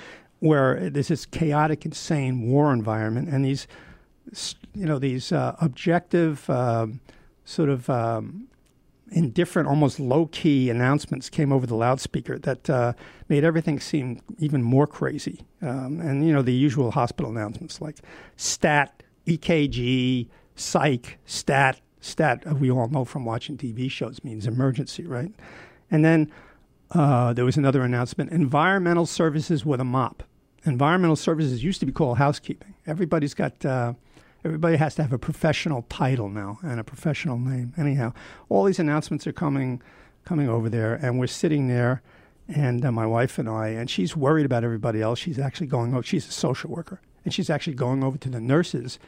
where 0.42 0.90
there's 0.90 1.06
this 1.06 1.24
chaotic, 1.24 1.84
insane 1.84 2.42
war 2.42 2.72
environment, 2.72 3.28
and 3.28 3.44
these, 3.44 3.68
you 4.74 4.84
know, 4.84 4.98
these 4.98 5.30
uh, 5.30 5.54
objective, 5.60 6.50
um, 6.50 6.98
sort 7.44 7.68
of 7.68 7.88
um, 7.88 8.48
indifferent, 9.12 9.68
almost 9.68 10.00
low 10.00 10.26
key 10.26 10.68
announcements 10.68 11.30
came 11.30 11.52
over 11.52 11.64
the 11.64 11.76
loudspeaker 11.76 12.40
that 12.40 12.68
uh, 12.68 12.92
made 13.28 13.44
everything 13.44 13.78
seem 13.78 14.20
even 14.38 14.64
more 14.64 14.84
crazy. 14.88 15.46
Um, 15.60 16.00
and, 16.00 16.26
you 16.26 16.32
know, 16.32 16.42
the 16.42 16.52
usual 16.52 16.90
hospital 16.90 17.30
announcements 17.30 17.80
like 17.80 17.98
stat, 18.34 19.04
EKG, 19.28 20.26
psych, 20.56 21.18
stat, 21.24 21.80
stat, 22.00 22.42
uh, 22.50 22.54
we 22.56 22.68
all 22.68 22.88
know 22.88 23.04
from 23.04 23.24
watching 23.24 23.56
TV 23.56 23.88
shows 23.88 24.24
means 24.24 24.48
emergency, 24.48 25.06
right? 25.06 25.32
And 25.88 26.04
then 26.04 26.32
uh, 26.90 27.32
there 27.32 27.44
was 27.44 27.56
another 27.56 27.82
announcement 27.82 28.32
environmental 28.32 29.06
services 29.06 29.64
with 29.64 29.80
a 29.80 29.84
mop 29.84 30.24
environmental 30.64 31.16
services 31.16 31.64
used 31.64 31.80
to 31.80 31.86
be 31.86 31.92
called 31.92 32.18
housekeeping. 32.18 32.74
Everybody's 32.86 33.34
got, 33.34 33.64
uh, 33.64 33.94
everybody 34.44 34.76
has 34.76 34.94
to 34.96 35.02
have 35.02 35.12
a 35.12 35.18
professional 35.18 35.82
title 35.88 36.28
now 36.28 36.58
and 36.62 36.78
a 36.78 36.84
professional 36.84 37.38
name. 37.38 37.72
Anyhow, 37.76 38.12
all 38.48 38.64
these 38.64 38.78
announcements 38.78 39.26
are 39.26 39.32
coming, 39.32 39.82
coming 40.24 40.48
over 40.48 40.68
there, 40.68 40.94
and 40.94 41.18
we're 41.18 41.26
sitting 41.26 41.68
there, 41.68 42.02
and 42.48 42.84
uh, 42.84 42.92
my 42.92 43.06
wife 43.06 43.38
and 43.38 43.48
I, 43.48 43.68
and 43.68 43.88
she's 43.88 44.16
worried 44.16 44.46
about 44.46 44.64
everybody 44.64 45.00
else. 45.00 45.18
She's 45.18 45.38
actually 45.38 45.68
going 45.68 45.94
over. 45.94 46.02
She's 46.02 46.28
a 46.28 46.32
social 46.32 46.70
worker, 46.70 47.00
and 47.24 47.32
she's 47.32 47.50
actually 47.50 47.74
going 47.74 48.02
over 48.04 48.18
to 48.18 48.28
the 48.28 48.40
nurses 48.40 48.98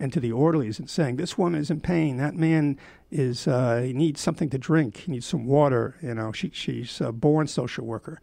and 0.00 0.12
to 0.12 0.20
the 0.20 0.32
orderlies 0.32 0.78
and 0.78 0.88
saying, 0.88 1.16
"This 1.16 1.36
woman 1.38 1.60
is 1.60 1.70
in 1.70 1.80
pain. 1.80 2.16
That 2.16 2.34
man 2.34 2.78
is 3.10 3.46
uh, 3.46 3.82
he 3.84 3.92
needs 3.92 4.20
something 4.20 4.50
to 4.50 4.58
drink. 4.58 4.96
He 4.98 5.12
needs 5.12 5.26
some 5.26 5.44
water. 5.46 5.96
You 6.02 6.14
know, 6.14 6.32
she, 6.32 6.50
she's 6.50 7.00
a 7.00 7.12
born 7.12 7.46
social 7.46 7.84
worker." 7.84 8.20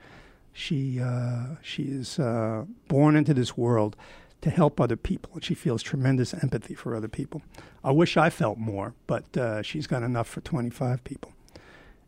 She 0.54 1.00
uh, 1.00 1.56
she 1.62 1.84
is 1.84 2.20
uh, 2.20 2.66
born 2.88 3.16
into 3.16 3.34
this 3.34 3.56
world 3.58 3.96
to 4.42 4.50
help 4.50 4.82
other 4.82 4.96
people, 4.98 5.32
and 5.36 5.44
she 5.44 5.54
feels 5.54 5.84
tremendous 5.84 6.34
empathy 6.34 6.74
for 6.74 6.96
other 6.96 7.08
people. 7.08 7.42
I 7.84 7.92
wish 7.92 8.18
I 8.18 8.30
felt 8.30 8.58
more, 8.58 8.94
but 9.08 9.38
uh, 9.38 9.62
she's 9.62 9.88
got 9.88 10.04
enough 10.04 10.28
for 10.28 10.42
25 10.42 11.04
people. 11.04 11.34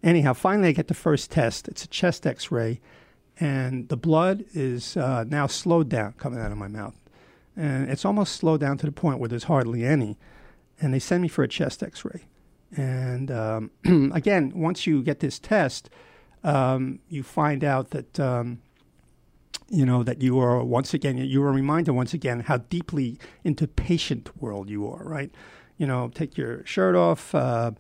Anyhow, 0.03 0.34
finally, 0.34 0.70
I 0.70 0.72
get 0.72 0.88
the 0.88 0.93
first 0.93 1.32
test. 1.32 1.67
It's 1.67 1.86
a 1.86 1.88
chest 1.88 2.26
X-ray, 2.28 2.82
and 3.39 3.88
the 3.89 3.97
blood 3.97 4.43
is 4.53 4.97
uh, 4.97 5.24
now 5.26 5.47
slowed 5.47 5.89
down 5.89 6.13
coming 6.13 6.39
out 6.39 6.51
of 6.51 6.57
my 6.57 6.67
mouth, 6.67 6.99
and 7.55 7.89
it's 7.89 8.03
almost 8.03 8.36
slowed 8.36 8.59
down 8.59 8.78
to 8.80 8.86
the 8.86 8.91
point 8.91 9.20
where 9.20 9.30
there's 9.30 9.45
hardly 9.45 9.86
any. 9.86 10.17
And 10.82 10.93
they 10.93 10.99
send 10.99 11.22
me 11.22 11.28
for 11.28 11.43
a 11.43 11.47
chest 11.47 11.84
X-ray, 11.84 12.26
and 12.76 13.32
um, 13.32 13.72
again, 14.13 14.51
once 14.55 14.86
you 14.88 15.03
get 15.03 15.20
this 15.20 15.39
test 15.39 15.89
um, 16.43 16.99
you 17.09 17.23
find 17.23 17.63
out 17.63 17.91
that 17.91 18.19
um, 18.19 18.61
you 19.69 19.85
know 19.85 20.03
that 20.03 20.21
you 20.21 20.39
are 20.39 20.63
once 20.63 20.93
again 20.93 21.17
you 21.17 21.43
are 21.43 21.51
reminded 21.51 21.91
once 21.91 22.13
again 22.13 22.41
how 22.41 22.57
deeply 22.57 23.17
into 23.43 23.67
patient 23.67 24.29
world 24.41 24.69
you 24.69 24.87
are. 24.87 25.03
Right? 25.03 25.31
You 25.77 25.87
know, 25.87 26.09
take 26.13 26.37
your 26.37 26.65
shirt 26.65 26.95
off. 26.95 27.33
Uh, 27.33 27.71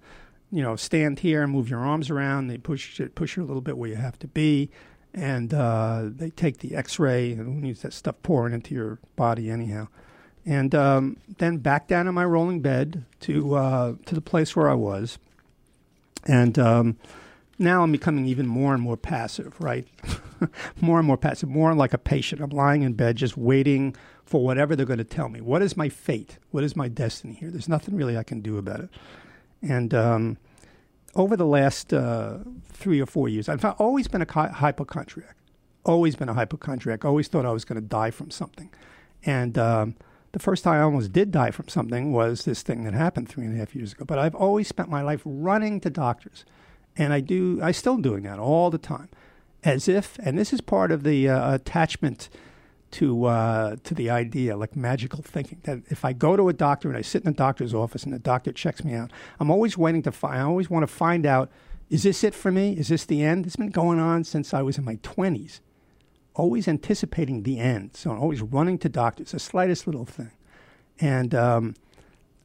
you 0.51 0.61
know, 0.61 0.75
stand 0.75 1.19
here 1.19 1.41
and 1.41 1.51
move 1.51 1.67
your 1.67 1.79
arms 1.79 2.11
around. 2.11 2.47
They 2.47 2.57
push 2.57 3.01
push 3.15 3.37
you 3.37 3.43
a 3.43 3.47
little 3.47 3.61
bit 3.61 3.75
where 3.75 3.89
you 3.89 3.95
have 3.95 4.19
to 4.19 4.27
be, 4.27 4.69
and 5.13 5.51
uh, 5.51 6.03
they 6.05 6.29
take 6.29 6.59
the 6.59 6.75
X-ray 6.75 7.33
and 7.33 7.65
use 7.67 7.81
that 7.81 7.91
stuff 7.91 8.15
pouring 8.21 8.53
into 8.53 8.75
your 8.75 8.99
body 9.15 9.49
anyhow. 9.49 9.87
And 10.45 10.75
um, 10.75 11.17
then 11.37 11.57
back 11.57 11.87
down 11.87 12.07
in 12.07 12.13
my 12.13 12.25
rolling 12.25 12.59
bed 12.61 13.05
to 13.21 13.55
uh, 13.55 13.93
to 14.05 14.13
the 14.13 14.21
place 14.21 14.55
where 14.55 14.69
I 14.69 14.75
was, 14.75 15.17
And 16.25 16.57
um, 16.57 16.97
now 17.59 17.83
I'm 17.83 17.91
becoming 17.91 18.25
even 18.25 18.47
more 18.47 18.73
and 18.73 18.81
more 18.81 18.97
passive, 18.97 19.59
right? 19.59 19.87
more 20.81 20.99
and 20.99 21.07
more 21.07 21.17
passive, 21.17 21.49
more 21.49 21.73
like 21.73 21.93
a 21.93 21.97
patient. 21.97 22.41
I'm 22.41 22.49
lying 22.49 22.81
in 22.81 22.93
bed 22.93 23.15
just 23.15 23.37
waiting 23.37 23.95
for 24.25 24.43
whatever 24.43 24.75
they're 24.75 24.85
going 24.85 24.97
to 24.97 25.03
tell 25.03 25.29
me. 25.29 25.41
What 25.41 25.61
is 25.61 25.77
my 25.77 25.89
fate? 25.89 26.37
What 26.51 26.63
is 26.63 26.75
my 26.75 26.87
destiny 26.87 27.33
here? 27.33 27.51
There's 27.51 27.69
nothing 27.69 27.95
really 27.95 28.17
I 28.17 28.23
can 28.23 28.41
do 28.41 28.57
about 28.57 28.79
it. 28.79 28.89
And 29.61 29.93
um, 29.93 30.37
over 31.15 31.37
the 31.37 31.45
last 31.45 31.93
uh, 31.93 32.39
three 32.65 32.99
or 32.99 33.05
four 33.05 33.29
years, 33.29 33.47
I've 33.47 33.63
always 33.79 34.07
been 34.07 34.21
a 34.21 34.51
hypochondriac. 34.51 35.35
Always 35.85 36.15
been 36.15 36.29
a 36.29 36.33
hypochondriac. 36.33 37.05
Always 37.05 37.27
thought 37.27 37.45
I 37.45 37.51
was 37.51 37.65
going 37.65 37.81
to 37.81 37.87
die 37.87 38.11
from 38.11 38.31
something. 38.31 38.71
And 39.25 39.57
um, 39.57 39.95
the 40.31 40.39
first 40.39 40.63
time 40.63 40.75
I 40.75 40.81
almost 40.81 41.13
did 41.13 41.31
die 41.31 41.51
from 41.51 41.67
something 41.67 42.11
was 42.11 42.45
this 42.45 42.61
thing 42.61 42.83
that 42.83 42.93
happened 42.93 43.29
three 43.29 43.45
and 43.45 43.55
a 43.55 43.59
half 43.59 43.75
years 43.75 43.93
ago. 43.93 44.05
But 44.05 44.19
I've 44.19 44.35
always 44.35 44.67
spent 44.67 44.89
my 44.89 45.01
life 45.01 45.21
running 45.25 45.79
to 45.81 45.89
doctors, 45.89 46.45
and 46.97 47.13
I 47.13 47.19
do. 47.19 47.59
I 47.61 47.71
still 47.71 47.97
doing 47.97 48.23
that 48.23 48.39
all 48.39 48.69
the 48.69 48.77
time, 48.77 49.09
as 49.63 49.87
if. 49.87 50.17
And 50.19 50.37
this 50.37 50.53
is 50.53 50.61
part 50.61 50.91
of 50.91 51.03
the 51.03 51.29
uh, 51.29 51.55
attachment 51.55 52.29
to 52.91 53.25
uh, 53.25 53.75
to 53.83 53.93
the 53.93 54.09
idea, 54.09 54.55
like 54.57 54.75
magical 54.75 55.21
thinking. 55.21 55.59
That 55.63 55.79
if 55.89 56.05
I 56.05 56.13
go 56.13 56.35
to 56.35 56.49
a 56.49 56.53
doctor 56.53 56.87
and 56.89 56.97
I 56.97 57.01
sit 57.01 57.23
in 57.23 57.31
the 57.31 57.37
doctor's 57.37 57.73
office 57.73 58.03
and 58.03 58.13
the 58.13 58.19
doctor 58.19 58.51
checks 58.51 58.83
me 58.83 58.93
out, 58.93 59.11
I'm 59.39 59.49
always 59.49 59.77
waiting 59.77 60.01
to 60.03 60.11
find. 60.11 60.37
I 60.37 60.43
always 60.43 60.69
want 60.69 60.83
to 60.83 60.93
find 60.93 61.25
out: 61.25 61.51
is 61.89 62.03
this 62.03 62.23
it 62.23 62.33
for 62.33 62.51
me? 62.51 62.73
Is 62.73 62.89
this 62.89 63.05
the 63.05 63.23
end? 63.23 63.45
It's 63.45 63.55
been 63.55 63.69
going 63.69 63.99
on 63.99 64.23
since 64.23 64.53
I 64.53 64.61
was 64.61 64.77
in 64.77 64.85
my 64.85 64.95
20s 64.97 65.59
always 66.35 66.67
anticipating 66.67 67.43
the 67.43 67.59
end. 67.59 67.95
So 67.95 68.11
I'm 68.11 68.19
always 68.19 68.41
running 68.41 68.77
to 68.79 68.89
doctors, 68.89 69.31
the 69.31 69.39
slightest 69.39 69.85
little 69.87 70.05
thing. 70.05 70.31
And, 70.99 71.33
um, 71.35 71.75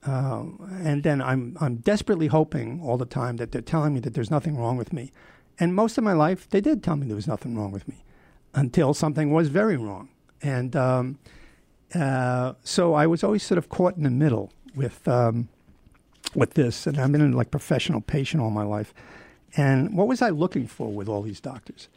uh, 0.06 0.44
and 0.82 1.02
then 1.02 1.20
I'm, 1.20 1.56
I'm 1.60 1.76
desperately 1.76 2.28
hoping 2.28 2.80
all 2.82 2.96
the 2.96 3.06
time 3.06 3.36
that 3.36 3.52
they're 3.52 3.62
telling 3.62 3.94
me 3.94 4.00
that 4.00 4.14
there's 4.14 4.30
nothing 4.30 4.56
wrong 4.56 4.76
with 4.76 4.92
me. 4.92 5.12
And 5.58 5.74
most 5.74 5.98
of 5.98 6.04
my 6.04 6.12
life, 6.12 6.48
they 6.48 6.60
did 6.60 6.82
tell 6.82 6.96
me 6.96 7.06
there 7.06 7.16
was 7.16 7.26
nothing 7.26 7.56
wrong 7.56 7.72
with 7.72 7.88
me 7.88 8.04
until 8.54 8.94
something 8.94 9.32
was 9.32 9.48
very 9.48 9.76
wrong. 9.76 10.08
And 10.40 10.76
um, 10.76 11.18
uh, 11.94 12.54
so 12.62 12.94
I 12.94 13.06
was 13.06 13.24
always 13.24 13.42
sort 13.42 13.58
of 13.58 13.68
caught 13.68 13.96
in 13.96 14.04
the 14.04 14.10
middle 14.10 14.52
with, 14.74 15.06
um, 15.08 15.48
with 16.34 16.54
this. 16.54 16.86
And 16.86 16.98
I've 16.98 17.10
been 17.10 17.32
a 17.32 17.36
like 17.36 17.50
professional 17.50 18.00
patient 18.00 18.42
all 18.42 18.50
my 18.50 18.62
life. 18.62 18.94
And 19.56 19.96
what 19.96 20.06
was 20.06 20.22
I 20.22 20.28
looking 20.30 20.66
for 20.68 20.92
with 20.92 21.08
all 21.08 21.22
these 21.22 21.40
doctors? 21.40 21.88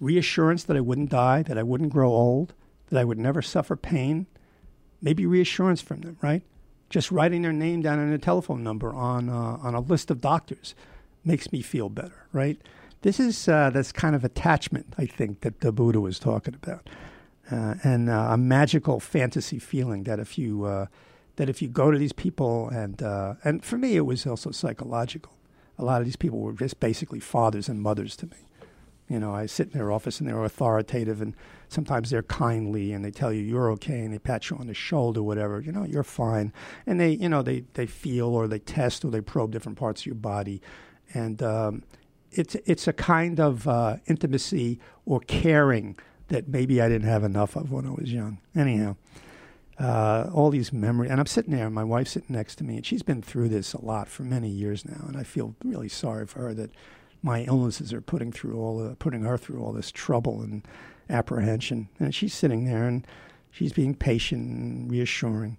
reassurance 0.00 0.64
that 0.64 0.76
I 0.76 0.80
wouldn't 0.80 1.10
die, 1.10 1.42
that 1.42 1.58
I 1.58 1.62
wouldn't 1.62 1.92
grow 1.92 2.10
old, 2.10 2.54
that 2.88 2.98
I 2.98 3.04
would 3.04 3.18
never 3.18 3.42
suffer 3.42 3.76
pain. 3.76 4.26
Maybe 5.02 5.26
reassurance 5.26 5.80
from 5.80 6.00
them, 6.00 6.16
right? 6.20 6.42
Just 6.90 7.10
writing 7.10 7.42
their 7.42 7.52
name 7.52 7.82
down 7.82 7.98
and 7.98 8.12
a 8.12 8.18
telephone 8.18 8.62
number 8.62 8.92
on 8.92 9.28
uh, 9.28 9.58
on 9.62 9.74
a 9.74 9.80
list 9.80 10.10
of 10.10 10.20
doctors 10.20 10.74
makes 11.24 11.52
me 11.52 11.62
feel 11.62 11.88
better, 11.88 12.26
right? 12.32 12.60
This 13.02 13.18
is 13.18 13.48
uh, 13.48 13.70
this 13.70 13.92
kind 13.92 14.14
of 14.14 14.24
attachment, 14.24 14.94
I 14.98 15.06
think, 15.06 15.40
that 15.40 15.60
the 15.60 15.72
Buddha 15.72 16.00
was 16.00 16.18
talking 16.18 16.54
about, 16.54 16.90
uh, 17.50 17.76
and 17.82 18.10
uh, 18.10 18.28
a 18.32 18.36
magical 18.36 19.00
fantasy 19.00 19.58
feeling 19.58 20.02
that 20.04 20.18
if 20.18 20.36
you 20.36 20.64
uh, 20.64 20.86
that 21.36 21.48
if 21.48 21.62
you 21.62 21.68
go 21.68 21.90
to 21.90 21.96
these 21.96 22.12
people 22.12 22.68
and 22.68 23.02
uh, 23.02 23.34
and 23.44 23.64
for 23.64 23.78
me 23.78 23.96
it 23.96 24.04
was 24.04 24.26
also 24.26 24.50
psychological. 24.50 25.32
A 25.78 25.84
lot 25.84 26.02
of 26.02 26.04
these 26.04 26.16
people 26.16 26.40
were 26.40 26.52
just 26.52 26.78
basically 26.78 27.20
fathers 27.20 27.66
and 27.66 27.80
mothers 27.80 28.14
to 28.16 28.26
me. 28.26 28.36
You 29.10 29.18
know, 29.18 29.34
I 29.34 29.46
sit 29.46 29.66
in 29.66 29.72
their 29.72 29.90
office 29.90 30.20
and 30.20 30.28
they're 30.28 30.44
authoritative, 30.44 31.20
and 31.20 31.34
sometimes 31.68 32.10
they're 32.10 32.22
kindly 32.22 32.92
and 32.92 33.04
they 33.04 33.10
tell 33.10 33.32
you 33.32 33.42
you're 33.42 33.68
okay 33.72 34.00
and 34.00 34.14
they 34.14 34.20
pat 34.20 34.48
you 34.48 34.56
on 34.56 34.68
the 34.68 34.74
shoulder, 34.74 35.20
whatever. 35.20 35.60
You 35.60 35.72
know, 35.72 35.84
you're 35.84 36.04
fine. 36.04 36.52
And 36.86 37.00
they, 37.00 37.10
you 37.10 37.28
know, 37.28 37.42
they 37.42 37.64
they 37.74 37.86
feel 37.86 38.28
or 38.28 38.46
they 38.46 38.60
test 38.60 39.04
or 39.04 39.10
they 39.10 39.20
probe 39.20 39.50
different 39.50 39.76
parts 39.76 40.02
of 40.02 40.06
your 40.06 40.14
body, 40.14 40.62
and 41.12 41.42
um, 41.42 41.82
it's 42.30 42.54
it's 42.66 42.86
a 42.86 42.92
kind 42.92 43.40
of 43.40 43.66
uh, 43.66 43.96
intimacy 44.06 44.78
or 45.04 45.18
caring 45.20 45.98
that 46.28 46.46
maybe 46.46 46.80
I 46.80 46.88
didn't 46.88 47.08
have 47.08 47.24
enough 47.24 47.56
of 47.56 47.72
when 47.72 47.86
I 47.86 47.90
was 47.90 48.12
young. 48.12 48.38
Anyhow. 48.54 48.96
Uh, 49.78 50.28
all 50.34 50.50
these 50.50 50.74
memories. 50.74 51.10
And 51.10 51.18
I'm 51.18 51.26
sitting 51.26 51.56
there, 51.56 51.64
and 51.64 51.74
my 51.74 51.84
wife's 51.84 52.10
sitting 52.10 52.36
next 52.36 52.56
to 52.56 52.64
me, 52.64 52.76
and 52.76 52.84
she's 52.84 53.02
been 53.02 53.22
through 53.22 53.48
this 53.48 53.72
a 53.72 53.82
lot 53.82 54.08
for 54.08 54.24
many 54.24 54.50
years 54.50 54.84
now. 54.84 55.06
And 55.08 55.16
I 55.16 55.22
feel 55.22 55.56
really 55.64 55.88
sorry 55.88 56.26
for 56.26 56.40
her 56.40 56.52
that 56.52 56.70
my 57.22 57.42
illnesses 57.42 57.92
are 57.92 58.00
putting 58.00 58.32
through 58.32 58.58
all 58.58 58.78
the, 58.78 58.96
putting 58.96 59.22
her 59.22 59.36
through 59.36 59.62
all 59.62 59.72
this 59.72 59.90
trouble 59.90 60.40
and 60.40 60.66
apprehension. 61.08 61.88
And 61.98 62.14
she's 62.14 62.34
sitting 62.34 62.64
there 62.64 62.86
and 62.86 63.06
she's 63.50 63.72
being 63.72 63.94
patient 63.94 64.48
and 64.48 64.90
reassuring. 64.90 65.58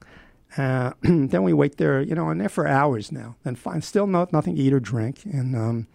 Uh, 0.58 0.92
then 1.02 1.44
we 1.44 1.54
wait 1.54 1.78
there, 1.78 2.02
you 2.02 2.16
know, 2.16 2.30
and 2.30 2.42
there 2.42 2.50
for 2.50 2.68
hours 2.68 3.12
now, 3.12 3.36
and 3.46 3.58
still 3.84 4.08
no, 4.08 4.28
nothing 4.32 4.56
to 4.56 4.62
eat 4.62 4.74
or 4.74 4.80
drink. 4.80 5.24
And 5.26 5.56
um, 5.56 5.88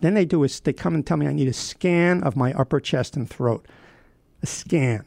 then 0.00 0.14
they 0.14 0.24
do 0.24 0.42
is 0.42 0.60
they 0.60 0.72
come 0.72 0.94
and 0.94 1.06
tell 1.06 1.16
me 1.16 1.26
I 1.26 1.32
need 1.32 1.48
a 1.48 1.52
scan 1.52 2.22
of 2.22 2.36
my 2.36 2.52
upper 2.52 2.80
chest 2.80 3.16
and 3.16 3.28
throat, 3.28 3.66
a 4.42 4.46
scan, 4.46 5.04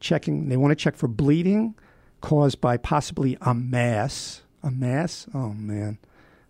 checking. 0.00 0.48
They 0.48 0.56
want 0.56 0.72
to 0.72 0.76
check 0.76 0.96
for 0.96 1.08
bleeding 1.08 1.74
caused 2.20 2.60
by 2.60 2.76
possibly 2.76 3.36
a 3.40 3.54
mass, 3.54 4.42
a 4.62 4.70
mass. 4.70 5.26
Oh 5.32 5.50
man, 5.50 5.98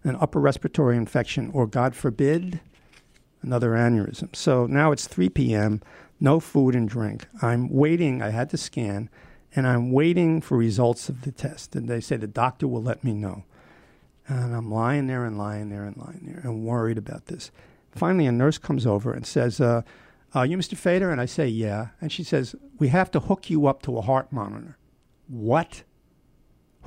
an 0.05 0.17
upper 0.21 0.41
respiratory 0.41 0.97
infection, 0.97 1.51
or 1.53 1.67
God 1.67 1.95
forbid, 1.95 2.61
another 3.43 3.71
aneurysm. 3.71 4.35
So 4.35 4.67
now 4.67 4.93
it's 4.93 5.07
3 5.07 5.29
p.m., 5.31 5.83
no 6.21 6.41
food 6.41 6.75
and 6.75 6.89
drink. 6.89 7.27
I'm 7.43 7.69
waiting. 7.69 8.23
I 8.23 8.31
had 8.31 8.51
to 8.51 8.57
scan, 8.57 9.09
and 9.55 9.67
I'm 9.67 9.93
waiting 9.93 10.41
for 10.41 10.57
results 10.57 11.09
of 11.09 11.23
the 11.23 11.33
test. 11.33 11.77
And 11.77 11.89
they 11.89 12.01
say 12.01 12.17
the 12.17 12.27
doctor 12.27 12.67
will 12.67 12.83
let 12.83 13.05
me 13.05 13.13
know. 13.13 13.45
And 14.27 14.55
I'm 14.55 14.71
lying 14.71 15.07
there 15.07 15.25
and 15.25 15.39
lying 15.39 15.71
there 15.71 15.85
and 15.85 15.97
lying 15.97 16.23
there 16.27 16.41
and 16.43 16.65
worried 16.65 16.99
about 16.99 17.27
this. 17.27 17.51
Finally, 17.93 18.27
a 18.27 18.33
nurse 18.33 18.59
comes 18.59 18.87
over 18.87 19.13
and 19.13 19.27
says, 19.27 19.61
uh, 19.61 19.83
Are 20.35 20.45
you 20.45 20.59
Mr. 20.59 20.77
Feder? 20.77 21.11
And 21.11 21.21
I 21.21 21.27
say, 21.27 21.49
Yeah. 21.49 21.89
And 22.01 22.13
she 22.13 22.23
says, 22.23 22.55
We 22.79 22.89
have 22.89 23.11
to 23.13 23.21
hook 23.21 23.49
you 23.49 23.67
up 23.67 23.81
to 23.83 23.97
a 23.97 24.03
heart 24.03 24.31
monitor. 24.33 24.77
What? 25.29 25.83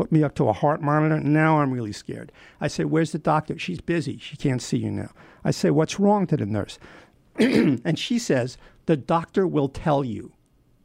Hook 0.01 0.11
me 0.11 0.23
up 0.23 0.33
to 0.33 0.49
a 0.49 0.53
heart 0.53 0.81
monitor? 0.81 1.13
And 1.13 1.31
now 1.31 1.59
I'm 1.59 1.71
really 1.71 1.91
scared. 1.91 2.31
I 2.59 2.69
say, 2.69 2.85
Where's 2.85 3.11
the 3.11 3.19
doctor? 3.19 3.59
She's 3.59 3.81
busy. 3.81 4.17
She 4.17 4.35
can't 4.35 4.59
see 4.59 4.77
you 4.77 4.89
now. 4.89 5.11
I 5.43 5.51
say, 5.51 5.69
What's 5.69 5.99
wrong 5.99 6.25
to 6.25 6.37
the 6.37 6.47
nurse? 6.47 6.79
and 7.37 7.99
she 7.99 8.17
says, 8.17 8.57
The 8.87 8.97
doctor 8.97 9.45
will 9.45 9.69
tell 9.69 10.03
you. 10.03 10.31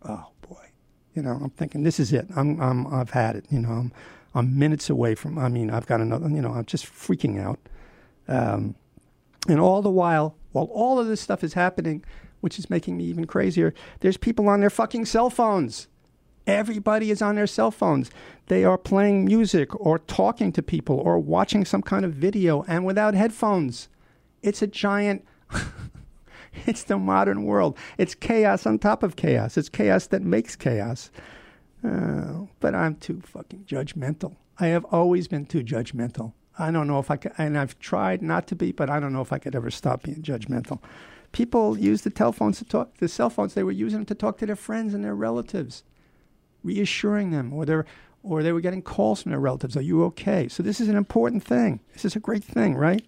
Oh, 0.03 0.27
boy. 0.47 0.67
You 1.15 1.23
know, 1.23 1.41
I'm 1.43 1.49
thinking, 1.49 1.83
This 1.83 1.99
is 1.99 2.13
it. 2.13 2.27
I'm, 2.37 2.61
I'm, 2.61 2.87
I've 2.93 3.09
had 3.09 3.37
it. 3.37 3.47
You 3.49 3.61
know, 3.61 3.71
I'm, 3.71 3.93
I'm 4.35 4.59
minutes 4.59 4.91
away 4.91 5.15
from, 5.15 5.39
I 5.39 5.49
mean, 5.49 5.71
I've 5.71 5.87
got 5.87 6.03
another, 6.03 6.29
you 6.29 6.43
know, 6.43 6.53
I'm 6.53 6.67
just 6.67 6.85
freaking 6.85 7.43
out. 7.43 7.59
Um, 8.29 8.75
and 9.49 9.59
all 9.59 9.81
the 9.81 9.89
while, 9.89 10.37
while 10.53 10.69
all 10.75 10.99
of 10.99 11.07
this 11.07 11.23
stuff 11.23 11.43
is 11.43 11.55
happening, 11.55 12.05
which 12.43 12.59
is 12.59 12.69
making 12.69 12.99
me 12.99 13.05
even 13.05 13.27
crazier, 13.27 13.73
there's 14.01 14.19
people 14.19 14.47
on 14.47 14.61
their 14.61 14.69
fucking 14.69 15.07
cell 15.07 15.31
phones. 15.31 15.89
Everybody 16.47 17.11
is 17.11 17.21
on 17.21 17.35
their 17.35 17.47
cell 17.47 17.71
phones. 17.71 18.11
They 18.47 18.65
are 18.65 18.79
playing 18.79 19.25
music 19.25 19.75
or 19.81 19.99
talking 19.99 20.53
to 20.53 20.63
people 20.63 20.97
or 20.97 21.19
watching 21.19 21.65
some 21.65 21.83
kind 21.83 22.05
of 22.05 22.13
video 22.13 22.65
and 22.69 22.85
without 22.85 23.15
headphones. 23.15 23.89
It's 24.43 24.63
a 24.63 24.67
giant. 24.67 25.25
it's 26.67 26.85
the 26.85 26.99
modern 26.99 27.45
world. 27.45 27.77
It's 27.99 28.15
chaos 28.15 28.65
on 28.65 28.79
top 28.79 29.03
of 29.03 29.17
chaos. 29.17 29.57
It's 29.57 29.69
chaos 29.69 30.07
that 30.09 30.23
makes 30.23 30.55
chaos. 30.55 31.11
Uh, 31.85 32.47
but 32.61 32.75
I'm 32.75 32.95
too 32.97 33.21
fucking 33.25 33.65
judgmental. 33.67 34.37
I 34.59 34.69
have 34.69 34.85
always 34.87 35.29
been 35.29 35.47
too 35.47 35.63
judgmental. 35.63 36.33
I 36.59 36.71
don't 36.71 36.87
know 36.87 36.99
if 36.99 37.11
I 37.11 37.17
could, 37.17 37.33
and 37.37 37.59
I've 37.59 37.79
tried 37.79 38.23
not 38.23 38.47
to 38.49 38.57
be, 38.57 38.73
but 38.73 38.89
I 38.89 38.99
don't 38.99 39.13
know 39.13 39.21
if 39.21 39.33
I 39.33 39.39
could 39.39 39.55
ever 39.55 39.71
stop 39.71 40.05
being 40.05 40.23
judgmental. 40.23 40.81
People 41.33 41.77
use 41.77 42.03
the 42.03 42.11
telephones 42.11 42.59
to 42.59 42.65
talk, 42.65 42.97
the 42.97 43.09
cell 43.09 43.29
phones, 43.29 43.55
they 43.55 43.63
were 43.63 43.73
using 43.73 43.99
them 43.99 44.07
to 44.07 44.15
talk 44.15 44.39
to 44.39 44.47
their 44.47 44.57
friends 44.57 44.95
and 44.95 45.05
their 45.05 45.15
relatives, 45.15 45.83
reassuring 46.67 47.31
them, 47.31 47.53
or 47.53 47.65
they're, 47.65 47.87
or 48.23 48.43
they 48.43 48.53
were 48.53 48.61
getting 48.61 48.83
calls 48.83 49.23
from 49.23 49.31
their 49.31 49.41
relatives. 49.41 49.77
Are 49.77 49.83
you 49.83 50.05
okay? 50.05 50.49
So 50.49 50.63
this 50.63 50.81
is 50.81 50.89
an 50.89 50.97
important 50.97 51.45
thing. 51.45 51.81
This 51.93 52.05
is 52.05 52.17
a 52.17 52.21
great 52.21 52.45
thing, 52.45 52.75
right? 52.75 53.05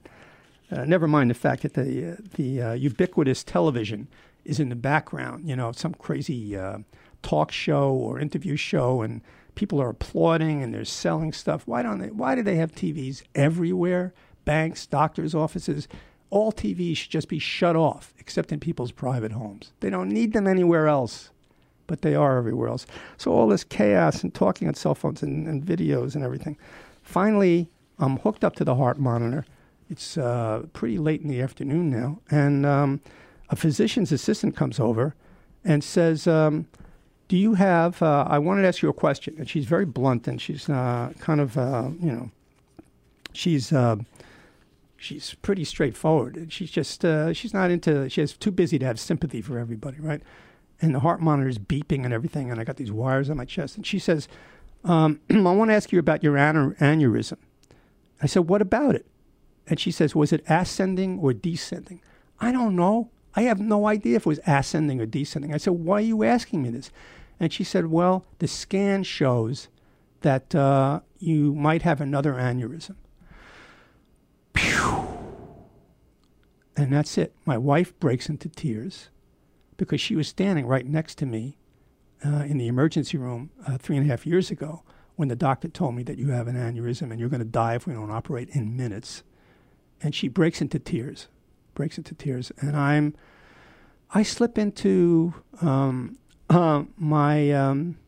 Uh, 0.70 0.84
never 0.84 1.08
mind 1.08 1.30
the 1.30 1.34
fact 1.34 1.62
that 1.62 1.74
the 1.74 2.12
uh, 2.12 2.16
the 2.34 2.62
uh, 2.62 2.72
ubiquitous 2.72 3.42
television 3.42 4.08
is 4.44 4.60
in 4.60 4.68
the 4.68 4.76
background. 4.76 5.48
You 5.48 5.56
know, 5.56 5.72
some 5.72 5.94
crazy 5.94 6.56
uh, 6.56 6.78
talk 7.22 7.50
show 7.52 7.90
or 7.90 8.20
interview 8.20 8.56
show, 8.56 9.02
and 9.02 9.22
people 9.54 9.80
are 9.80 9.88
applauding 9.88 10.62
and 10.62 10.72
they're 10.72 10.84
selling 10.84 11.32
stuff. 11.32 11.66
Why 11.66 11.82
don't 11.82 11.98
they? 11.98 12.10
Why 12.10 12.34
do 12.34 12.42
they 12.42 12.56
have 12.56 12.72
TVs 12.72 13.22
everywhere? 13.34 14.14
Banks, 14.44 14.86
doctors' 14.86 15.34
offices. 15.34 15.88
All 16.30 16.52
TVs 16.52 16.98
should 16.98 17.10
just 17.10 17.28
be 17.28 17.38
shut 17.38 17.74
off, 17.74 18.12
except 18.18 18.52
in 18.52 18.60
people's 18.60 18.92
private 18.92 19.32
homes. 19.32 19.72
They 19.80 19.88
don't 19.88 20.10
need 20.10 20.34
them 20.34 20.46
anywhere 20.46 20.86
else, 20.86 21.30
but 21.88 22.02
they 22.02 22.14
are 22.14 22.38
everywhere 22.38 22.68
else. 22.68 22.86
So 23.16 23.32
all 23.32 23.48
this 23.48 23.64
chaos 23.64 24.22
and 24.22 24.32
talking 24.32 24.68
on 24.68 24.74
cell 24.74 24.94
phones 24.94 25.24
and, 25.24 25.48
and 25.48 25.64
videos 25.64 26.14
and 26.14 26.22
everything. 26.22 26.56
Finally, 27.02 27.68
I'm 27.98 28.18
hooked 28.18 28.44
up 28.44 28.54
to 28.56 28.64
the 28.64 28.76
heart 28.76 29.00
monitor 29.00 29.44
it's 29.90 30.18
uh, 30.18 30.64
pretty 30.72 30.98
late 30.98 31.22
in 31.22 31.28
the 31.28 31.40
afternoon 31.40 31.90
now, 31.90 32.18
and 32.30 32.66
um, 32.66 33.00
a 33.48 33.56
physician's 33.56 34.12
assistant 34.12 34.54
comes 34.54 34.78
over 34.78 35.14
and 35.64 35.82
says, 35.82 36.26
um, 36.26 36.66
"Do 37.28 37.36
you 37.36 37.54
have? 37.54 38.02
Uh, 38.02 38.26
I 38.28 38.38
wanted 38.38 38.62
to 38.62 38.68
ask 38.68 38.82
you 38.82 38.88
a 38.90 38.94
question." 38.94 39.34
And 39.38 39.48
she's 39.48 39.64
very 39.64 39.86
blunt, 39.86 40.28
and 40.28 40.40
she's 40.40 40.68
uh, 40.68 41.12
kind 41.18 41.40
of, 41.40 41.56
uh, 41.56 41.88
you 42.00 42.12
know, 42.12 42.30
she's 43.32 43.72
uh, 43.72 43.96
she's 44.98 45.34
pretty 45.40 45.64
straightforward. 45.64 46.48
She's 46.52 46.70
just 46.70 47.04
uh, 47.04 47.32
she's 47.32 47.54
not 47.54 47.70
into. 47.70 48.10
She's 48.10 48.34
too 48.34 48.50
busy 48.50 48.78
to 48.78 48.84
have 48.84 49.00
sympathy 49.00 49.40
for 49.40 49.58
everybody, 49.58 49.98
right? 50.00 50.22
And 50.80 50.94
the 50.94 51.00
heart 51.00 51.20
monitor 51.20 51.48
is 51.48 51.58
beeping 51.58 52.04
and 52.04 52.12
everything, 52.12 52.50
and 52.50 52.60
I 52.60 52.64
got 52.64 52.76
these 52.76 52.92
wires 52.92 53.28
on 53.30 53.36
my 53.36 53.44
chest. 53.44 53.76
And 53.76 53.86
she 53.86 53.98
says, 53.98 54.28
um, 54.84 55.20
"I 55.30 55.36
want 55.40 55.70
to 55.70 55.74
ask 55.74 55.90
you 55.92 55.98
about 55.98 56.22
your 56.22 56.34
aneurysm." 56.34 57.38
I 58.22 58.26
said, 58.26 58.48
"What 58.48 58.62
about 58.62 58.94
it?" 58.94 59.06
And 59.66 59.80
she 59.80 59.90
says, 59.90 60.14
"Was 60.14 60.32
it 60.32 60.44
ascending 60.48 61.18
or 61.18 61.32
descending?" 61.32 62.00
I 62.40 62.52
don't 62.52 62.76
know. 62.76 63.10
I 63.34 63.42
have 63.42 63.60
no 63.60 63.86
idea 63.86 64.16
if 64.16 64.22
it 64.22 64.26
was 64.26 64.40
ascending 64.46 65.00
or 65.00 65.06
descending. 65.06 65.52
I 65.52 65.58
said, 65.58 65.72
"Why 65.72 65.96
are 65.96 66.00
you 66.00 66.22
asking 66.22 66.62
me 66.62 66.70
this?" 66.70 66.90
And 67.40 67.52
she 67.52 67.64
said, 67.64 67.86
"Well, 67.86 68.24
the 68.38 68.48
scan 68.48 69.02
shows 69.02 69.68
that 70.20 70.54
uh, 70.54 71.00
you 71.18 71.54
might 71.54 71.82
have 71.82 72.00
another 72.00 72.34
aneurysm." 72.34 72.94
And 76.76 76.92
that's 76.92 77.18
it. 77.18 77.34
My 77.44 77.58
wife 77.58 77.98
breaks 77.98 78.28
into 78.28 78.48
tears 78.48 79.08
because 79.78 80.00
she 80.00 80.14
was 80.14 80.28
standing 80.28 80.66
right 80.66 80.84
next 80.84 81.16
to 81.16 81.24
me 81.24 81.56
uh, 82.24 82.44
in 82.46 82.58
the 82.58 82.66
emergency 82.66 83.16
room 83.16 83.48
uh, 83.66 83.78
three 83.78 83.96
and 83.96 84.04
a 84.04 84.10
half 84.10 84.26
years 84.26 84.50
ago 84.50 84.82
when 85.16 85.28
the 85.28 85.36
doctor 85.36 85.68
told 85.68 85.94
me 85.94 86.02
that 86.02 86.18
you 86.18 86.28
have 86.28 86.46
an 86.46 86.54
aneurysm 86.54 87.10
and 87.10 87.18
you're 87.18 87.28
going 87.28 87.40
to 87.40 87.46
die 87.46 87.74
if 87.74 87.86
we 87.86 87.94
don't 87.94 88.10
operate 88.10 88.48
in 88.50 88.76
minutes. 88.76 89.22
And 90.00 90.14
she 90.14 90.28
breaks 90.28 90.60
into 90.60 90.78
tears, 90.78 91.26
breaks 91.74 91.96
into 91.96 92.14
tears. 92.14 92.52
And 92.60 92.76
I'm, 92.76 93.14
I 94.12 94.22
slip 94.22 94.58
into 94.58 95.34
um, 95.60 96.18
uh, 96.48 96.84
my, 96.96 97.50
um, 97.50 97.98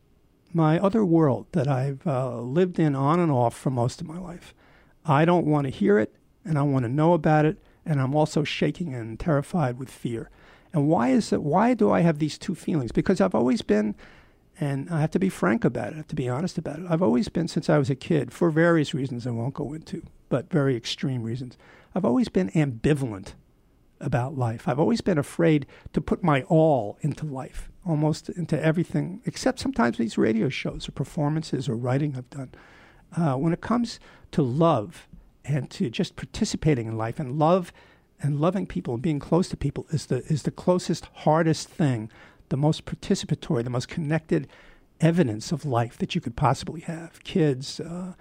my 0.53 0.79
other 0.79 1.03
world 1.03 1.47
that 1.51 1.67
I've 1.67 2.05
uh, 2.07 2.39
lived 2.39 2.79
in 2.79 2.95
on 2.95 3.19
and 3.19 3.31
off 3.31 3.57
for 3.57 3.71
most 3.71 3.99
of 3.99 4.07
my 4.07 4.17
life. 4.17 4.53
I 5.05 5.25
don't 5.25 5.45
want 5.45 5.65
to 5.65 5.71
hear 5.71 5.99
it 5.99 6.15
and 6.45 6.57
I 6.57 6.61
want 6.61 6.83
to 6.83 6.89
know 6.89 7.13
about 7.13 7.45
it. 7.45 7.57
And 7.85 7.99
I'm 7.99 8.15
also 8.15 8.43
shaking 8.43 8.93
and 8.93 9.19
terrified 9.19 9.79
with 9.79 9.89
fear. 9.89 10.29
And 10.73 10.87
why 10.87 11.09
is 11.09 11.33
it? 11.33 11.43
Why 11.43 11.73
do 11.73 11.91
I 11.91 12.01
have 12.01 12.19
these 12.19 12.37
two 12.37 12.55
feelings? 12.55 12.91
Because 12.91 13.19
I've 13.19 13.35
always 13.35 13.61
been, 13.61 13.95
and 14.59 14.89
I 14.89 15.01
have 15.01 15.11
to 15.11 15.19
be 15.19 15.29
frank 15.29 15.65
about 15.65 15.93
it. 15.93 16.07
To 16.09 16.15
be 16.15 16.29
honest 16.29 16.57
about 16.57 16.79
it. 16.79 16.85
I've 16.89 17.01
always 17.01 17.29
been 17.29 17.47
since 17.47 17.69
I 17.69 17.77
was 17.77 17.89
a 17.89 17.95
kid, 17.95 18.31
for 18.31 18.49
various 18.49 18.93
reasons 18.93 19.27
I 19.27 19.31
won't 19.31 19.53
go 19.53 19.73
into, 19.73 20.03
but 20.29 20.49
very 20.49 20.75
extreme 20.75 21.23
reasons. 21.23 21.57
I've 21.93 22.05
always 22.05 22.29
been 22.29 22.49
ambivalent 22.51 23.33
about 23.99 24.37
life. 24.37 24.67
I've 24.67 24.79
always 24.79 25.01
been 25.01 25.17
afraid 25.17 25.65
to 25.93 26.01
put 26.01 26.23
my 26.23 26.43
all 26.43 26.97
into 27.01 27.25
life, 27.25 27.69
almost 27.85 28.29
into 28.29 28.61
everything, 28.61 29.21
except 29.25 29.59
sometimes 29.59 29.97
these 29.97 30.17
radio 30.17 30.49
shows 30.49 30.87
or 30.87 30.91
performances 30.91 31.69
or 31.69 31.75
writing 31.75 32.15
I've 32.17 32.29
done. 32.29 32.51
Uh, 33.15 33.35
when 33.35 33.53
it 33.53 33.61
comes 33.61 33.99
to 34.31 34.41
love 34.41 35.07
and 35.43 35.69
to 35.71 35.89
just 35.89 36.15
participating 36.15 36.87
in 36.87 36.97
life 36.97 37.19
and 37.19 37.37
love 37.37 37.73
and 38.21 38.39
loving 38.39 38.65
people 38.65 38.93
and 38.93 39.03
being 39.03 39.19
close 39.19 39.47
to 39.49 39.57
people 39.57 39.85
is 39.89 40.07
the 40.07 40.17
is 40.25 40.43
the 40.43 40.51
closest 40.51 41.07
hardest 41.13 41.69
thing 41.69 42.09
the 42.49 42.57
most 42.57 42.85
participatory 42.85 43.63
the 43.63 43.69
most 43.69 43.87
connected 43.87 44.47
evidence 45.01 45.51
of 45.51 45.65
life 45.65 45.97
that 45.97 46.13
you 46.15 46.21
could 46.21 46.35
possibly 46.35 46.81
have. 46.81 47.23
Kids 47.23 47.79
uh, 47.79 48.13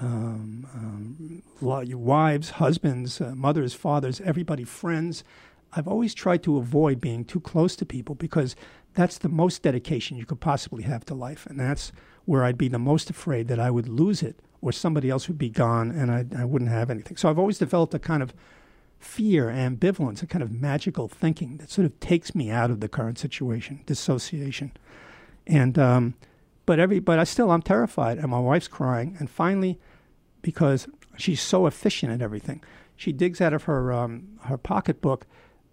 um, 0.00 0.66
um, 0.74 1.42
your 1.86 1.98
wives 1.98 2.50
husbands 2.50 3.20
uh, 3.20 3.32
mothers 3.34 3.74
fathers 3.74 4.20
everybody 4.20 4.64
friends. 4.64 5.24
I've 5.72 5.88
always 5.88 6.14
tried 6.14 6.42
to 6.44 6.56
avoid 6.56 7.00
being 7.00 7.24
too 7.24 7.40
close 7.40 7.74
to 7.76 7.86
people 7.86 8.14
because 8.14 8.54
that's 8.94 9.18
the 9.18 9.28
most 9.28 9.62
dedication 9.62 10.16
you 10.16 10.26
could 10.26 10.40
possibly 10.40 10.84
have 10.84 11.04
to 11.06 11.14
life 11.14 11.46
and 11.46 11.58
that's 11.58 11.90
where 12.26 12.44
i'd 12.44 12.56
be 12.56 12.68
the 12.68 12.78
most 12.78 13.10
afraid 13.10 13.48
that 13.48 13.58
i 13.58 13.70
would 13.70 13.88
lose 13.88 14.22
it 14.22 14.38
or 14.62 14.70
somebody 14.72 15.10
else 15.10 15.26
would 15.26 15.36
be 15.36 15.50
gone 15.50 15.90
and 15.90 16.10
I, 16.10 16.24
I 16.40 16.44
wouldn't 16.44 16.70
have 16.70 16.90
anything. 16.90 17.16
So 17.16 17.28
i've 17.28 17.38
always 17.38 17.58
developed 17.58 17.92
a 17.94 17.98
kind 17.98 18.22
of 18.22 18.32
fear, 19.04 19.46
ambivalence, 19.46 20.22
a 20.22 20.26
kind 20.26 20.42
of 20.42 20.50
magical 20.50 21.08
thinking 21.08 21.58
that 21.58 21.70
sort 21.70 21.84
of 21.86 21.98
takes 22.00 22.34
me 22.34 22.50
out 22.50 22.70
of 22.70 22.80
the 22.80 22.88
current 22.88 23.18
situation, 23.18 23.80
dissociation. 23.86 24.72
And 25.46 25.78
um, 25.78 26.14
but 26.66 26.78
every 26.78 26.98
but 26.98 27.18
I 27.18 27.24
still 27.24 27.50
I'm 27.50 27.62
terrified, 27.62 28.18
and 28.18 28.28
my 28.28 28.38
wife's 28.38 28.68
crying. 28.68 29.16
And 29.18 29.28
finally, 29.28 29.78
because 30.42 30.88
she's 31.16 31.40
so 31.40 31.66
efficient 31.66 32.12
at 32.12 32.22
everything, 32.22 32.62
she 32.96 33.12
digs 33.12 33.40
out 33.40 33.52
of 33.52 33.64
her 33.64 33.92
um, 33.92 34.38
her 34.44 34.58
pocketbook 34.58 35.26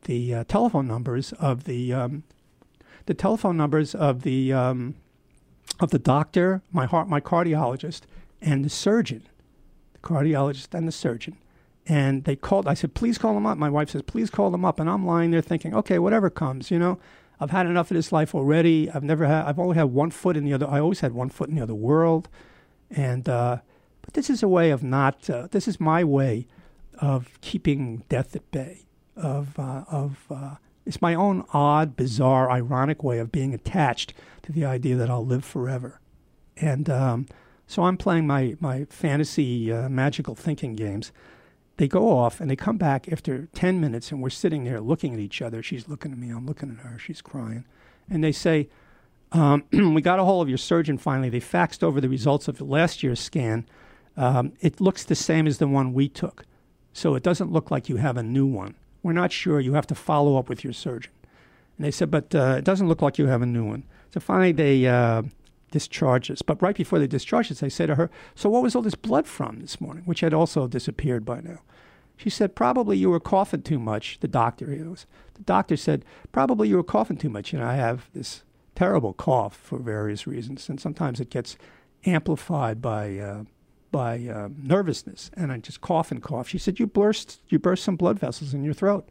the 0.05 0.33
uh, 0.33 0.43
telephone 0.45 0.87
numbers 0.87 1.33
of 1.33 1.63
the 1.65 1.93
um, 1.93 2.23
the 3.05 3.13
telephone 3.13 3.57
numbers 3.57 3.95
of 3.95 4.23
the 4.23 4.51
um, 4.53 4.95
of 5.79 5.91
the 5.91 5.99
doctor, 5.99 6.61
my 6.71 6.85
heart, 6.85 7.07
my 7.07 7.21
cardiologist, 7.21 8.01
and 8.41 8.65
the 8.65 8.69
surgeon, 8.69 9.23
the 9.93 9.99
cardiologist 9.99 10.73
and 10.73 10.87
the 10.87 10.91
surgeon 10.91 11.37
and 11.87 12.23
they 12.25 12.35
called. 12.35 12.67
I 12.67 12.73
said, 12.73 12.93
"Please 12.93 13.17
call 13.17 13.33
them 13.33 13.45
up." 13.45 13.57
My 13.57 13.69
wife 13.69 13.89
says, 13.89 14.01
"Please 14.03 14.29
call 14.29 14.51
them 14.51 14.65
up." 14.65 14.79
And 14.79 14.89
I'm 14.89 15.05
lying 15.05 15.31
there 15.31 15.41
thinking, 15.41 15.73
"Okay, 15.73 15.99
whatever 15.99 16.29
comes, 16.29 16.71
you 16.71 16.79
know." 16.79 16.99
I've 17.41 17.49
had 17.49 17.65
enough 17.65 17.89
of 17.89 17.95
this 17.95 18.11
life 18.11 18.35
already. 18.35 18.89
I've 18.91 19.03
never 19.03 19.25
had. 19.25 19.45
I've 19.45 19.57
only 19.57 19.75
had 19.75 19.85
one 19.85 20.11
foot 20.11 20.37
in 20.37 20.45
the 20.45 20.53
other. 20.53 20.69
I 20.69 20.79
always 20.79 20.99
had 20.99 21.13
one 21.13 21.29
foot 21.29 21.49
in 21.49 21.55
the 21.55 21.63
other 21.63 21.73
world, 21.73 22.29
and 22.91 23.27
uh, 23.27 23.57
but 24.03 24.13
this 24.13 24.29
is 24.29 24.43
a 24.43 24.47
way 24.47 24.69
of 24.69 24.83
not. 24.83 25.27
Uh, 25.27 25.47
this 25.49 25.67
is 25.67 25.79
my 25.79 26.03
way 26.03 26.47
of 26.99 27.41
keeping 27.41 28.03
death 28.09 28.35
at 28.35 28.49
bay. 28.51 28.85
Of 29.15 29.57
uh, 29.57 29.85
of 29.89 30.27
uh, 30.29 30.55
it's 30.85 31.01
my 31.01 31.15
own 31.15 31.43
odd, 31.51 31.95
bizarre, 31.95 32.51
ironic 32.51 33.03
way 33.03 33.17
of 33.17 33.31
being 33.31 33.55
attached 33.55 34.13
to 34.43 34.51
the 34.51 34.63
idea 34.63 34.95
that 34.95 35.09
I'll 35.09 35.25
live 35.25 35.43
forever, 35.43 35.99
and 36.57 36.91
um, 36.91 37.25
so 37.65 37.83
I'm 37.83 37.97
playing 37.97 38.27
my 38.27 38.55
my 38.59 38.85
fantasy 38.85 39.73
uh, 39.73 39.89
magical 39.89 40.35
thinking 40.35 40.75
games 40.75 41.11
they 41.81 41.87
go 41.87 42.15
off 42.15 42.39
and 42.39 42.47
they 42.47 42.55
come 42.55 42.77
back 42.77 43.11
after 43.11 43.47
10 43.55 43.81
minutes 43.81 44.11
and 44.11 44.21
we're 44.21 44.29
sitting 44.29 44.65
there 44.65 44.79
looking 44.79 45.15
at 45.15 45.19
each 45.19 45.41
other. 45.41 45.63
She's 45.63 45.87
looking 45.87 46.11
at 46.11 46.17
me, 46.19 46.29
I'm 46.29 46.45
looking 46.45 46.69
at 46.69 46.85
her, 46.85 46.99
she's 46.99 47.23
crying. 47.23 47.65
And 48.07 48.23
they 48.23 48.31
say, 48.31 48.69
um, 49.31 49.63
We 49.71 49.99
got 49.99 50.19
a 50.19 50.23
hold 50.23 50.43
of 50.43 50.49
your 50.49 50.59
surgeon 50.59 50.99
finally. 50.99 51.29
They 51.29 51.39
faxed 51.39 51.81
over 51.81 51.99
the 51.99 52.07
results 52.07 52.47
of 52.47 52.61
last 52.61 53.01
year's 53.01 53.19
scan. 53.19 53.67
Um, 54.15 54.53
it 54.61 54.79
looks 54.79 55.03
the 55.03 55.15
same 55.15 55.47
as 55.47 55.57
the 55.57 55.67
one 55.67 55.91
we 55.91 56.07
took. 56.07 56.45
So 56.93 57.15
it 57.15 57.23
doesn't 57.23 57.51
look 57.51 57.71
like 57.71 57.89
you 57.89 57.95
have 57.95 58.15
a 58.15 58.21
new 58.21 58.45
one. 58.45 58.75
We're 59.01 59.13
not 59.13 59.31
sure. 59.31 59.59
You 59.59 59.73
have 59.73 59.87
to 59.87 59.95
follow 59.95 60.37
up 60.37 60.49
with 60.49 60.63
your 60.63 60.73
surgeon. 60.73 61.11
And 61.79 61.85
they 61.87 61.89
said, 61.89 62.11
But 62.11 62.35
uh, 62.35 62.57
it 62.59 62.63
doesn't 62.63 62.89
look 62.89 63.01
like 63.01 63.17
you 63.17 63.25
have 63.25 63.41
a 63.41 63.47
new 63.47 63.65
one. 63.65 63.85
So 64.13 64.19
finally 64.19 64.51
they. 64.51 64.85
Uh, 64.85 65.23
discharge 65.71 66.29
us. 66.29 66.41
But 66.41 66.61
right 66.61 66.75
before 66.75 66.99
they 66.99 67.07
discharge 67.07 67.51
us, 67.51 67.63
I 67.63 67.69
say 67.69 67.87
to 67.87 67.95
her, 67.95 68.11
So 68.35 68.49
what 68.49 68.61
was 68.61 68.75
all 68.75 68.81
this 68.81 68.95
blood 68.95 69.27
from 69.27 69.59
this 69.59 69.81
morning? 69.81 70.03
Which 70.05 70.19
had 70.19 70.33
also 70.33 70.67
disappeared 70.67 71.25
by 71.25 71.41
now. 71.41 71.59
She 72.17 72.29
said, 72.29 72.55
Probably 72.55 72.97
you 72.97 73.09
were 73.09 73.19
coughing 73.19 73.63
too 73.63 73.79
much. 73.79 74.19
The 74.19 74.27
doctor, 74.27 74.67
was, 74.87 75.07
the 75.33 75.43
doctor 75.43 75.75
said, 75.75 76.05
Probably 76.31 76.69
you 76.69 76.75
were 76.75 76.83
coughing 76.83 77.17
too 77.17 77.29
much. 77.29 77.53
Know, 77.53 77.65
I 77.65 77.75
have 77.75 78.09
this 78.13 78.43
terrible 78.75 79.13
cough 79.13 79.55
for 79.55 79.79
various 79.79 80.27
reasons, 80.27 80.69
and 80.69 80.79
sometimes 80.79 81.19
it 81.19 81.31
gets 81.31 81.57
amplified 82.05 82.81
by. 82.81 83.17
Uh, 83.17 83.43
by 83.91 84.25
uh, 84.25 84.47
nervousness, 84.57 85.29
and 85.33 85.51
I 85.51 85.57
just 85.57 85.81
cough 85.81 86.11
and 86.11 86.23
cough. 86.23 86.47
She 86.47 86.57
said, 86.57 86.79
"You 86.79 86.87
burst, 86.87 87.41
you 87.49 87.59
burst 87.59 87.83
some 87.83 87.97
blood 87.97 88.17
vessels 88.17 88.53
in 88.53 88.63
your 88.63 88.73
throat, 88.73 89.09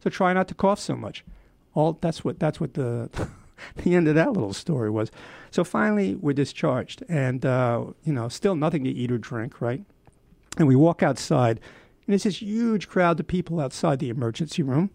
so 0.00 0.10
try 0.10 0.32
not 0.32 0.46
to 0.46 0.54
cough 0.54 0.78
so 0.78 0.94
much." 0.94 1.24
All 1.74 1.98
that's 2.00 2.24
what 2.24 2.38
that's 2.38 2.60
what 2.60 2.74
the 2.74 3.10
the 3.76 3.94
end 3.94 4.08
of 4.08 4.14
that 4.14 4.32
little 4.32 4.52
story 4.52 4.90
was. 4.90 5.10
So 5.50 5.64
finally, 5.64 6.14
we're 6.14 6.32
discharged, 6.32 7.02
and 7.08 7.44
uh, 7.44 7.84
you 8.04 8.12
know, 8.12 8.28
still 8.28 8.54
nothing 8.54 8.84
to 8.84 8.90
eat 8.90 9.12
or 9.12 9.18
drink, 9.18 9.60
right? 9.60 9.84
And 10.56 10.66
we 10.68 10.76
walk 10.76 11.02
outside, 11.02 11.58
and 11.58 12.12
there's 12.12 12.24
this 12.24 12.40
huge 12.40 12.88
crowd 12.88 13.20
of 13.20 13.26
people 13.26 13.60
outside 13.60 13.98
the 13.98 14.08
emergency 14.08 14.62
room, 14.62 14.90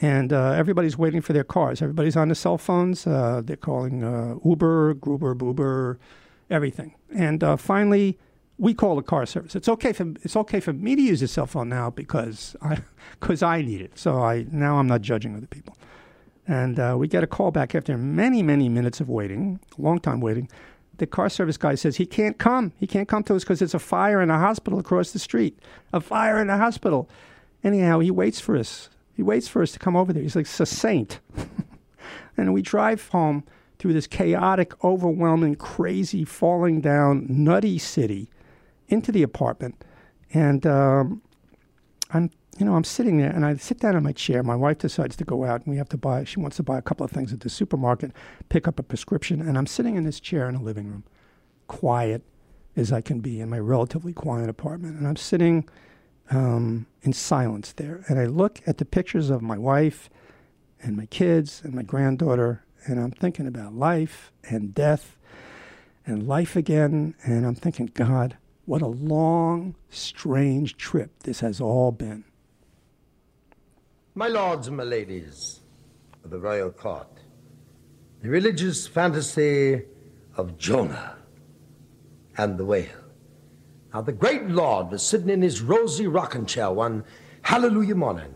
and 0.00 0.32
uh, 0.32 0.52
everybody's 0.52 0.96
waiting 0.96 1.20
for 1.20 1.32
their 1.32 1.44
cars. 1.44 1.82
Everybody's 1.82 2.16
on 2.16 2.28
the 2.28 2.34
cell 2.34 2.58
phones. 2.58 3.06
Uh, 3.06 3.42
they're 3.44 3.56
calling 3.56 4.02
uh, 4.02 4.36
Uber, 4.44 4.94
Gruber, 4.94 5.34
Boober, 5.34 5.98
everything. 6.48 6.94
And 7.14 7.44
uh, 7.44 7.56
finally, 7.56 8.18
we 8.56 8.74
call 8.74 8.96
the 8.96 9.02
car 9.02 9.26
service. 9.26 9.54
It's 9.54 9.68
okay 9.68 9.92
for 9.92 10.14
it's 10.22 10.36
okay 10.36 10.60
for 10.60 10.72
me 10.72 10.94
to 10.94 11.02
use 11.02 11.22
a 11.22 11.28
cell 11.28 11.46
phone 11.46 11.68
now 11.68 11.90
because 11.90 12.54
I 12.62 12.78
because 13.20 13.42
I 13.42 13.62
need 13.62 13.80
it. 13.80 13.98
So 13.98 14.22
I 14.22 14.46
now 14.50 14.78
I'm 14.78 14.86
not 14.86 15.02
judging 15.02 15.34
other 15.36 15.46
people. 15.46 15.76
And 16.50 16.80
uh, 16.80 16.96
we 16.98 17.06
get 17.06 17.22
a 17.22 17.28
call 17.28 17.52
back 17.52 17.76
after 17.76 17.96
many, 17.96 18.42
many 18.42 18.68
minutes 18.68 19.00
of 19.00 19.08
waiting, 19.08 19.60
long 19.78 20.00
time 20.00 20.20
waiting. 20.20 20.48
The 20.96 21.06
car 21.06 21.28
service 21.28 21.56
guy 21.56 21.76
says 21.76 21.96
he 21.96 22.06
can't 22.06 22.38
come. 22.38 22.72
He 22.76 22.88
can't 22.88 23.06
come 23.06 23.22
to 23.24 23.36
us 23.36 23.44
because 23.44 23.60
there's 23.60 23.72
a 23.72 23.78
fire 23.78 24.20
in 24.20 24.30
a 24.30 24.38
hospital 24.38 24.80
across 24.80 25.12
the 25.12 25.20
street. 25.20 25.56
A 25.92 26.00
fire 26.00 26.40
in 26.40 26.50
a 26.50 26.58
hospital. 26.58 27.08
Anyhow, 27.62 28.00
he 28.00 28.10
waits 28.10 28.40
for 28.40 28.56
us. 28.56 28.90
He 29.14 29.22
waits 29.22 29.46
for 29.46 29.62
us 29.62 29.70
to 29.72 29.78
come 29.78 29.94
over 29.94 30.12
there. 30.12 30.24
He's 30.24 30.34
like 30.34 30.48
a 30.48 30.66
saint. 30.66 31.20
and 32.36 32.52
we 32.52 32.62
drive 32.62 33.06
home 33.10 33.44
through 33.78 33.92
this 33.92 34.08
chaotic, 34.08 34.72
overwhelming, 34.82 35.54
crazy, 35.54 36.24
falling 36.24 36.80
down, 36.80 37.26
nutty 37.28 37.78
city 37.78 38.28
into 38.88 39.12
the 39.12 39.22
apartment. 39.22 39.84
And 40.34 40.66
um, 40.66 41.22
I'm 42.12 42.32
you 42.58 42.66
know, 42.66 42.74
I'm 42.74 42.84
sitting 42.84 43.18
there 43.18 43.30
and 43.30 43.46
I 43.46 43.56
sit 43.56 43.80
down 43.80 43.96
in 43.96 44.02
my 44.02 44.12
chair. 44.12 44.42
My 44.42 44.56
wife 44.56 44.78
decides 44.78 45.16
to 45.16 45.24
go 45.24 45.44
out 45.44 45.62
and 45.64 45.70
we 45.70 45.78
have 45.78 45.88
to 45.90 45.96
buy, 45.96 46.24
she 46.24 46.40
wants 46.40 46.56
to 46.56 46.62
buy 46.62 46.78
a 46.78 46.82
couple 46.82 47.04
of 47.04 47.10
things 47.10 47.32
at 47.32 47.40
the 47.40 47.48
supermarket, 47.48 48.12
pick 48.48 48.68
up 48.68 48.78
a 48.78 48.82
prescription. 48.82 49.40
And 49.40 49.56
I'm 49.56 49.66
sitting 49.66 49.96
in 49.96 50.04
this 50.04 50.20
chair 50.20 50.48
in 50.48 50.54
a 50.54 50.62
living 50.62 50.88
room, 50.88 51.04
quiet 51.68 52.22
as 52.76 52.92
I 52.92 53.00
can 53.00 53.20
be 53.20 53.40
in 53.40 53.48
my 53.48 53.58
relatively 53.58 54.12
quiet 54.12 54.48
apartment. 54.48 54.98
And 54.98 55.06
I'm 55.06 55.16
sitting 55.16 55.68
um, 56.30 56.86
in 57.02 57.12
silence 57.12 57.72
there. 57.72 58.04
And 58.08 58.18
I 58.18 58.26
look 58.26 58.60
at 58.66 58.78
the 58.78 58.84
pictures 58.84 59.30
of 59.30 59.42
my 59.42 59.58
wife 59.58 60.10
and 60.82 60.96
my 60.96 61.06
kids 61.06 61.60
and 61.64 61.74
my 61.74 61.82
granddaughter, 61.82 62.64
and 62.86 62.98
I'm 62.98 63.10
thinking 63.10 63.46
about 63.46 63.74
life 63.74 64.32
and 64.48 64.74
death 64.74 65.16
and 66.06 66.26
life 66.26 66.56
again. 66.56 67.14
And 67.24 67.46
I'm 67.46 67.54
thinking, 67.54 67.90
God, 67.92 68.36
what 68.64 68.82
a 68.82 68.86
long, 68.86 69.74
strange 69.90 70.76
trip 70.76 71.22
this 71.24 71.40
has 71.40 71.60
all 71.60 71.92
been. 71.92 72.24
My 74.20 74.28
lords 74.28 74.68
and 74.68 74.76
my 74.76 74.82
ladies 74.82 75.60
of 76.22 76.28
the 76.28 76.38
royal 76.38 76.70
court, 76.70 77.08
the 78.20 78.28
religious 78.28 78.86
fantasy 78.86 79.80
of 80.36 80.58
Jonah 80.58 81.16
and 82.36 82.58
the 82.58 82.66
whale. 82.66 83.02
Now, 83.94 84.02
the 84.02 84.12
great 84.12 84.46
Lord 84.46 84.90
was 84.90 85.02
sitting 85.02 85.30
in 85.30 85.40
his 85.40 85.62
rosy 85.62 86.06
rocking 86.06 86.44
chair 86.44 86.70
one 86.70 87.02
hallelujah 87.40 87.94
morning 87.94 88.34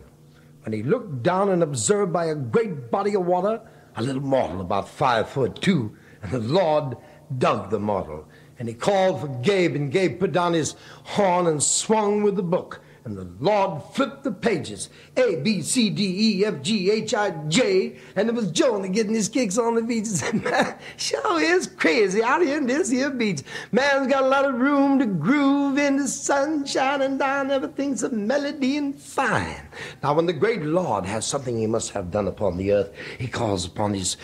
when 0.62 0.72
he 0.72 0.82
looked 0.82 1.22
down 1.22 1.51
and 1.51 1.62
observed 1.62 2.14
by 2.14 2.28
a 2.28 2.35
great 2.35 2.91
body 2.91 3.14
of 3.14 3.26
water 3.26 3.61
a 3.97 4.03
little 4.03 4.22
mortal 4.22 4.62
about 4.62 4.89
five 4.89 5.28
foot 5.28 5.61
two, 5.61 5.95
and 6.22 6.32
the 6.32 6.39
Lord 6.39 6.97
dug 7.37 7.68
the 7.68 7.78
mortal. 7.78 8.26
And 8.59 8.68
he 8.68 8.74
called 8.74 9.20
for 9.20 9.28
Gabe, 9.43 9.76
and 9.76 9.93
Gabe 9.93 10.18
put 10.18 10.32
down 10.32 10.55
his 10.55 10.76
horn 11.03 11.47
and 11.47 11.62
swung 11.62 12.22
with 12.22 12.37
the 12.37 12.43
book. 12.43 12.80
And 13.05 13.19
the 13.19 13.29
Lord 13.39 13.83
flipped 13.93 14.25
the 14.25 14.33
pages 14.33 14.89
A, 15.19 15.37
B, 15.37 15.61
C, 15.61 15.91
D, 15.91 16.39
E, 16.41 16.47
F, 16.47 16.63
G, 16.63 16.91
H, 16.91 17.13
I, 17.13 17.31
J. 17.49 17.97
And 18.17 18.31
it 18.31 18.35
was 18.35 18.51
Jonah 18.51 18.89
getting 18.89 19.13
his 19.13 19.29
kicks 19.29 19.59
on 19.59 19.75
the 19.75 19.83
beach. 19.83 20.05
And 20.05 20.17
said, 20.17 20.45
Man, 20.45 20.79
sure 20.97 21.41
is 21.41 21.67
crazy 21.67 22.23
out 22.23 22.41
here 22.41 22.57
in 22.57 22.67
this 22.67 22.89
here 22.89 23.11
beach. 23.11 23.43
Man's 23.73 24.07
got 24.07 24.25
a 24.25 24.29
lot 24.29 24.47
of 24.47 24.55
room 24.55 24.99
to 25.01 25.07
groove 25.07 25.77
in 25.77 25.97
the 25.97 26.09
sun 26.09 26.65
shining 26.65 27.19
down. 27.19 27.51
Everything's 27.51 28.03
a 28.03 28.09
melody 28.09 28.79
and 28.79 28.95
fine. 28.99 29.61
Now, 30.03 30.15
when 30.15 30.27
the 30.27 30.33
great 30.33 30.63
Lord 30.63 31.05
has 31.05 31.27
something 31.27 31.59
he 31.59 31.67
must 31.67 31.91
have 31.91 32.11
done 32.11 32.27
upon 32.27 32.57
the 32.57 32.73
earth, 32.73 32.93
he 33.19 33.29
calls 33.29 33.67
upon 33.67 33.93
his 33.93 34.17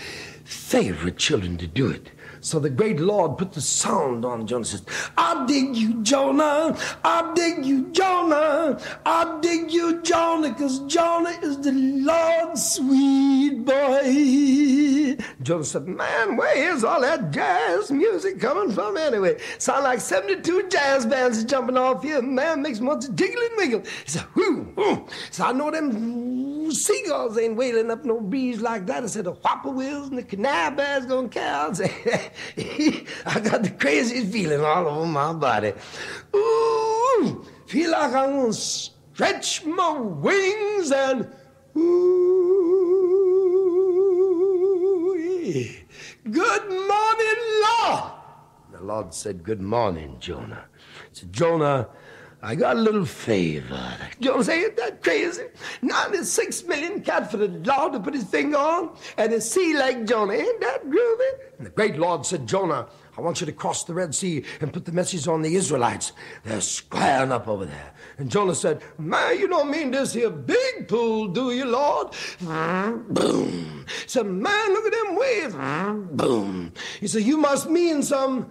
favorite 0.44 1.18
children 1.18 1.58
to 1.58 1.66
do 1.66 1.90
it. 1.90 2.10
So 2.40 2.58
the 2.58 2.70
great 2.70 2.98
Lord 3.00 3.38
put 3.38 3.52
the 3.52 3.60
sound 3.60 4.24
on 4.24 4.46
Jonah. 4.46 4.64
Says, 4.64 4.82
I 5.16 5.44
dig 5.46 5.76
you, 5.76 6.02
Jonah. 6.02 6.76
I 7.04 7.32
dig 7.34 7.64
you, 7.64 7.90
Jonah. 7.92 8.80
I 9.04 9.38
dig 9.40 9.70
you, 9.70 10.00
Jonah, 10.02 10.50
because 10.50 10.78
Jonah 10.80 11.38
is 11.42 11.58
the 11.58 11.72
Lord's 11.72 12.74
sweet 12.74 13.64
boy. 13.64 15.16
Jonah 15.42 15.64
said, 15.64 15.86
Man, 15.86 16.36
where 16.36 16.74
is 16.74 16.84
all 16.84 17.00
that 17.02 17.30
jazz 17.30 17.90
music 17.90 18.40
coming 18.40 18.72
from 18.72 18.96
anyway? 18.96 19.38
Sound 19.58 19.84
like 19.84 20.00
72 20.00 20.68
jazz 20.68 21.04
bands 21.06 21.44
jumping 21.44 21.76
off 21.76 22.02
here. 22.02 22.22
Man 22.22 22.62
makes 22.62 22.80
me 22.80 22.86
want 22.86 23.02
to 23.02 23.12
jiggle 23.12 23.42
and 23.42 23.56
wiggle. 23.56 23.80
He 23.80 24.10
said, 24.10 24.24
Whoo, 24.34 24.72
whoo. 24.76 25.06
So 25.30 25.44
I 25.44 25.52
know 25.52 25.70
them 25.70 26.39
seagulls 26.72 27.38
ain't 27.38 27.56
wailing 27.56 27.90
up 27.90 28.04
no 28.04 28.20
breeze 28.20 28.60
like 28.60 28.86
that. 28.86 29.02
I 29.02 29.06
said, 29.06 29.24
The 29.24 29.32
whippoorwills 29.32 30.08
and 30.08 30.18
the 30.18 30.22
canal 30.22 30.70
gonna 31.06 31.28
count. 31.28 31.80
I 33.26 33.40
got 33.40 33.62
the 33.62 33.74
craziest 33.78 34.32
feeling 34.32 34.60
all 34.60 34.88
over 34.88 35.06
my 35.06 35.32
body. 35.32 35.72
Ooh, 36.34 37.44
feel 37.66 37.90
like 37.92 38.12
I'm 38.12 38.30
gonna 38.30 38.52
stretch 38.52 39.64
my 39.64 39.98
wings 39.98 40.92
and 40.92 41.28
ooh, 41.76 42.90
good 46.30 46.68
morning, 46.68 47.38
Lord. 47.62 48.12
The 48.72 48.80
Lord 48.82 49.12
said, 49.12 49.42
Good 49.42 49.60
morning, 49.60 50.16
Jonah. 50.20 50.64
Said, 51.12 51.32
Jonah, 51.32 51.88
I 52.42 52.54
got 52.54 52.76
a 52.76 52.80
little 52.80 53.04
favor. 53.04 53.96
Jonah 54.18 54.44
said, 54.44 54.64
Ain't 54.64 54.76
that 54.78 55.02
crazy? 55.02 55.42
96 55.82 56.64
million 56.64 57.02
cat 57.02 57.30
for 57.30 57.36
the 57.36 57.48
Lord 57.48 57.92
to 57.92 58.00
put 58.00 58.14
his 58.14 58.24
finger 58.24 58.56
on, 58.56 58.96
and 59.18 59.32
a 59.32 59.40
sea 59.40 59.76
like 59.76 60.06
Jonah. 60.06 60.32
Ain't 60.32 60.60
that 60.60 60.86
groovy? 60.86 61.30
And 61.58 61.66
the 61.66 61.70
great 61.70 61.98
Lord 61.98 62.24
said, 62.24 62.46
Jonah, 62.46 62.88
I 63.18 63.20
want 63.20 63.40
you 63.40 63.46
to 63.46 63.52
cross 63.52 63.84
the 63.84 63.92
Red 63.92 64.14
Sea 64.14 64.42
and 64.62 64.72
put 64.72 64.86
the 64.86 64.92
message 64.92 65.28
on 65.28 65.42
the 65.42 65.54
Israelites. 65.54 66.12
They're 66.42 66.62
squaring 66.62 67.32
up 67.32 67.46
over 67.46 67.66
there. 67.66 67.92
And 68.16 68.30
Jonah 68.30 68.54
said, 68.54 68.80
Man, 68.96 69.38
you 69.38 69.46
don't 69.46 69.70
mean 69.70 69.90
this 69.90 70.14
here 70.14 70.30
big 70.30 70.88
pool, 70.88 71.28
do 71.28 71.52
you, 71.52 71.66
Lord? 71.66 72.12
Mm-hmm. 72.40 73.12
Boom. 73.12 73.84
He 74.02 74.08
said, 74.08 74.24
Man, 74.24 74.72
look 74.72 74.86
at 74.86 74.92
them 74.92 75.16
waves. 75.16 75.54
Mm-hmm. 75.54 76.16
Boom. 76.16 76.72
He 77.00 77.06
said, 77.06 77.22
You 77.22 77.36
must 77.36 77.68
mean 77.68 78.02
some 78.02 78.50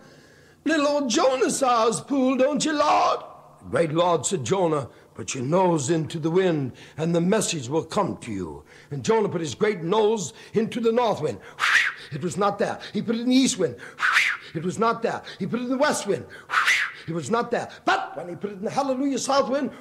little 0.63 0.87
old 0.87 1.09
Jonah 1.09 1.49
sized 1.49 2.07
pool, 2.07 2.37
don't 2.37 2.63
you, 2.63 2.73
Lord? 2.73 3.21
Great 3.69 3.91
Lord 3.91 4.25
said, 4.25 4.43
Jonah, 4.43 4.89
put 5.13 5.35
your 5.35 5.43
nose 5.43 5.89
into 5.89 6.17
the 6.17 6.31
wind, 6.31 6.73
and 6.97 7.13
the 7.13 7.21
message 7.21 7.69
will 7.69 7.83
come 7.83 8.17
to 8.17 8.31
you. 8.31 8.63
And 8.89 9.03
Jonah 9.03 9.29
put 9.29 9.41
his 9.41 9.53
great 9.53 9.81
nose 9.81 10.33
into 10.53 10.79
the 10.79 10.91
north 10.91 11.21
wind. 11.21 11.39
It 12.11 12.23
was 12.23 12.37
not 12.37 12.57
there. 12.57 12.79
He 12.93 13.01
put 13.01 13.15
it 13.15 13.21
in 13.21 13.29
the 13.29 13.35
east 13.35 13.59
wind. 13.59 13.75
It 14.55 14.63
was 14.63 14.79
not 14.79 15.03
there. 15.03 15.21
He 15.37 15.45
put 15.45 15.59
it 15.59 15.63
in 15.63 15.69
the 15.69 15.77
west 15.77 16.07
wind. 16.07 16.25
It 17.07 17.13
was 17.13 17.29
not 17.29 17.51
there. 17.51 17.69
But 17.85 18.17
when 18.17 18.29
he 18.29 18.35
put 18.35 18.51
it 18.51 18.57
in 18.57 18.63
the 18.63 18.71
hallelujah 18.71 19.19
south 19.19 19.49
wind, 19.49 19.71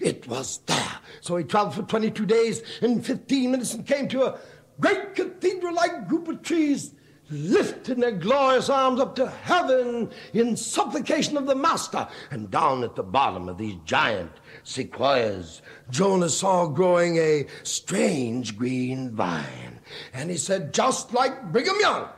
it 0.00 0.26
was 0.26 0.58
there. 0.66 0.98
So 1.20 1.36
he 1.36 1.44
traveled 1.44 1.76
for 1.76 1.82
22 1.82 2.26
days 2.26 2.62
and 2.80 3.06
15 3.06 3.50
minutes 3.50 3.74
and 3.74 3.86
came 3.86 4.08
to 4.08 4.24
a 4.24 4.38
great 4.80 5.14
cathedral 5.14 5.74
like 5.74 6.08
group 6.08 6.26
of 6.26 6.42
trees 6.42 6.94
lifting 7.32 8.00
their 8.00 8.12
glorious 8.12 8.68
arms 8.68 9.00
up 9.00 9.16
to 9.16 9.28
heaven 9.28 10.10
in 10.32 10.56
supplication 10.56 11.36
of 11.36 11.46
the 11.46 11.54
Master. 11.54 12.06
And 12.30 12.50
down 12.50 12.84
at 12.84 12.94
the 12.94 13.02
bottom 13.02 13.48
of 13.48 13.58
these 13.58 13.76
giant 13.84 14.32
sequoias, 14.62 15.62
Jonah 15.90 16.28
saw 16.28 16.66
growing 16.66 17.16
a 17.16 17.46
strange 17.62 18.56
green 18.56 19.10
vine. 19.10 19.80
And 20.12 20.30
he 20.30 20.36
said, 20.36 20.72
just 20.72 21.12
like 21.12 21.52
Brigham 21.52 21.76
Young, 21.80 22.08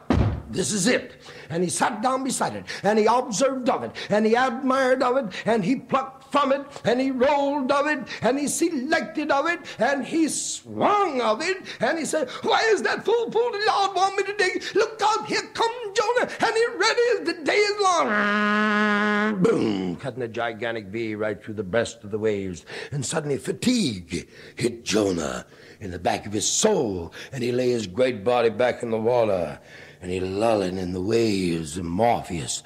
this 0.50 0.72
is 0.72 0.86
it. 0.86 1.22
And 1.50 1.62
he 1.62 1.70
sat 1.70 2.02
down 2.02 2.24
beside 2.24 2.54
it, 2.54 2.64
and 2.82 2.98
he 2.98 3.06
observed 3.06 3.68
of 3.68 3.82
it, 3.84 3.92
and 4.08 4.26
he 4.26 4.34
admired 4.34 5.02
of 5.02 5.16
it, 5.16 5.26
and 5.46 5.64
he 5.64 5.76
plucked 5.76 6.32
from 6.32 6.52
it, 6.52 6.62
and 6.84 7.00
he 7.00 7.10
rolled 7.10 7.70
of 7.70 7.86
it, 7.86 8.00
and 8.22 8.38
he 8.38 8.48
selected 8.48 9.30
of 9.30 9.46
it, 9.46 9.60
and 9.78 10.04
he 10.04 10.28
swung 10.28 11.20
of 11.20 11.40
it, 11.40 11.58
and 11.80 11.98
he 11.98 12.04
said, 12.04 12.28
Why 12.42 12.60
is 12.72 12.82
that 12.82 13.04
fool 13.04 13.30
pool 13.30 13.50
the 13.52 13.62
Lord 13.66 13.94
want 13.94 14.16
me 14.16 14.24
to 14.24 14.36
dig? 14.36 14.64
Look 14.74 15.00
out, 15.00 15.26
here 15.26 15.42
comes 15.42 15.98
Jonah, 15.98 16.28
and 16.40 16.56
he 16.56 16.66
ready 16.76 17.02
as 17.12 17.26
the 17.26 17.44
day 17.44 17.52
is 17.52 17.82
long. 17.82 19.42
Boom, 19.42 19.96
cutting 19.96 20.22
a 20.22 20.28
gigantic 20.28 20.86
V 20.86 21.14
right 21.14 21.42
through 21.42 21.54
the 21.54 21.62
breast 21.62 22.02
of 22.02 22.10
the 22.10 22.18
waves, 22.18 22.64
and 22.90 23.06
suddenly 23.06 23.36
fatigue 23.36 24.28
hit 24.56 24.84
Jonah 24.84 25.46
in 25.80 25.90
the 25.90 25.98
back 25.98 26.26
of 26.26 26.32
his 26.32 26.48
soul, 26.48 27.12
and 27.32 27.44
he 27.44 27.52
lay 27.52 27.70
his 27.70 27.86
great 27.86 28.24
body 28.24 28.50
back 28.50 28.82
in 28.82 28.90
the 28.90 28.98
water 28.98 29.60
and 30.04 30.12
he 30.12 30.20
lulling 30.20 30.76
in 30.76 30.92
the 30.92 31.00
waves, 31.00 31.78
and 31.78 31.88
Morpheus 31.88 32.62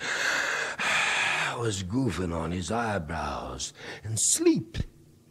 was 1.57 1.85
goofing 1.85 2.35
on 2.35 2.51
his 2.51 2.73
eyebrows, 2.73 3.73
and 4.03 4.19
sleep 4.19 4.77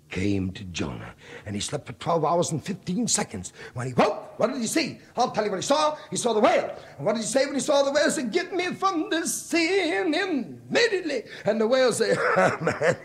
came 0.09 0.51
to 0.51 0.63
Jonah, 0.63 1.15
and 1.45 1.53
he 1.53 1.59
slept 1.59 1.85
for 1.85 1.91
12 1.91 2.23
hours 2.23 2.49
and 2.49 2.63
15 2.63 3.09
seconds. 3.09 3.51
When 3.73 3.87
he 3.87 3.93
woke, 3.93 4.26
what 4.37 4.51
did 4.51 4.61
he 4.61 4.67
see? 4.67 4.99
I'll 5.15 5.31
tell 5.31 5.43
you 5.43 5.49
what 5.49 5.57
he 5.57 5.63
saw. 5.63 5.97
He 6.11 6.15
saw 6.15 6.33
the 6.33 6.39
whale. 6.39 6.75
And 6.97 7.05
what 7.05 7.15
did 7.15 7.21
he 7.21 7.27
say 7.27 7.45
when 7.45 7.55
he 7.55 7.59
saw 7.59 7.83
the 7.83 7.91
whale? 7.91 8.05
He 8.05 8.11
said, 8.11 8.31
Get 8.31 8.53
me 8.53 8.67
from 8.73 9.09
the 9.09 9.27
sin 9.27 10.13
immediately. 10.13 11.23
And 11.45 11.59
the 11.59 11.67
whale 11.67 11.91
said, 11.91 12.17
Man, 12.61 12.95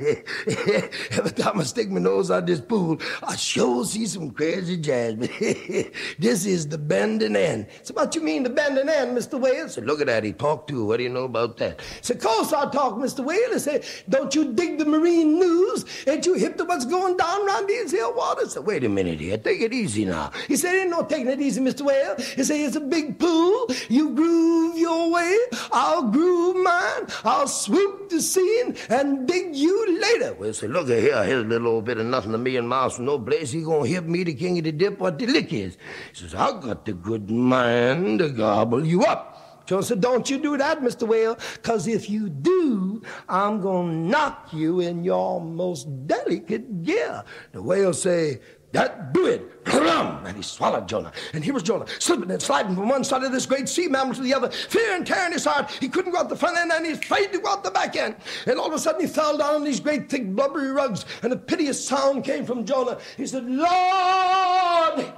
every 1.12 1.30
time 1.30 1.58
I 1.58 1.62
stick 1.64 1.90
my 1.90 2.00
nose 2.00 2.30
out 2.30 2.46
this 2.46 2.60
pool, 2.60 3.00
I 3.22 3.36
sure 3.36 3.84
see 3.84 4.06
some 4.06 4.30
crazy 4.30 4.76
jazz. 4.76 5.16
this 6.18 6.44
is 6.44 6.68
the 6.68 6.78
bending 6.78 7.36
end. 7.36 7.66
So 7.82 7.94
what 7.94 8.14
you 8.14 8.20
mean 8.20 8.42
the 8.42 8.50
bending 8.50 8.88
end, 8.88 9.16
Mr. 9.16 9.40
Whale? 9.40 9.64
I 9.64 9.68
said, 9.68 9.86
Look 9.86 10.00
at 10.00 10.08
that. 10.08 10.24
He 10.24 10.32
talked 10.32 10.68
to. 10.68 10.84
What 10.84 10.98
do 10.98 11.04
you 11.04 11.08
know 11.08 11.24
about 11.24 11.56
that? 11.58 11.80
I 11.80 11.84
said, 12.02 12.16
Of 12.18 12.22
course 12.24 12.52
I 12.52 12.70
talk, 12.70 12.94
Mr. 12.94 13.24
Whale. 13.24 13.54
I 13.54 13.58
said, 13.58 13.84
Don't 14.08 14.34
you 14.34 14.52
dig 14.52 14.78
the 14.78 14.84
marine 14.84 15.38
news? 15.38 15.84
Ain't 16.06 16.26
you 16.26 16.34
hip 16.34 16.58
to 16.58 16.64
what's 16.64 16.84
going 16.84 17.16
down 17.16 17.46
around 17.46 17.68
these 17.68 17.90
here 17.90 18.10
waters? 18.12 18.50
I 18.50 18.54
said, 18.54 18.66
Wait 18.66 18.84
a 18.84 18.88
minute 18.88 19.20
here. 19.20 19.38
Take 19.38 19.62
it 19.62 19.72
easy 19.72 20.04
now. 20.04 20.30
He 20.46 20.56
said, 20.56 20.74
Ain't 20.74 20.90
no 20.90 21.02
taking 21.22 21.40
it 21.40 21.44
easy, 21.44 21.60
Mr. 21.60 21.82
Whale. 21.82 22.16
He 22.16 22.44
say 22.44 22.64
It's 22.64 22.76
a 22.76 22.80
big 22.80 23.18
pool. 23.18 23.66
You 23.88 24.14
groove 24.14 24.78
your 24.78 25.10
way. 25.10 25.36
I'll 25.70 26.10
groove 26.10 26.56
mine. 26.56 27.06
I'll 27.24 27.48
swoop 27.48 28.10
the 28.10 28.20
scene 28.20 28.76
and 28.88 29.26
dig 29.26 29.54
you 29.54 30.00
later. 30.00 30.34
Well, 30.34 30.52
say, 30.52 30.68
Look 30.68 30.88
here. 30.88 31.22
Here's 31.24 31.44
a 31.44 31.46
little 31.46 31.68
old 31.68 31.84
bit 31.84 31.98
of 31.98 32.06
nothing 32.06 32.32
to 32.32 32.38
me 32.38 32.56
and 32.56 32.68
miles 32.68 32.96
from 32.96 33.06
no 33.06 33.18
place. 33.18 33.52
He 33.52 33.62
gonna 33.62 33.86
hit 33.86 34.04
me 34.04 34.24
the 34.24 34.34
king 34.34 34.58
of 34.58 34.64
the 34.64 34.72
dip 34.72 34.98
what 34.98 35.18
the 35.18 35.26
lick 35.26 35.52
is. 35.52 35.76
He 36.12 36.20
says, 36.20 36.34
I 36.34 36.52
got 36.60 36.84
the 36.84 36.92
good 36.92 37.30
mind 37.30 38.18
to 38.20 38.30
gobble 38.30 38.84
you 38.84 39.04
up. 39.04 39.28
Jones 39.66 39.86
said, 39.86 40.00
Don't 40.00 40.28
you 40.28 40.38
do 40.38 40.56
that, 40.56 40.80
Mr. 40.80 41.06
Whale, 41.06 41.38
because 41.54 41.86
if 41.86 42.10
you 42.10 42.28
do, 42.28 43.00
I'm 43.28 43.60
going 43.60 43.90
to 43.90 44.08
knock 44.10 44.48
you 44.52 44.80
in 44.80 45.04
your 45.04 45.40
most 45.40 46.06
delicate 46.06 46.82
gear. 46.82 47.22
The 47.52 47.62
whale 47.62 47.92
say, 47.92 48.40
That 48.72 49.12
it. 49.26 49.52
And 49.64 50.36
he 50.36 50.42
swallowed 50.42 50.88
Jonah. 50.88 51.12
And 51.32 51.44
here 51.44 51.54
was 51.54 51.62
Jonah, 51.62 51.86
slipping 51.98 52.30
and 52.30 52.40
sliding 52.40 52.74
from 52.74 52.88
one 52.88 53.04
side 53.04 53.22
of 53.22 53.32
this 53.32 53.46
great 53.46 53.68
sea 53.68 53.88
mammal 53.88 54.14
to 54.14 54.22
the 54.22 54.34
other, 54.34 54.50
fear 54.50 54.94
and 54.94 55.06
terror 55.06 55.26
in 55.26 55.32
his 55.32 55.44
heart. 55.44 55.70
He 55.70 55.88
couldn't 55.88 56.12
go 56.12 56.18
out 56.18 56.28
the 56.28 56.36
front 56.36 56.56
end, 56.56 56.72
and 56.72 56.84
he's 56.86 56.98
afraid 56.98 57.32
to 57.32 57.38
go 57.38 57.50
out 57.50 57.64
the 57.64 57.70
back 57.70 57.96
end. 57.96 58.16
And 58.46 58.58
all 58.58 58.66
of 58.66 58.72
a 58.72 58.78
sudden, 58.78 59.00
he 59.00 59.06
fell 59.06 59.36
down 59.38 59.54
on 59.56 59.64
these 59.64 59.80
great, 59.80 60.08
thick, 60.10 60.34
blubbery 60.34 60.70
rugs, 60.70 61.04
and 61.22 61.32
a 61.32 61.36
piteous 61.36 61.86
sound 61.86 62.24
came 62.24 62.44
from 62.44 62.64
Jonah. 62.64 62.98
He 63.16 63.26
said, 63.26 63.44
Lord! 63.44 65.12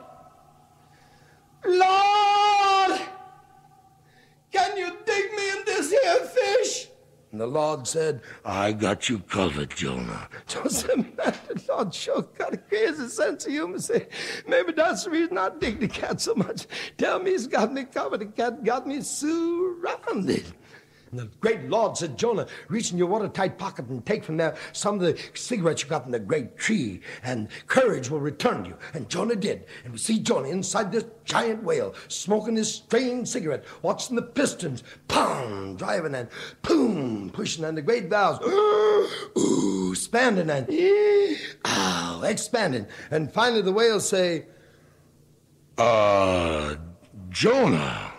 Lord! 1.67 3.01
Can 4.53 4.77
you 4.77 4.93
dig 5.07 5.33
me 5.33 5.51
in 5.51 5.65
this 5.65 5.91
here 5.91 6.21
fish? 6.27 6.89
And 7.35 7.41
the 7.41 7.49
Lord 7.49 7.85
said, 7.85 8.21
I 8.45 8.71
got 8.71 9.09
you 9.09 9.19
covered, 9.19 9.71
Jonah. 9.71 10.29
Man, 10.55 11.17
the 11.17 11.65
Lord 11.69 11.93
sure 11.93 12.23
got 12.23 12.55
a 12.55 12.57
crazy 12.57 13.09
sense 13.09 13.45
of 13.45 13.51
humor. 13.51 13.81
Say, 13.81 14.07
maybe 14.47 14.71
that's 14.71 15.03
the 15.03 15.11
reason 15.11 15.37
I 15.37 15.51
dig 15.59 15.81
the 15.81 15.89
cat 15.89 16.21
so 16.21 16.37
much. 16.37 16.69
Tell 16.97 17.19
me 17.19 17.33
he's 17.33 17.49
got 17.49 17.73
me 17.73 17.87
covered. 17.87 18.21
The 18.21 18.27
cat 18.27 18.63
got 18.63 18.87
me 18.87 19.01
surrounded. 19.01 20.45
And 21.15 21.31
the 21.31 21.37
great 21.39 21.63
Lord 21.69 21.97
said, 21.97 22.19
Jonah, 22.19 22.49
reach 22.67 22.91
in 22.91 22.99
your 22.99 23.07
watertight 23.07 23.57
pocket 23.57 23.87
and 23.87 24.05
take 24.05 24.25
from 24.25 24.37
there 24.37 24.57
some 24.73 24.97
of 24.97 25.01
the 25.01 25.17
cigarettes 25.35 25.85
you 25.85 25.89
got 25.89 26.07
in 26.07 26.11
the 26.11 26.19
great 26.19 26.59
tree, 26.59 27.03
and 27.23 27.47
courage 27.69 28.11
will 28.11 28.19
return 28.19 28.65
to 28.65 28.71
you. 28.71 28.77
And 28.95 29.09
Jonah 29.09 29.37
did. 29.37 29.67
And 29.85 29.93
we 29.93 30.01
see 30.01 30.19
Jonah 30.19 30.49
inside 30.49 30.91
this 30.91 31.05
giant 31.25 31.63
whale, 31.63 31.95
smoking 32.09 32.57
his 32.57 32.75
strange 32.75 33.29
cigarette, 33.29 33.65
watching 33.83 34.17
the 34.17 34.23
pistons, 34.23 34.83
pound, 35.07 35.79
driving 35.79 36.17
and 36.17 36.29
boom, 36.63 37.31
pushing, 37.31 37.63
and 37.65 37.79
the 37.79 37.83
great 37.83 38.11
valves, 38.11 38.45
ooh, 39.39 39.93
expanding 39.93 40.51
and 40.51 40.69
ow, 41.65 42.23
expanding. 42.25 42.89
And 43.13 43.33
finally 43.33 43.63
the 43.63 43.73
whales 43.73 44.09
say, 44.09 44.47
uh, 45.79 46.75
Jonah. 47.31 48.14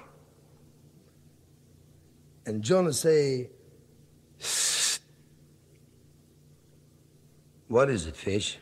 And 2.45 2.61
Jonah 2.61 2.93
say, 2.93 3.49
What 7.67 7.89
is 7.89 8.05
it, 8.05 8.15
fish? 8.15 8.59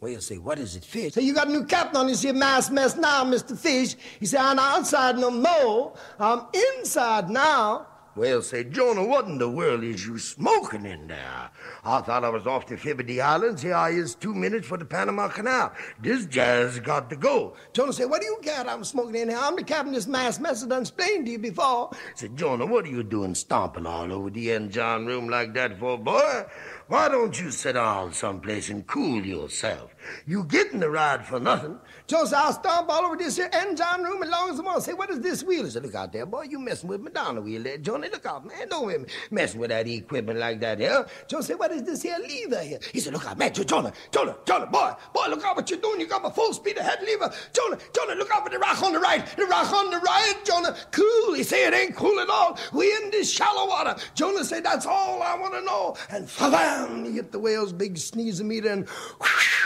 Well, 0.00 0.12
you 0.12 0.20
say, 0.20 0.38
What 0.38 0.58
is 0.58 0.76
it, 0.76 0.84
fish? 0.84 1.14
Say, 1.14 1.22
You 1.22 1.34
got 1.34 1.48
a 1.48 1.50
new 1.50 1.64
captain 1.64 1.96
on 1.96 2.06
this 2.06 2.22
here 2.22 2.32
mass 2.32 2.70
mess 2.70 2.96
now, 2.96 3.24
Mr. 3.24 3.58
Fish. 3.58 3.96
He 4.20 4.26
said, 4.26 4.40
I'm 4.40 4.58
outside 4.58 5.18
no 5.18 5.30
more. 5.30 5.94
I'm 6.20 6.42
inside 6.78 7.28
now. 7.30 7.86
Whale 8.16 8.40
say, 8.40 8.64
Jonah, 8.64 9.04
what 9.04 9.26
in 9.26 9.36
the 9.36 9.50
world 9.50 9.84
is 9.84 10.06
you 10.06 10.18
smoking 10.18 10.86
in 10.86 11.06
there? 11.06 11.50
I 11.84 12.00
thought 12.00 12.24
I 12.24 12.30
was 12.30 12.46
off 12.46 12.64
to 12.66 12.76
the 12.76 12.80
Fibonacci 12.80 13.20
Islands. 13.20 13.60
Here 13.60 13.74
I 13.74 13.90
is 13.90 14.14
two 14.14 14.34
minutes 14.34 14.66
for 14.66 14.78
the 14.78 14.86
Panama 14.86 15.28
Canal. 15.28 15.72
This 16.00 16.24
jazz 16.24 16.80
got 16.80 17.10
to 17.10 17.16
go. 17.16 17.56
Jonah 17.74 17.92
said, 17.92 18.08
What 18.08 18.22
do 18.22 18.26
you 18.26 18.38
got? 18.42 18.68
I'm 18.68 18.84
smoking 18.84 19.16
in 19.16 19.28
here. 19.28 19.38
I'm 19.38 19.54
the 19.54 19.64
captain 19.64 19.88
of 19.88 19.94
this 19.96 20.06
mass 20.06 20.40
mess 20.40 20.64
I 20.64 20.68
done 20.68 20.80
explained 20.80 21.26
to 21.26 21.32
you 21.32 21.38
before. 21.38 21.90
Said, 22.14 22.36
Jonah, 22.38 22.64
what 22.64 22.86
are 22.86 22.88
you 22.88 23.02
doing 23.02 23.34
stomping 23.34 23.84
all 23.84 24.10
over 24.10 24.30
the 24.30 24.50
engine 24.50 25.04
room 25.04 25.28
like 25.28 25.52
that 25.52 25.78
for, 25.78 25.98
boy? 25.98 26.46
Why 26.88 27.08
don't 27.08 27.38
you 27.38 27.50
sit 27.50 27.74
down 27.74 28.14
someplace 28.14 28.70
and 28.70 28.86
cool 28.86 29.26
yourself? 29.26 29.94
You 30.26 30.44
getting 30.44 30.80
the 30.80 30.90
ride 30.90 31.26
for 31.26 31.40
nothing. 31.40 31.78
Said, 32.08 32.34
I'll 32.34 32.52
stomp 32.52 32.88
all 32.88 33.04
over 33.04 33.16
this 33.16 33.36
here 33.36 33.50
engine 33.52 34.02
room 34.02 34.22
as 34.22 34.30
long 34.30 34.50
as 34.50 34.60
I 34.60 34.62
want. 34.62 34.82
Say, 34.82 34.92
what 34.92 35.10
is 35.10 35.20
this 35.20 35.42
wheel? 35.42 35.64
He 35.64 35.70
said, 35.70 35.82
look 35.82 35.94
out 35.94 36.12
there, 36.12 36.26
boy. 36.26 36.42
You 36.42 36.58
messing 36.58 36.88
with 36.88 37.02
the 37.02 37.40
wheel 37.40 37.62
there. 37.62 37.78
Jonah, 37.78 38.08
look 38.08 38.24
out, 38.26 38.46
man. 38.46 38.68
Don't 38.68 39.08
messing 39.30 39.60
with 39.60 39.70
that 39.70 39.88
equipment 39.88 40.38
like 40.38 40.60
that 40.60 40.78
here. 40.78 41.06
Jonah 41.28 41.42
said, 41.42 41.58
what 41.58 41.72
is 41.72 41.82
this 41.82 42.02
here 42.02 42.16
lever 42.18 42.62
here? 42.62 42.78
He 42.92 43.00
said, 43.00 43.12
look 43.12 43.26
out, 43.26 43.38
man. 43.38 43.52
Jonah, 43.52 43.92
Jonah, 44.10 44.36
Jonah, 44.46 44.66
boy. 44.66 44.92
Boy, 45.12 45.26
look 45.28 45.44
out 45.44 45.56
what 45.56 45.68
you're 45.70 45.80
doing. 45.80 46.00
You 46.00 46.06
got 46.06 46.22
my 46.22 46.30
full 46.30 46.52
speed 46.52 46.78
ahead 46.78 47.00
lever. 47.02 47.32
Jonah, 47.52 47.78
Jonah, 47.94 48.14
look 48.14 48.30
out 48.30 48.44
for 48.44 48.50
the 48.50 48.58
rock 48.58 48.82
on 48.82 48.92
the 48.92 49.00
right. 49.00 49.26
The 49.36 49.46
rock 49.46 49.72
on 49.72 49.90
the 49.90 49.98
right, 49.98 50.34
Jonah. 50.44 50.76
Cool. 50.92 51.34
He 51.34 51.42
said, 51.42 51.72
it 51.72 51.76
ain't 51.76 51.96
cool 51.96 52.18
at 52.20 52.28
all. 52.28 52.58
We 52.72 52.94
in 52.96 53.10
this 53.10 53.32
shallow 53.32 53.68
water. 53.68 53.96
Jonah 54.14 54.44
said, 54.44 54.64
that's 54.64 54.86
all 54.86 55.22
I 55.22 55.36
want 55.36 55.54
to 55.54 55.62
know. 55.62 55.96
And 56.10 56.28
bam, 56.38 57.04
he 57.04 57.12
hit 57.12 57.32
the 57.32 57.38
whale's 57.38 57.72
big 57.72 57.98
sneezing 57.98 58.48
meter 58.48 58.68
and 58.70 58.88
whoosh, 58.88 59.64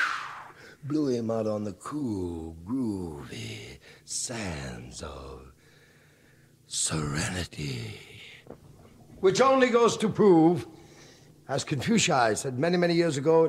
blew 0.84 1.08
him 1.08 1.30
out 1.30 1.46
on 1.46 1.64
the 1.64 1.72
cool, 1.74 2.56
groovy 2.66 3.78
sands 4.04 5.02
of 5.02 5.52
serenity. 6.66 8.00
Which 9.20 9.40
only 9.40 9.68
goes 9.68 9.96
to 9.98 10.08
prove, 10.08 10.66
as 11.48 11.64
Confucius 11.64 12.40
said 12.40 12.58
many, 12.58 12.76
many 12.76 12.94
years 12.94 13.16
ago, 13.16 13.48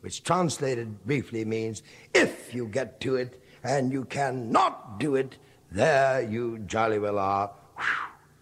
which 0.00 0.22
translated 0.22 1.04
briefly 1.06 1.44
means, 1.44 1.82
if 2.14 2.54
you 2.54 2.66
get 2.66 3.00
to 3.00 3.16
it 3.16 3.42
and 3.62 3.92
you 3.92 4.04
cannot 4.04 4.98
do 4.98 5.14
it, 5.14 5.38
there 5.70 6.22
you 6.22 6.58
jolly 6.60 6.98
well 6.98 7.18
are, 7.18 7.50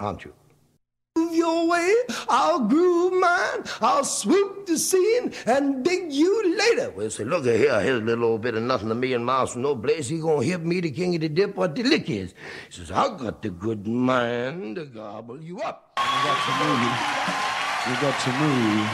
aren't 0.00 0.24
you? 0.24 0.32
Move 1.18 1.34
your 1.34 1.66
way, 1.66 1.92
I'll 2.28 2.60
groove 2.60 3.12
mine, 3.14 3.64
I'll 3.80 4.04
swoop 4.04 4.66
the 4.66 4.78
scene 4.78 5.32
and 5.46 5.84
dig 5.84 6.12
you 6.12 6.56
later. 6.56 6.92
Well, 6.92 7.10
say, 7.10 7.24
look 7.24 7.44
at 7.44 7.56
here, 7.56 7.80
here's 7.80 8.00
a 8.00 8.04
little 8.04 8.24
old 8.24 8.42
bit 8.42 8.54
of 8.54 8.62
nothing 8.62 8.88
a 8.92 8.94
million 8.94 9.24
miles 9.24 9.52
from 9.52 9.62
no 9.62 9.74
place. 9.74 10.06
He 10.06 10.20
gonna 10.20 10.44
hit 10.44 10.64
me, 10.64 10.78
the 10.80 10.92
king 10.92 11.16
of 11.16 11.22
the 11.22 11.28
dip, 11.28 11.56
what 11.56 11.74
the 11.74 11.82
lick 11.82 12.08
is. 12.08 12.34
He 12.68 12.76
says, 12.76 12.92
I 12.92 13.08
got 13.16 13.42
the 13.42 13.50
good 13.50 13.88
mind 13.88 14.76
to 14.76 14.84
gobble 14.84 15.42
you 15.42 15.60
up. 15.60 15.90
You 15.98 16.04
got 16.22 16.38
to 16.46 16.52
move. 16.62 16.82
You 17.88 17.94
got 18.00 18.20
to 18.20 18.30
move. 18.38 18.88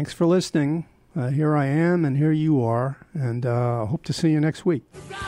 Thanks 0.00 0.14
for 0.14 0.24
listening. 0.24 0.86
Uh, 1.14 1.28
here 1.28 1.54
I 1.54 1.66
am, 1.66 2.06
and 2.06 2.16
here 2.16 2.32
you 2.32 2.64
are, 2.64 3.06
and 3.12 3.44
uh, 3.44 3.84
hope 3.84 4.02
to 4.04 4.14
see 4.14 4.30
you 4.30 4.40
next 4.40 4.64
week. 4.64 4.82
You 4.94 5.20